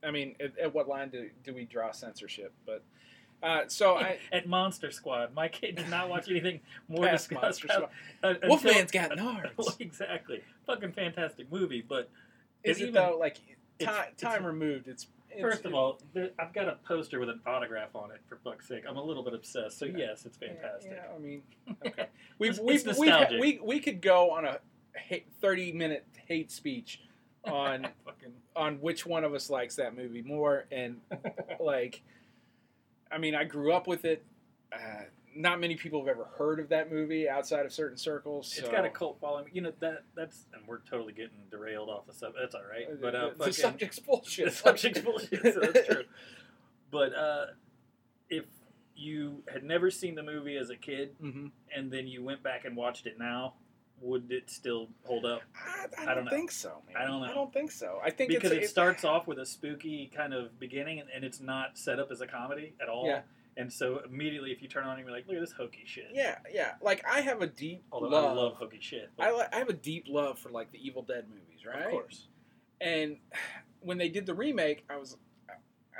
I 0.03 0.11
mean, 0.11 0.35
at, 0.41 0.59
at 0.59 0.75
what 0.75 0.89
line 0.89 1.11
do, 1.11 1.31
do 1.45 1.55
we 1.55 1.65
draw 1.65 1.93
censorship? 1.93 2.53
But 2.67 2.83
uh, 3.43 3.63
so 3.69 3.97
I, 3.97 4.19
At 4.33 4.47
Monster 4.49 4.91
Squad, 4.91 5.35
my 5.35 5.49
kid 5.49 5.77
did 5.77 5.89
not 5.89 6.09
watch 6.09 6.29
anything 6.31 6.61
more 6.89 7.09
disgusting. 7.11 7.39
Monster 7.41 7.69
uh, 7.71 7.87
until- 8.23 8.49
Wolfman's 8.51 8.91
got 8.91 9.11
nards. 9.11 9.81
exactly, 9.81 10.43
fucking 10.67 10.93
fantastic 10.93 11.51
movie. 11.51 11.85
But 11.87 12.11
Is 12.65 12.79
it 12.79 12.83
even- 12.83 12.95
though? 12.95 13.17
Like 13.19 13.39
it's- 13.79 13.95
time, 14.19 14.33
it's- 14.35 14.43
removed. 14.43 14.89
It's, 14.89 15.07
first 15.41 15.65
of 15.65 15.75
all, 15.75 15.99
there, 16.13 16.31
I've 16.39 16.53
got 16.53 16.69
a 16.69 16.77
poster 16.87 17.19
with 17.19 17.31
an 17.31 17.41
autograph 17.47 17.95
on 17.95 18.11
it. 18.11 18.21
For 18.29 18.37
fuck's 18.45 18.69
sake, 18.69 18.85
I'm 18.89 18.97
a 18.97 19.03
little 19.03 19.23
bit 19.23 19.35
obsessed. 19.35 19.79
So 19.79 19.87
yes, 19.87 20.27
it's 20.27 20.37
fantastic. 20.37 20.93
Yeah, 20.95 21.05
I 21.15 21.19
mean, 21.19 21.43
okay. 21.87 22.07
We've, 22.39 22.59
we've, 22.59 22.85
we've 22.99 23.41
we 23.41 23.59
we 23.63 23.81
could 23.81 24.01
go 24.03 24.31
on 24.31 24.45
a 24.45 24.59
hate, 24.95 25.27
thirty 25.41 25.73
minute 25.73 26.05
hate 26.27 26.51
speech 26.51 27.01
on 27.45 27.89
on 28.55 28.77
which 28.77 29.07
one 29.07 29.25
of 29.25 29.35
us 29.35 29.49
likes 29.51 29.77
that 29.77 29.97
movie 29.97 30.23
more, 30.23 30.67
and 30.71 31.01
like, 31.59 32.03
I 33.13 33.19
mean, 33.19 33.35
I 33.35 33.45
grew 33.45 33.73
up 33.73 33.87
with 33.87 34.05
it. 34.05 34.25
Uh, 34.73 34.79
not 35.35 35.61
many 35.61 35.77
people 35.77 36.01
have 36.01 36.09
ever 36.09 36.25
heard 36.37 36.61
of 36.61 36.69
that 36.71 36.91
movie 36.93 37.29
outside 37.29 37.65
of 37.67 37.73
certain 37.73 37.97
circles. 37.97 38.55
It's 38.59 38.69
got 38.69 38.85
a 38.85 38.91
cult 38.91 39.19
following. 39.21 39.47
You 39.53 39.63
know 39.63 39.73
that 39.81 40.05
that's 40.15 40.47
and 40.55 40.63
we're 40.67 40.81
totally 40.81 41.13
getting 41.13 41.37
derailed 41.51 41.89
off 41.89 42.07
the 42.07 42.13
sub. 42.13 42.33
That's 42.39 42.55
all 42.55 42.63
right. 42.71 42.87
Uh, 42.91 42.97
But 43.01 43.15
uh, 43.15 43.29
the, 43.31 43.35
fucking- 43.37 43.53
subject's 43.55 43.99
bullshit. 43.99 44.47
the 44.47 44.51
subject's 44.53 45.01
bullshit. 45.01 45.43
So 45.55 45.61
that's 45.61 45.87
true. 45.87 46.05
But 46.91 47.15
uh, 47.15 47.47
if 48.29 48.45
you 48.95 49.43
had 49.51 49.65
never 49.65 49.91
seen 49.91 50.15
the 50.15 50.23
movie 50.23 50.57
as 50.59 50.69
a 50.69 50.77
kid 50.77 51.15
hmm 51.19 51.47
and 51.75 51.91
then 51.91 52.07
you 52.07 52.23
went 52.23 52.43
back 52.43 52.67
and 52.67 52.77
watched 52.77 53.07
it 53.07 53.19
now, 53.19 53.55
would 54.03 54.31
it 54.31 54.51
still 54.51 54.89
hold 55.05 55.25
up? 55.25 55.43
I, 55.55 55.87
I, 55.99 56.03
I 56.03 56.05
don't 56.07 56.17
don't 56.17 56.25
know. 56.27 56.31
think 56.31 56.51
so, 56.51 56.83
man. 56.87 56.97
I 57.03 57.07
don't 57.07 57.21
know. 57.21 57.27
I 57.27 57.35
don't 57.35 57.53
think 57.53 57.71
so. 57.71 58.01
I 58.05 58.11
think 58.11 58.31
Because 58.31 58.51
it 58.53 58.69
starts 58.69 59.05
off 59.05 59.27
with 59.27 59.39
a 59.39 59.47
spooky 59.47 60.11
kind 60.15 60.35
of 60.35 60.59
beginning 60.59 61.01
and, 61.01 61.09
and 61.15 61.25
it's 61.25 61.41
not 61.41 61.79
set 61.79 61.99
up 61.99 62.11
as 62.11 62.21
a 62.21 62.27
comedy 62.27 62.75
at 62.83 62.89
all. 62.89 63.07
Yeah. 63.07 63.23
And 63.57 63.71
so 63.73 64.01
immediately, 64.09 64.51
if 64.51 64.63
you 64.63 64.69
turn 64.69 64.85
on, 64.85 64.99
it, 64.99 65.03
you're 65.03 65.11
like, 65.11 65.27
"Look 65.29 65.37
at 65.37 65.41
this 65.41 65.53
hokey 65.53 65.83
shit." 65.85 66.07
Yeah, 66.15 66.39
yeah. 66.51 66.73
Like 66.81 67.05
I 67.07 67.21
have 67.21 67.43
a 67.43 67.47
deep 67.47 67.83
Although 67.93 68.09
love. 68.09 68.25
I 68.25 68.33
love 68.33 68.55
hokey 68.55 68.79
shit. 68.81 69.11
I, 69.21 69.31
li- 69.31 69.45
I 69.53 69.57
have 69.59 69.69
a 69.69 69.75
deep 69.75 70.07
love 70.09 70.39
for 70.39 70.49
like 70.49 70.73
the 70.73 70.79
Evil 70.85 71.03
Dead 71.03 71.27
movies, 71.29 71.67
right? 71.67 71.85
Of 71.85 71.91
course. 71.91 72.29
And 72.81 73.19
when 73.81 73.99
they 73.99 74.09
did 74.09 74.25
the 74.25 74.33
remake, 74.35 74.85
I 74.89 74.97
was 74.97 75.19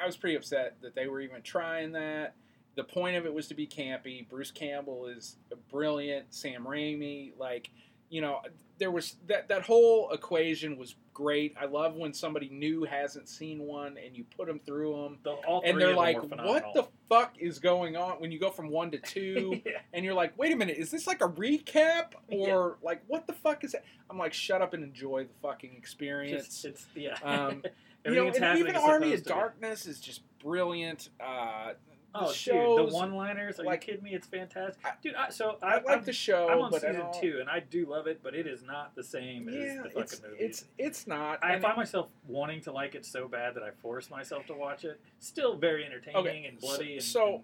I 0.03 0.07
was 0.07 0.17
pretty 0.17 0.35
upset 0.37 0.77
that 0.81 0.95
they 0.95 1.09
were 1.09 1.21
even 1.21 1.43
trying 1.43 1.93
that. 1.93 2.35
The 2.75 2.85
point 2.85 3.17
of 3.17 3.27
it 3.27 3.35
was 3.35 3.49
to 3.49 3.55
be 3.55 3.67
campy. 3.67 4.27
Bruce 4.27 4.51
Campbell 4.51 5.07
is 5.09 5.37
brilliant. 5.71 6.33
Sam 6.33 6.65
Raimi, 6.65 7.33
like 7.39 7.69
you 8.13 8.21
know, 8.21 8.41
there 8.77 8.91
was 8.91 9.17
that 9.27 9.49
that 9.49 9.63
whole 9.63 10.11
equation 10.11 10.77
was 10.77 10.97
great. 11.15 11.55
I 11.59 11.65
love 11.65 11.97
when 11.97 12.13
somebody 12.13 12.51
new 12.51 12.85
hasn't 12.85 13.27
seen 13.27 13.63
one 13.63 13.97
and 13.97 14.15
you 14.15 14.27
put 14.37 14.47
them 14.47 14.61
through 14.67 14.93
them. 14.93 15.19
The, 15.23 15.31
all 15.31 15.63
And 15.65 15.81
they're 15.81 15.97
like, 15.97 16.23
"What 16.23 16.75
the 16.75 16.87
fuck 17.09 17.33
is 17.39 17.59
going 17.59 17.97
on?" 17.97 18.21
When 18.21 18.31
you 18.31 18.39
go 18.39 18.51
from 18.51 18.69
one 18.69 18.91
to 18.91 18.99
two, 19.03 19.63
yeah. 19.65 19.79
and 19.95 20.05
you're 20.05 20.13
like, 20.13 20.37
wait 20.37 20.53
a 20.53 20.57
minute, 20.57 20.77
is 20.77 20.91
this 20.91 21.07
like 21.07 21.23
a 21.23 21.29
recap 21.29 22.13
or 22.29 22.77
like 22.83 23.03
what 23.07 23.27
the 23.27 23.33
fuck 23.33 23.65
is 23.65 23.73
that? 23.73 23.83
I'm 24.11 24.19
like, 24.19 24.35
shut 24.35 24.61
up 24.61 24.75
and 24.75 24.85
enjoy 24.85 25.25
the 25.25 25.35
fucking 25.41 25.75
experience. 25.75 26.49
Just, 26.49 26.65
it's 26.67 26.87
yeah. 26.95 27.17
Um, 27.25 27.65
you 28.05 28.15
know, 28.15 28.29
and 28.29 28.59
even 28.59 28.77
Army 28.77 29.15
of 29.15 29.25
be. 29.25 29.31
Darkness 29.31 29.87
is 29.87 30.01
just 30.01 30.21
brilliant. 30.39 31.09
Uh, 31.19 31.73
Oh, 32.15 32.33
dude, 32.33 32.55
the 32.91 32.95
one-liners. 32.95 33.59
Are 33.59 33.65
like- 33.65 33.87
you 33.87 33.93
kidding 33.95 34.05
me? 34.05 34.15
It's 34.15 34.27
fantastic, 34.27 34.85
I- 34.85 34.93
dude. 35.03 35.15
I, 35.15 35.31
so 35.31 35.57
I, 35.63 35.67
I, 35.67 35.75
like 35.77 35.99
I'm, 35.99 36.05
the 36.05 36.13
show, 36.13 36.49
I'm 36.49 36.61
on 36.61 36.71
but 36.71 36.83
season 36.83 37.07
two, 37.21 37.39
and 37.41 37.49
I 37.49 37.61
do 37.61 37.87
love 37.87 38.07
it, 38.07 38.21
but 38.23 38.35
it 38.35 38.47
is 38.47 38.63
not 38.63 38.95
the 38.95 39.03
same 39.03 39.49
as 39.49 39.55
Yeah, 39.55 39.77
the 39.83 39.89
fucking 39.91 40.03
it's 40.03 40.23
movie. 40.23 40.37
it's 40.39 40.65
it's 40.79 41.07
not. 41.07 41.43
I 41.43 41.59
find 41.59 41.77
myself 41.77 42.09
wanting 42.27 42.61
to 42.63 42.73
like 42.73 42.95
it 42.95 43.07
so 43.07 43.29
bad 43.29 43.55
that 43.55 43.63
I 43.63 43.71
force 43.71 44.11
myself 44.11 44.47
to 44.47 44.55
watch 44.55 44.85
it. 44.85 45.01
Still 45.21 45.57
very 45.57 45.85
entertaining 45.87 46.21
Okay, 46.21 46.45
and 46.47 46.59
bloody. 46.59 46.95
and, 46.95 47.03
so- 47.03 47.37
and 47.37 47.43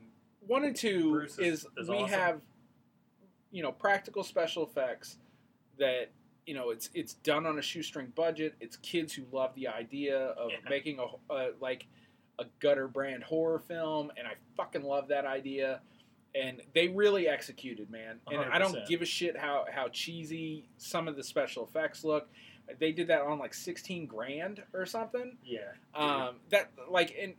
one 0.49 0.65
and 0.65 0.77
two 0.77 1.21
is, 1.25 1.39
is- 1.39 1.67
is 1.77 1.89
we 1.89 1.97
awesome. 1.97 2.09
have 2.19 2.41
you 3.51 3.63
know 3.63 3.73
practical 3.73 4.23
special 4.23 4.65
effects 4.67 5.17
that 5.79 6.11
you 6.47 6.55
know, 6.55 6.71
it's 6.71 6.89
it's 6.95 7.13
done 7.13 7.45
on 7.45 7.59
a 7.59 7.63
shoestring 7.63 8.11
budget. 8.17 8.55
It's 8.59 8.77
kids 8.79 9.13
who 9.13 9.25
love 9.33 9.55
the 9.55 9.69
idea 9.69 10.19
of 10.19 10.51
Yeah. 10.51 10.57
making 10.71 10.99
a 10.99 11.33
uh, 11.33 11.49
like 11.61 11.87
a 12.39 12.45
gutter 12.61 12.89
brand 12.89 13.23
horror 13.25 13.59
film, 13.59 14.11
and 14.17 14.27
I 14.27 14.33
fucking 14.57 14.83
love 14.83 15.09
that 15.09 15.25
idea. 15.25 15.81
And 16.35 16.61
they 16.75 16.89
really 16.89 17.27
executed, 17.27 17.91
man. 17.91 18.21
And 18.31 18.41
I 18.41 18.59
don't 18.59 18.87
give 18.87 19.03
a 19.03 19.07
shit 19.07 19.37
how 19.37 19.65
how 19.73 19.89
cheesy 19.89 20.69
some 20.77 21.09
of 21.09 21.17
the 21.17 21.25
special 21.25 21.65
effects 21.65 22.05
look. 22.05 22.29
They 22.79 22.93
did 22.93 23.09
that 23.09 23.23
on 23.23 23.39
like 23.39 23.55
sixteen 23.55 24.07
grand 24.07 24.63
or 24.75 24.87
something. 24.87 25.39
Yeah. 25.43 25.73
Um, 25.95 26.37
that 26.51 26.71
like 26.91 27.17
and 27.21 27.35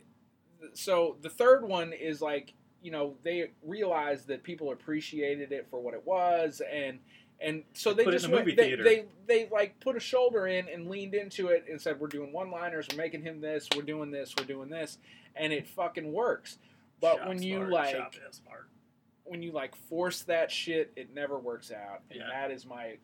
so 0.74 1.16
the 1.22 1.30
third 1.30 1.64
one 1.64 1.92
is 1.92 2.20
like 2.20 2.54
you 2.82 2.90
know 2.90 3.14
they 3.22 3.52
realized 3.62 4.26
that 4.28 4.42
people 4.42 4.72
appreciated 4.72 5.52
it 5.52 5.68
for 5.70 5.80
what 5.80 5.94
it 5.94 6.04
was 6.04 6.60
and 6.72 6.98
and 7.42 7.62
so 7.72 7.92
they 7.94 8.04
just 8.04 8.28
went, 8.28 8.44
they, 8.56 8.74
they 8.74 9.04
they 9.26 9.48
like 9.50 9.78
put 9.80 9.96
a 9.96 10.00
shoulder 10.00 10.46
in 10.46 10.68
and 10.68 10.88
leaned 10.88 11.14
into 11.14 11.48
it 11.48 11.64
and 11.70 11.80
said 11.80 11.98
we're 11.98 12.06
doing 12.08 12.32
one 12.32 12.50
liners 12.50 12.86
we're 12.90 12.98
making 12.98 13.22
him 13.22 13.40
this 13.40 13.68
we're 13.74 13.82
doing 13.82 14.10
this 14.10 14.34
we're 14.38 14.44
doing 14.46 14.68
this 14.68 14.98
and 15.36 15.52
it 15.52 15.66
fucking 15.66 16.12
works 16.12 16.58
but 17.00 17.16
Shop 17.18 17.28
when 17.28 17.42
you 17.42 17.56
smart, 17.56 17.70
like 17.70 17.94
shop 17.96 18.14
is 18.28 18.36
smart. 18.44 18.68
when 19.24 19.42
you 19.42 19.52
like 19.52 19.74
force 19.74 20.22
that 20.22 20.50
shit 20.50 20.92
it 20.96 21.14
never 21.14 21.38
works 21.38 21.70
out 21.72 22.00
and 22.10 22.20
Yeah. 22.20 22.26
that 22.30 22.50
is 22.50 22.66
my 22.66 22.96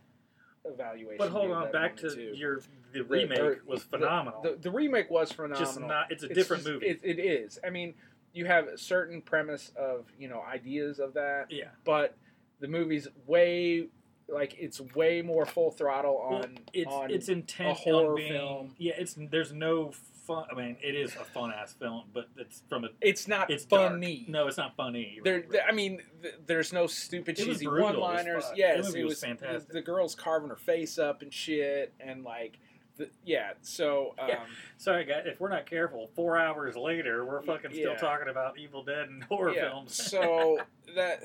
evaluation 0.64 1.16
But 1.18 1.30
hold 1.30 1.50
on, 1.52 1.70
back 1.72 1.96
to 1.98 2.14
two. 2.14 2.32
your 2.34 2.60
the 2.92 2.98
The- 3.00 3.04
remake 3.04 3.38
or- 3.38 3.62
was 3.66 3.84
the- 3.84 3.98
phenomenal. 3.98 4.42
the, 4.42 4.56
the 4.56 4.70
remake 4.70 5.10
was 5.10 5.30
phenomenal 5.32 5.60
just 5.64 5.80
not. 5.80 6.10
It's 6.10 6.22
a 6.22 6.26
it's 6.26 6.34
different 6.34 6.62
just- 6.64 6.72
movie. 6.74 6.86
It, 6.88 7.00
it 7.04 7.18
is. 7.20 7.58
I 7.64 7.70
mean, 7.70 7.94
you 8.32 8.44
have 8.46 8.66
a 8.68 8.76
certain 8.76 9.22
premise 9.22 9.70
of 9.76 10.06
you 10.18 10.28
know 10.28 10.42
ideas 10.42 10.98
of 10.98 11.14
that, 11.14 11.46
yeah. 11.50 11.68
but 11.84 12.16
the 12.60 12.68
movie's 12.68 13.06
way 13.26 13.86
like 14.28 14.56
it's 14.58 14.80
way 14.94 15.22
more 15.22 15.46
full 15.46 15.70
throttle 15.70 16.26
Well, 16.28 16.42
on 16.42 16.58
it's 16.72 16.92
on 16.92 17.10
it's 17.10 17.28
intent 17.28 17.78
horror 17.78 18.16
being 18.16 18.32
film. 18.32 18.74
yeah 18.78 18.94
it's 18.98 19.16
there's 19.30 19.52
no 19.52 19.92
fun 20.26 20.46
i 20.50 20.54
mean 20.56 20.76
it 20.82 20.96
is 20.96 21.14
a 21.14 21.24
fun 21.24 21.52
ass 21.52 21.74
film 21.74 22.02
but 22.12 22.26
it's 22.36 22.62
from 22.68 22.84
a 22.84 22.88
it's 23.00 23.28
not 23.28 23.48
it's 23.50 23.64
dark. 23.64 23.92
funny. 23.92 24.24
no 24.28 24.48
it's 24.48 24.56
not 24.56 24.74
funny 24.76 25.20
There, 25.22 25.44
Right. 25.48 25.60
I 25.68 25.72
mean, 25.72 26.00
th- 26.22 26.34
there's 26.46 26.72
no 26.72 26.88
stupid 26.88 27.36
cheesy 27.36 27.68
one-liners. 27.68 28.44
Yes, 28.56 28.90
The 28.92 28.98
it 28.98 29.04
was 29.04 29.10
was 29.14 29.20
fantastic. 29.22 29.68
The, 29.68 29.74
the 29.74 29.82
girl's 29.82 30.16
carving 30.16 30.48
her 30.48 30.56
face 30.56 30.98
up 30.98 31.22
and 31.22 31.32
shit, 31.32 31.94
and 32.00 32.24
like, 32.24 32.58
the, 32.96 33.08
yeah. 33.24 33.52
So, 33.62 34.14
um, 34.18 34.28
Yeah. 34.28 34.40
sorry 34.78 35.04
guys 35.04 35.22
if 35.26 35.38
we're 35.38 35.50
not 35.50 35.66
careful 35.70 36.10
four 36.16 36.36
hours 36.36 36.74
later 36.76 37.24
we're 37.24 37.42
fucking 37.42 37.72
still 37.72 37.94
talking 37.94 38.28
about 38.28 38.58
evil 38.58 38.82
dead 38.82 39.08
and 39.08 39.22
horror 39.22 39.52
yeah. 39.54 39.68
films 39.68 39.94
so 39.94 40.58
that, 40.96 41.22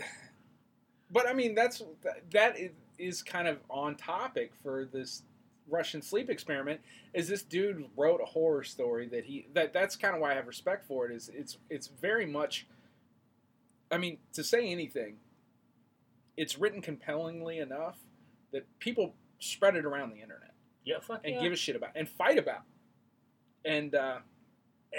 but 1.10 1.28
I 1.28 1.34
mean, 1.34 1.56
that's 1.56 1.82
that 2.34 2.60
is, 2.60 2.72
is 3.02 3.22
kind 3.24 3.48
of 3.48 3.60
on 3.70 3.96
topic 3.96 4.52
for 4.62 4.86
this 4.86 5.24
Russian 5.70 6.02
sleep 6.02 6.30
experiment. 6.30 6.82
Is 7.14 7.28
this 7.28 7.44
dude 7.44 7.86
wrote 7.98 8.22
a 8.22 8.26
horror 8.26 8.64
story 8.64 9.08
that 9.10 9.26
he 9.26 9.48
that 9.54 9.74
that's 9.74 9.96
kind 9.96 10.16
of 10.16 10.22
why 10.22 10.32
I 10.32 10.36
have 10.36 10.48
respect 10.48 10.88
for 10.88 11.08
it. 11.08 11.16
Is 11.16 11.30
it's 11.34 11.58
it's 11.70 11.88
very 11.88 12.26
much. 12.26 12.68
I 13.92 13.98
mean, 13.98 14.20
to 14.34 14.44
say 14.44 14.70
anything, 14.70 15.18
it's 16.38 16.58
written 16.58 16.82
compellingly 16.82 17.60
enough 17.60 17.98
that 18.54 18.66
people 18.80 19.16
spread 19.40 19.76
it 19.76 19.86
around 19.86 20.12
the 20.12 20.22
internet 20.22 20.52
yeah 20.84 21.00
fuck 21.00 21.22
and 21.24 21.36
yeah. 21.36 21.42
give 21.42 21.54
a 21.54 21.56
shit 21.56 21.76
about 21.76 21.92
and 21.96 22.08
fight 22.08 22.38
about. 22.38 22.64
And 23.64 23.94
uh, 23.94 24.20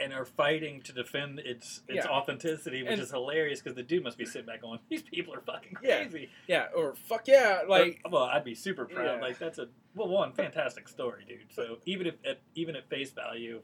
and 0.01 0.13
are 0.13 0.25
fighting 0.25 0.81
to 0.83 0.93
defend 0.93 1.39
its 1.41 1.83
its 1.89 2.05
Yeah. 2.07 2.11
authenticity 2.11 2.83
which 2.83 2.93
And- 2.93 3.01
is 3.03 3.11
hilarious 3.11 3.61
because 3.61 3.75
the 3.77 3.83
dude 3.83 4.03
must 4.03 4.17
be 4.17 4.25
sitting 4.25 4.47
back 4.47 4.63
going 4.63 4.79
these 4.89 5.03
people 5.03 5.35
are 5.35 5.41
fucking 5.43 5.75
crazy 5.75 6.31
yeah, 6.47 6.69
or 6.75 6.95
fuck 6.95 7.29
yeah, 7.29 7.63
like 7.69 8.01
Or- 8.05 8.11
well 8.11 8.23
i'd 8.25 8.45
be 8.45 8.55
super 8.55 8.85
proud 8.87 9.17
Yeah. 9.17 9.21
like 9.21 9.39
that's 9.39 9.59
a 9.59 9.69
well 9.95 10.09
one 10.09 10.33
fantastic 10.33 10.89
story 10.89 11.25
dude 11.29 11.53
so 11.53 11.79
even 11.85 12.07
if 12.07 12.15
at 12.25 12.41
even 12.55 12.75
at 12.77 12.89
face 12.89 13.11
value 13.13 13.61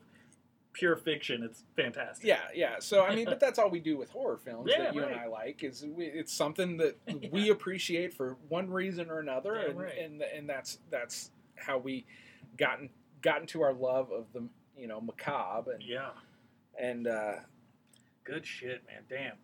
pure 0.74 0.97
fiction 0.97 1.43
it's 1.43 1.64
fantastic 1.74 2.24
Yeah, 2.26 2.43
yeah. 2.55 2.76
So 2.79 3.05
I 3.05 3.14
mean, 3.14 3.24
but 3.24 3.41
that's 3.45 3.59
all 3.59 3.68
we 3.70 3.81
do 3.81 3.97
with 3.97 4.11
horror 4.11 4.37
films 4.37 4.70
Yeah, 4.70 4.83
that 4.85 4.95
you 4.95 5.03
and. 5.03 5.18
I 5.18 5.26
like. 5.26 5.64
Is 5.64 5.85
we, 5.85 6.05
it's 6.07 6.33
something 6.33 6.76
that 6.76 6.97
we 7.33 7.49
appreciate 7.51 8.14
for 8.14 8.37
one 8.49 8.70
reason 8.70 9.11
or 9.11 9.18
another, 9.18 9.57
Yeah, 9.57 9.70
and, 9.70 9.81
right. 9.81 9.99
and 9.99 10.22
and 10.22 10.49
that's 10.49 10.79
that's 10.91 11.33
how 11.57 11.79
we 11.79 12.05
gotten 12.59 12.91
gotten 13.22 13.47
to 13.49 13.62
our 13.62 13.72
love 13.72 14.12
of 14.12 14.26
the 14.33 14.47
you 14.79 14.87
know 14.87 15.01
macabre 15.01 15.72
and 15.72 15.83
yeah 15.83 16.11
and 16.81 17.07
uh, 17.07 17.33
Good 18.29 18.47
shit, 18.47 18.83
man. 18.87 19.05
Damn. 19.09 19.37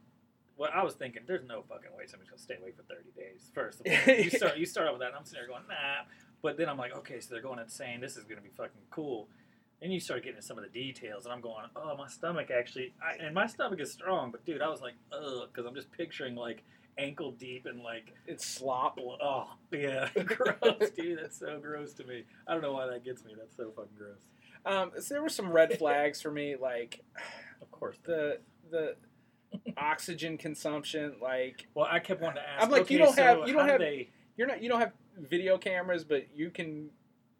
Well, 0.58 0.70
I 0.72 0.84
was 0.84 0.92
thinking, 0.92 1.22
there's 1.26 1.42
no 1.42 1.62
fucking 1.62 1.90
way 1.96 2.04
somebody's 2.06 2.28
gonna 2.28 2.42
stay 2.42 2.56
awake 2.60 2.76
for 2.76 2.82
30 2.82 3.12
days. 3.16 3.50
First 3.54 3.80
of 3.80 3.86
all, 3.86 4.14
you 4.14 4.28
start 4.28 4.58
you 4.58 4.66
start 4.66 4.88
off 4.88 4.92
with 4.92 5.00
that, 5.00 5.08
and 5.08 5.16
I'm 5.16 5.24
sitting 5.24 5.40
there 5.40 5.48
going, 5.48 5.66
nah. 5.66 6.04
But 6.42 6.58
then 6.58 6.68
I'm 6.68 6.76
like, 6.76 6.94
okay, 6.98 7.18
so 7.18 7.28
they're 7.32 7.42
going 7.42 7.58
insane. 7.58 8.02
This 8.02 8.18
is 8.18 8.24
gonna 8.24 8.42
be 8.42 8.50
fucking 8.54 8.82
cool. 8.90 9.28
And 9.80 9.90
you 9.90 10.00
start 10.00 10.22
getting 10.22 10.36
into 10.36 10.46
some 10.46 10.58
of 10.58 10.64
the 10.64 10.70
details, 10.70 11.24
and 11.24 11.32
I'm 11.32 11.40
going, 11.40 11.64
oh, 11.74 11.96
my 11.96 12.08
stomach 12.08 12.50
actually, 12.50 12.92
I, 13.02 13.24
and 13.24 13.34
my 13.34 13.46
stomach 13.46 13.80
is 13.80 13.90
strong, 13.90 14.30
but 14.30 14.44
dude, 14.44 14.60
I 14.60 14.68
was 14.68 14.82
like, 14.82 14.94
ugh, 15.12 15.48
because 15.50 15.66
I'm 15.66 15.74
just 15.74 15.90
picturing 15.92 16.34
like 16.34 16.62
ankle 16.98 17.32
deep 17.32 17.64
and 17.64 17.82
like, 17.82 18.12
it's 18.26 18.46
slop. 18.46 18.98
oh 19.00 19.46
yeah, 19.72 20.10
gross, 20.26 20.90
dude. 20.94 21.20
That's 21.22 21.38
so 21.38 21.58
gross 21.58 21.94
to 21.94 22.04
me. 22.04 22.24
I 22.46 22.52
don't 22.52 22.60
know 22.60 22.74
why 22.74 22.86
that 22.86 23.02
gets 23.02 23.24
me. 23.24 23.32
That's 23.34 23.56
so 23.56 23.72
fucking 23.74 23.96
gross. 23.96 24.20
Um, 24.66 24.92
so 24.98 25.14
there 25.14 25.22
were 25.22 25.28
some 25.28 25.50
red 25.50 25.78
flags 25.78 26.20
for 26.22 26.30
me, 26.30 26.56
like 26.60 27.00
Of 27.62 27.70
course. 27.70 27.96
the 28.04 28.38
the 28.70 28.96
oxygen 29.76 30.36
consumption. 30.38 31.14
Like 31.20 31.66
well, 31.74 31.86
I 31.90 31.98
kept 31.98 32.20
wanting 32.20 32.42
to 32.42 32.48
ask. 32.48 32.62
I'm 32.64 32.70
like, 32.70 32.90
you 32.90 32.98
don't 32.98 33.14
so 33.14 33.22
have- 33.22 33.48
you 33.48 33.54
don't 33.54 33.68
have 33.68 33.80
they 33.80 34.10
you're 34.36 34.48
not 34.48 34.62
you 34.62 34.68
don't 34.68 34.80
have 34.80 34.92
video 35.18 35.58
cameras, 35.58 36.04
but 36.04 36.26
you 36.34 36.50
can 36.50 36.90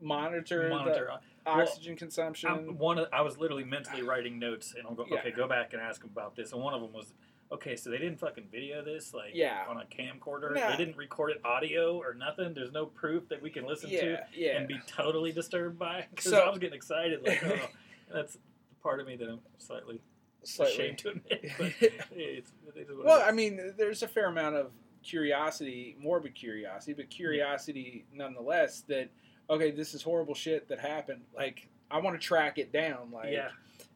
monitor, 0.01 0.69
monitor. 0.69 1.11
the 1.45 1.51
oxygen 1.51 1.97
consumption. 1.97 2.51
I'm, 2.51 2.79
one 2.79 2.99
of, 2.99 3.09
I 3.13 3.23
was 3.23 3.39
literally 3.39 3.65
mentally 3.65 4.03
writing 4.03 4.39
notes, 4.39 4.75
and 4.77 4.87
I'm 4.87 4.95
going, 4.95 5.09
Yeah. 5.11 5.19
okay, 5.21 5.31
go 5.31 5.49
back 5.49 5.73
and 5.73 5.83
ask 5.83 6.01
them 6.03 6.11
about 6.13 6.37
this. 6.37 6.53
And 6.53 6.63
one 6.63 6.75
of 6.75 6.81
them 6.81 6.93
was, 6.93 7.13
okay, 7.55 7.77
so 7.77 7.91
they 7.91 7.99
didn't 7.99 8.19
fucking 8.19 8.49
video 8.51 8.85
this, 8.85 9.15
like, 9.15 9.31
Yeah. 9.35 9.65
on 9.69 9.79
a 9.81 9.85
camcorder. 9.85 10.55
Nah. 10.55 10.71
They 10.71 10.77
didn't 10.77 10.97
record 10.97 11.31
it 11.31 11.41
audio 11.45 11.97
or 11.99 12.15
nothing. 12.15 12.53
There's 12.55 12.73
no 12.73 12.87
proof 12.87 13.29
that 13.29 13.41
we 13.41 13.51
can 13.51 13.65
listen 13.67 13.91
yeah, 13.91 14.01
to 14.01 14.27
yeah. 14.35 14.57
and 14.59 14.69
be 14.69 14.79
totally 14.87 15.33
disturbed 15.33 15.79
by. 15.79 16.07
Because 16.11 16.31
So- 16.31 16.41
I 16.41 16.49
was 16.51 16.59
getting 16.59 16.77
excited, 16.77 17.23
like, 17.25 17.43
oh, 17.45 17.69
that's 18.13 18.35
the 18.35 18.39
part 18.83 19.01
of 19.01 19.07
me 19.07 19.17
that 19.17 19.29
I'm 19.29 19.41
slightly, 19.59 20.01
Slightly. 20.43 20.75
ashamed 20.75 20.99
to 20.99 21.09
admit. 21.11 21.53
But 21.59 21.73
it's, 21.81 22.53
it 22.77 22.89
is 22.91 22.97
well, 23.03 23.23
I 23.27 23.31
mean, 23.33 23.73
there's 23.77 24.03
a 24.03 24.09
fair 24.09 24.27
amount 24.27 24.57
of 24.57 24.73
curiosity, 25.03 25.97
morbid 26.01 26.35
curiosity, 26.35 26.93
but 26.95 27.09
curiosity 27.11 28.05
nonetheless. 28.13 28.81
That 28.89 29.11
okay, 29.49 29.71
this 29.71 29.95
is 29.95 30.03
horrible 30.03 30.35
shit 30.35 30.69
that 30.69 30.81
happened. 30.81 31.23
Like, 31.37 31.69
I 31.91 31.99
want 31.99 32.21
to 32.21 32.27
track 32.27 32.59
it 32.59 32.73
down. 32.73 33.11
Like, 33.13 33.31
yeah, 33.33 33.51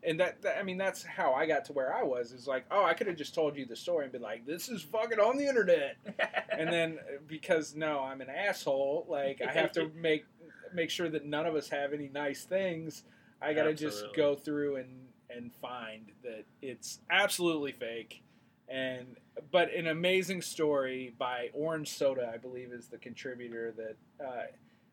and 0.05 0.21
that, 0.21 0.43
that 0.43 0.59
I 0.59 0.63
mean, 0.63 0.79
that's 0.79 1.03
how 1.03 1.35
I 1.35 1.47
got 1.47 1.65
to 1.67 1.73
where 1.73 1.95
I 1.95 2.03
was. 2.03 2.33
Is 2.33 2.47
like, 2.47 2.65
oh, 2.71 2.85
I 2.85 2.95
could 2.95 3.07
have 3.07 3.17
just 3.17 3.35
told 3.35 3.57
you 3.57 3.67
the 3.67 3.77
story 3.77 4.05
and 4.05 4.13
been 4.13 4.23
like, 4.23 4.47
this 4.47 4.69
is 4.69 4.83
fucking 4.83 5.19
on 5.19 5.37
the 5.37 5.47
internet. 5.47 5.97
and 6.51 6.73
then 6.73 6.99
uh, 7.01 7.19
because 7.27 7.75
no, 7.75 8.01
I'm 8.01 8.21
an 8.21 8.31
asshole. 8.31 9.07
Like, 9.09 9.41
I 9.43 9.51
have 9.51 9.73
to 9.73 9.89
make 9.95 10.25
make 10.73 10.91
sure 10.91 11.09
that 11.09 11.25
none 11.25 11.47
of 11.47 11.55
us 11.55 11.69
have 11.69 11.93
any 11.93 12.09
nice 12.09 12.45
things. 12.45 13.05
I 13.41 13.55
got 13.55 13.65
to 13.65 13.75
just 13.75 14.05
go 14.15 14.35
through 14.35 14.77
and 14.77 15.09
and 15.31 15.53
find 15.53 16.13
that 16.23 16.45
it's 16.63 17.01
absolutely 17.11 17.73
fake. 17.73 18.23
And 18.69 19.17
but 19.51 19.73
an 19.73 19.87
amazing 19.87 20.43
story 20.43 21.15
by 21.19 21.51
Orange 21.55 21.91
Soda, 21.91 22.31
I 22.33 22.37
believe, 22.37 22.73
is 22.73 22.89
the 22.89 22.99
contributor 22.99 23.75
that. 23.77 24.25
Uh, 24.25 24.43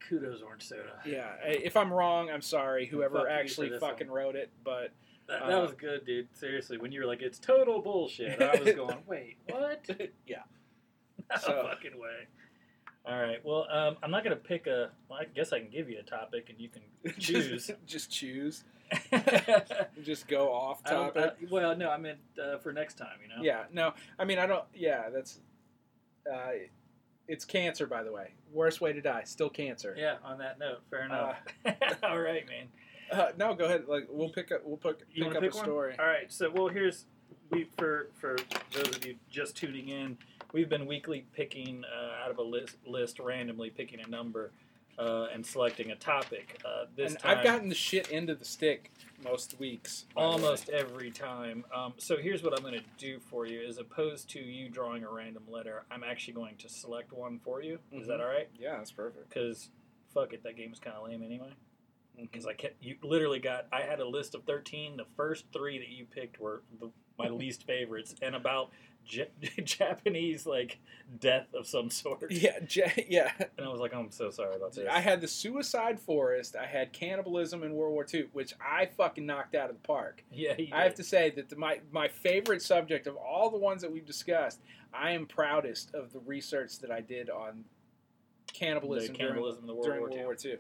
kudos, 0.08 0.42
Orange 0.42 0.64
Soda. 0.64 1.00
yeah, 1.06 1.34
if 1.46 1.76
I'm 1.78 1.92
wrong, 1.92 2.30
I'm 2.30 2.42
sorry. 2.42 2.86
Whoever 2.86 3.16
Fuck 3.16 3.24
you 3.24 3.30
for 3.30 3.40
actually 3.40 3.70
this 3.70 3.80
fucking 3.80 4.10
wrote 4.10 4.36
it, 4.36 4.50
but 4.64 4.92
That, 5.28 5.42
Uh, 5.44 5.62
was 5.62 5.74
good, 5.74 6.06
dude. 6.06 6.28
Seriously, 6.36 6.78
when 6.78 6.92
you 6.92 7.00
were 7.02 7.08
like, 7.08 7.22
"It's 7.24 7.40
total 7.40 7.82
bullshit," 7.82 8.40
I 8.42 8.60
was 8.62 8.74
going, 8.76 8.98
"Wait, 9.08 9.38
what?" 9.50 9.86
yeah. 10.28 10.44
No 11.32 11.38
So- 11.38 11.64
fucking 11.68 12.00
way. 12.00 12.28
All 13.08 13.20
right. 13.22 13.44
Well, 13.46 13.68
um, 13.72 13.98
I'm 14.04 14.10
not 14.12 14.24
gonna 14.24 14.36
pick 14.36 14.66
a. 14.68 14.92
Well, 15.10 15.20
I 15.20 15.26
guess 15.26 15.54
I 15.54 15.60
can 15.60 15.70
give 15.70 15.90
you 15.90 16.00
a 16.00 16.04
topic, 16.04 16.50
and 16.50 16.60
you 16.60 16.70
can 16.70 16.82
choose. 17.20 17.68
just, 17.68 17.72
just 17.86 18.12
choose. 18.12 18.64
I 19.12 19.86
Just 20.04 20.28
go 20.28 20.52
off 20.54 20.84
don't- 20.84 21.14
topic. 21.14 21.36
Well, 21.52 21.76
no, 21.76 21.90
I 21.90 21.98
meant 21.98 22.20
uh, 22.44 22.58
for 22.58 22.72
next 22.74 22.96
time. 22.98 23.18
You 23.22 23.30
know. 23.36 23.42
Yeah, 23.44 23.66
no, 23.72 23.94
I 24.20 24.26
mean, 24.26 24.38
I 24.40 24.46
don't. 24.48 24.64
Yeah, 24.74 25.10
that's. 25.10 25.40
Uh, 26.32 26.50
it's 27.28 27.46
cancer, 27.46 27.88
by 27.88 28.04
the 28.04 28.12
way. 28.12 28.34
Worst 28.52 28.82
way 28.82 28.94
to 28.94 29.02
die, 29.02 29.24
still 29.26 29.50
cancer. 29.50 29.96
Yeah. 29.98 30.16
On 30.24 30.38
that 30.40 30.60
note, 30.60 30.82
fair 30.90 31.06
enough. 31.06 31.38
All 32.04 32.20
right, 32.20 32.46
man. 32.48 32.68
Uh, 33.12 33.32
no, 33.38 33.54
go 33.54 33.66
ahead. 33.66 33.86
Like, 33.88 34.08
we'll 34.10 34.30
pick 34.30 34.52
up. 34.52 34.62
We'll 34.64 34.78
pick, 34.78 35.02
You 35.14 35.26
pick 35.26 35.36
up 35.36 35.42
to 35.42 35.48
a 35.48 35.52
pick 35.52 35.56
one? 35.56 35.70
All 35.70 36.06
right. 36.06 36.32
So, 36.32 36.50
well, 36.50 36.68
here's 36.68 37.06
we 37.52 37.68
for 37.78 38.10
for 38.14 38.38
those 38.74 38.96
of 38.96 39.06
you 39.06 39.16
just 39.30 39.56
tuning 39.56 39.90
in. 39.90 40.18
We've 40.54 40.70
been 40.70 40.86
weekly 40.86 41.26
picking 41.34 41.84
uh, 41.84 42.24
out 42.24 42.32
of 42.32 42.38
a 42.38 42.42
list, 42.42 42.78
list 42.86 43.20
randomly 43.20 43.70
picking 43.70 44.00
a 44.00 44.08
number 44.08 44.52
uh, 44.98 45.28
and 45.34 45.46
selecting 45.46 45.92
a 45.92 45.96
topic. 45.96 46.60
Uh, 46.66 46.86
this 46.96 47.12
and 47.14 47.20
time, 47.20 47.38
I've 47.38 47.44
gotten 47.44 47.70
the 47.70 47.76
shit 47.76 48.10
into 48.10 48.36
the 48.36 48.46
stick 48.46 48.92
most 49.24 49.60
weeks. 49.60 50.06
by 50.14 50.22
the 50.22 50.28
way. 50.28 50.34
almost 50.34 50.70
every 50.70 51.12
time. 51.12 51.66
Um, 51.76 51.94
so 51.98 52.18
here's 52.18 52.44
what 52.44 52.54
I'm 52.58 52.62
going 52.64 52.80
to 52.80 52.86
do 52.98 53.20
for 53.20 53.46
you: 53.46 53.62
as 53.68 53.78
opposed 53.78 54.30
to 54.32 54.40
you 54.40 54.70
drawing 54.70 55.04
a 55.04 55.10
random 55.12 55.44
letter, 55.50 55.86
I'm 55.92 56.04
actually 56.04 56.34
going 56.34 56.56
to 56.58 56.70
select 56.70 57.12
one 57.14 57.40
for 57.44 57.62
you. 57.62 57.80
Is 57.92 58.08
that 58.08 58.20
Mhm. 58.20 58.24
all 58.24 58.28
right? 58.30 58.50
Yeah, 58.58 58.78
that's 58.78 58.92
perfect. 58.92 59.30
Because 59.30 59.70
fuck 60.14 60.34
it, 60.34 60.44
that 60.44 60.56
game 60.56 60.70
was 60.70 60.80
kind 60.80 60.96
of 60.96 61.08
lame 61.08 61.24
anyway. 61.24 61.52
Because 62.18 62.46
I 62.46 62.54
kept, 62.54 62.82
you 62.82 62.96
literally 63.04 63.40
got, 63.40 63.68
I 63.74 63.82
had 63.82 64.00
a 64.00 64.08
list 64.08 64.36
of 64.36 64.46
13. 64.46 64.96
The 64.96 65.04
first 65.18 65.44
three 65.52 65.78
that 65.80 65.90
you 65.90 66.06
picked 66.06 66.40
were 66.40 66.64
the, 66.80 66.90
my 67.18 67.28
least 67.30 67.64
favorites, 67.64 68.16
and 68.22 68.36
about 68.36 68.72
J- 69.06 69.30
Japanese, 69.64 70.46
like, 70.46 70.80
death 71.20 71.54
of 71.54 71.68
some 71.68 71.90
sort. 71.90 72.32
Yeah, 72.32 72.58
ja- 72.70 72.90
yeah. 73.08 73.32
And 73.58 73.66
I 73.66 73.70
was 73.70 73.80
like, 73.80 73.94
I'm 73.94 74.10
so 74.12 74.32
sorry 74.32 74.56
about 74.56 74.74
this. 74.74 74.88
I 74.92 75.00
had 75.00 75.22
the 75.22 75.28
Suicide 75.28 76.00
Forest. 76.00 76.56
I 76.56 76.66
had 76.66 76.92
cannibalism 76.92 77.62
in 77.64 77.74
World 77.76 77.94
War 77.94 78.06
II, 78.12 78.28
which 78.34 78.54
I 78.60 78.88
fucking 78.88 79.26
knocked 79.26 79.54
out 79.56 79.70
of 79.70 79.76
the 79.76 79.88
park. 79.88 80.24
yeah, 80.32 80.54
I 80.74 80.84
have 80.84 80.96
to 80.96 81.04
say 81.04 81.30
that 81.36 81.50
the, 81.50 81.56
my 81.56 81.80
my 81.92 82.08
favorite 82.08 82.62
subject 82.62 83.06
of 83.08 83.16
all 83.16 83.50
the 83.50 83.58
ones 83.58 83.82
that 83.84 83.92
we've 83.92 84.06
discussed, 84.06 84.60
I 84.94 85.12
am 85.12 85.26
proudest 85.28 85.94
of 85.94 86.12
the 86.12 86.20
research 86.20 86.80
that 86.80 86.90
I 86.92 87.02
did 87.02 87.30
on 87.30 87.66
cannibalism, 88.54 89.14
The 89.14 89.20
cannibalism 89.20 89.62
in 89.62 89.68
the 89.68 89.74
during, 89.82 90.02
World 90.02 90.16
War 90.16 90.26
World 90.26 90.38
War 90.44 90.52
II. 90.52 90.58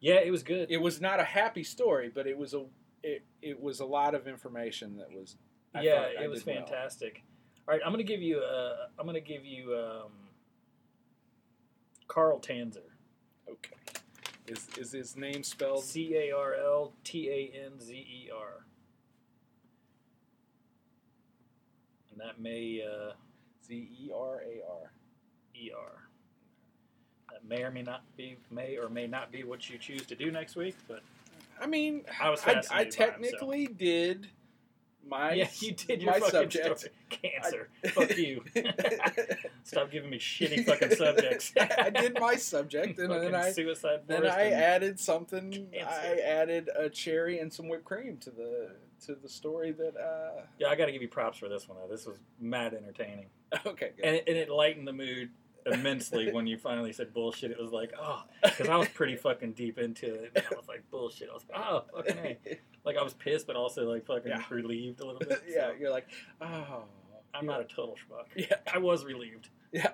Yeah, 0.00 0.20
it 0.20 0.30
was 0.30 0.42
good. 0.42 0.70
It 0.70 0.78
was 0.80 1.00
not 1.00 1.20
a 1.20 1.24
happy 1.24 1.64
story, 1.64 2.10
but 2.14 2.26
it 2.26 2.36
was 2.38 2.54
a 2.54 2.64
it, 3.02 3.22
it 3.42 3.60
was 3.60 3.80
a 3.80 3.84
lot 3.84 4.14
of 4.14 4.28
information 4.28 4.96
that 4.98 5.10
was. 5.12 5.36
I 5.74 5.82
yeah, 5.82 5.94
thought 5.94 6.10
I 6.20 6.24
it 6.24 6.30
was 6.30 6.42
did 6.44 6.54
well. 6.56 6.66
fantastic. 6.66 7.22
All 7.68 7.74
right, 7.74 7.80
I'm 7.84 7.92
gonna 7.92 8.02
give 8.02 8.22
you. 8.22 8.38
Uh, 8.38 8.86
I'm 8.98 9.06
gonna 9.06 9.20
give 9.20 9.44
you 9.44 9.74
um, 9.74 10.10
Carl 12.08 12.40
Tanzer. 12.40 12.78
Okay, 13.48 13.76
is 14.48 14.68
is 14.78 14.92
his 14.92 15.16
name 15.16 15.42
spelled? 15.42 15.84
C 15.84 16.14
A 16.16 16.32
R 16.36 16.54
L 16.54 16.92
T 17.04 17.28
A 17.28 17.64
N 17.66 17.78
Z 17.80 17.94
E 17.94 18.30
R. 18.34 18.66
And 22.10 22.20
that 22.20 22.40
may 22.40 22.82
uh, 22.84 23.12
Z 23.64 23.74
E 23.74 24.10
R 24.14 24.42
A 24.42 24.62
R. 24.68 24.92
E 25.54 25.70
R. 25.76 26.08
That 27.30 27.44
may 27.48 27.62
or 27.62 27.70
may 27.70 27.82
not 27.82 28.02
be 28.16 28.36
may 28.50 28.76
or 28.76 28.88
may 28.88 29.06
not 29.06 29.30
be 29.30 29.44
what 29.44 29.70
you 29.70 29.78
choose 29.78 30.04
to 30.06 30.16
do 30.16 30.30
next 30.32 30.56
week, 30.56 30.74
but 30.88 31.02
I 31.60 31.66
mean, 31.66 32.02
I 32.20 32.30
was 32.30 32.42
I, 32.44 32.50
I 32.50 32.54
by 32.54 32.82
him, 32.84 32.90
so- 32.90 32.96
technically 32.96 33.66
did 33.66 34.28
my 35.10 35.32
yeah, 35.34 35.48
you 35.58 35.72
did 35.72 36.00
your 36.02 36.12
my 36.12 36.20
fucking 36.20 36.30
subject. 36.50 36.78
story. 36.80 36.92
Cancer. 37.10 37.68
Fuck 37.88 38.16
you. 38.16 38.44
Stop 39.64 39.90
giving 39.90 40.10
me 40.10 40.18
shitty 40.18 40.64
fucking 40.64 40.94
subjects. 40.96 41.52
I 41.78 41.90
did 41.90 42.18
my 42.18 42.36
subject, 42.36 42.98
and 42.98 43.10
then 43.10 43.34
I 43.34 43.50
suicide 43.52 44.00
then 44.06 44.26
I 44.26 44.50
added 44.50 44.98
something. 44.98 45.50
Cancer. 45.72 45.88
I 45.90 46.20
added 46.20 46.70
a 46.78 46.88
cherry 46.88 47.38
and 47.40 47.52
some 47.52 47.68
whipped 47.68 47.84
cream 47.84 48.16
to 48.18 48.30
the 48.30 48.70
to 49.06 49.14
the 49.14 49.28
story 49.28 49.72
that. 49.72 49.96
uh 49.96 50.42
Yeah, 50.58 50.68
I 50.68 50.76
got 50.76 50.86
to 50.86 50.92
give 50.92 51.02
you 51.02 51.08
props 51.08 51.38
for 51.38 51.48
this 51.48 51.68
one. 51.68 51.78
though. 51.80 51.88
This 51.92 52.06
was 52.06 52.18
mad 52.38 52.74
entertaining, 52.74 53.26
Okay, 53.66 53.90
good. 53.96 54.04
and 54.04 54.16
it, 54.16 54.24
and 54.28 54.36
it 54.36 54.48
lightened 54.48 54.86
the 54.86 54.92
mood 54.92 55.30
immensely 55.66 56.32
when 56.32 56.46
you 56.46 56.56
finally 56.58 56.92
said 56.92 57.12
bullshit. 57.12 57.50
It 57.50 57.60
was 57.60 57.70
like, 57.72 57.92
oh, 58.00 58.22
because 58.42 58.68
I 58.68 58.76
was 58.76 58.88
pretty 58.88 59.16
fucking 59.16 59.52
deep 59.52 59.78
into 59.78 60.06
it. 60.14 60.32
And 60.34 60.44
I 60.50 60.54
was 60.56 60.68
like, 60.68 60.82
bullshit. 60.90 61.28
I 61.30 61.34
was 61.34 61.44
like, 61.50 61.60
oh, 61.60 61.84
fucking 61.94 62.18
a. 62.18 62.38
Like 62.84 62.96
I 62.96 63.02
was 63.02 63.12
pissed, 63.12 63.46
but 63.46 63.56
also 63.56 63.86
like 63.90 64.06
fucking 64.06 64.30
Yeah. 64.30 64.42
relieved 64.48 65.00
a 65.00 65.04
little 65.06 65.18
bit. 65.28 65.42
yeah, 65.46 65.70
you're 65.78 65.90
like, 65.90 66.06
oh, 66.40 66.84
I'm 67.34 67.44
not 67.44 67.60
a 67.60 67.64
total 67.64 67.94
schmuck. 67.96 68.24
Yeah, 68.34 68.56
I 68.72 68.78
was 68.78 69.04
relieved. 69.04 69.50
yeah. 69.70 69.92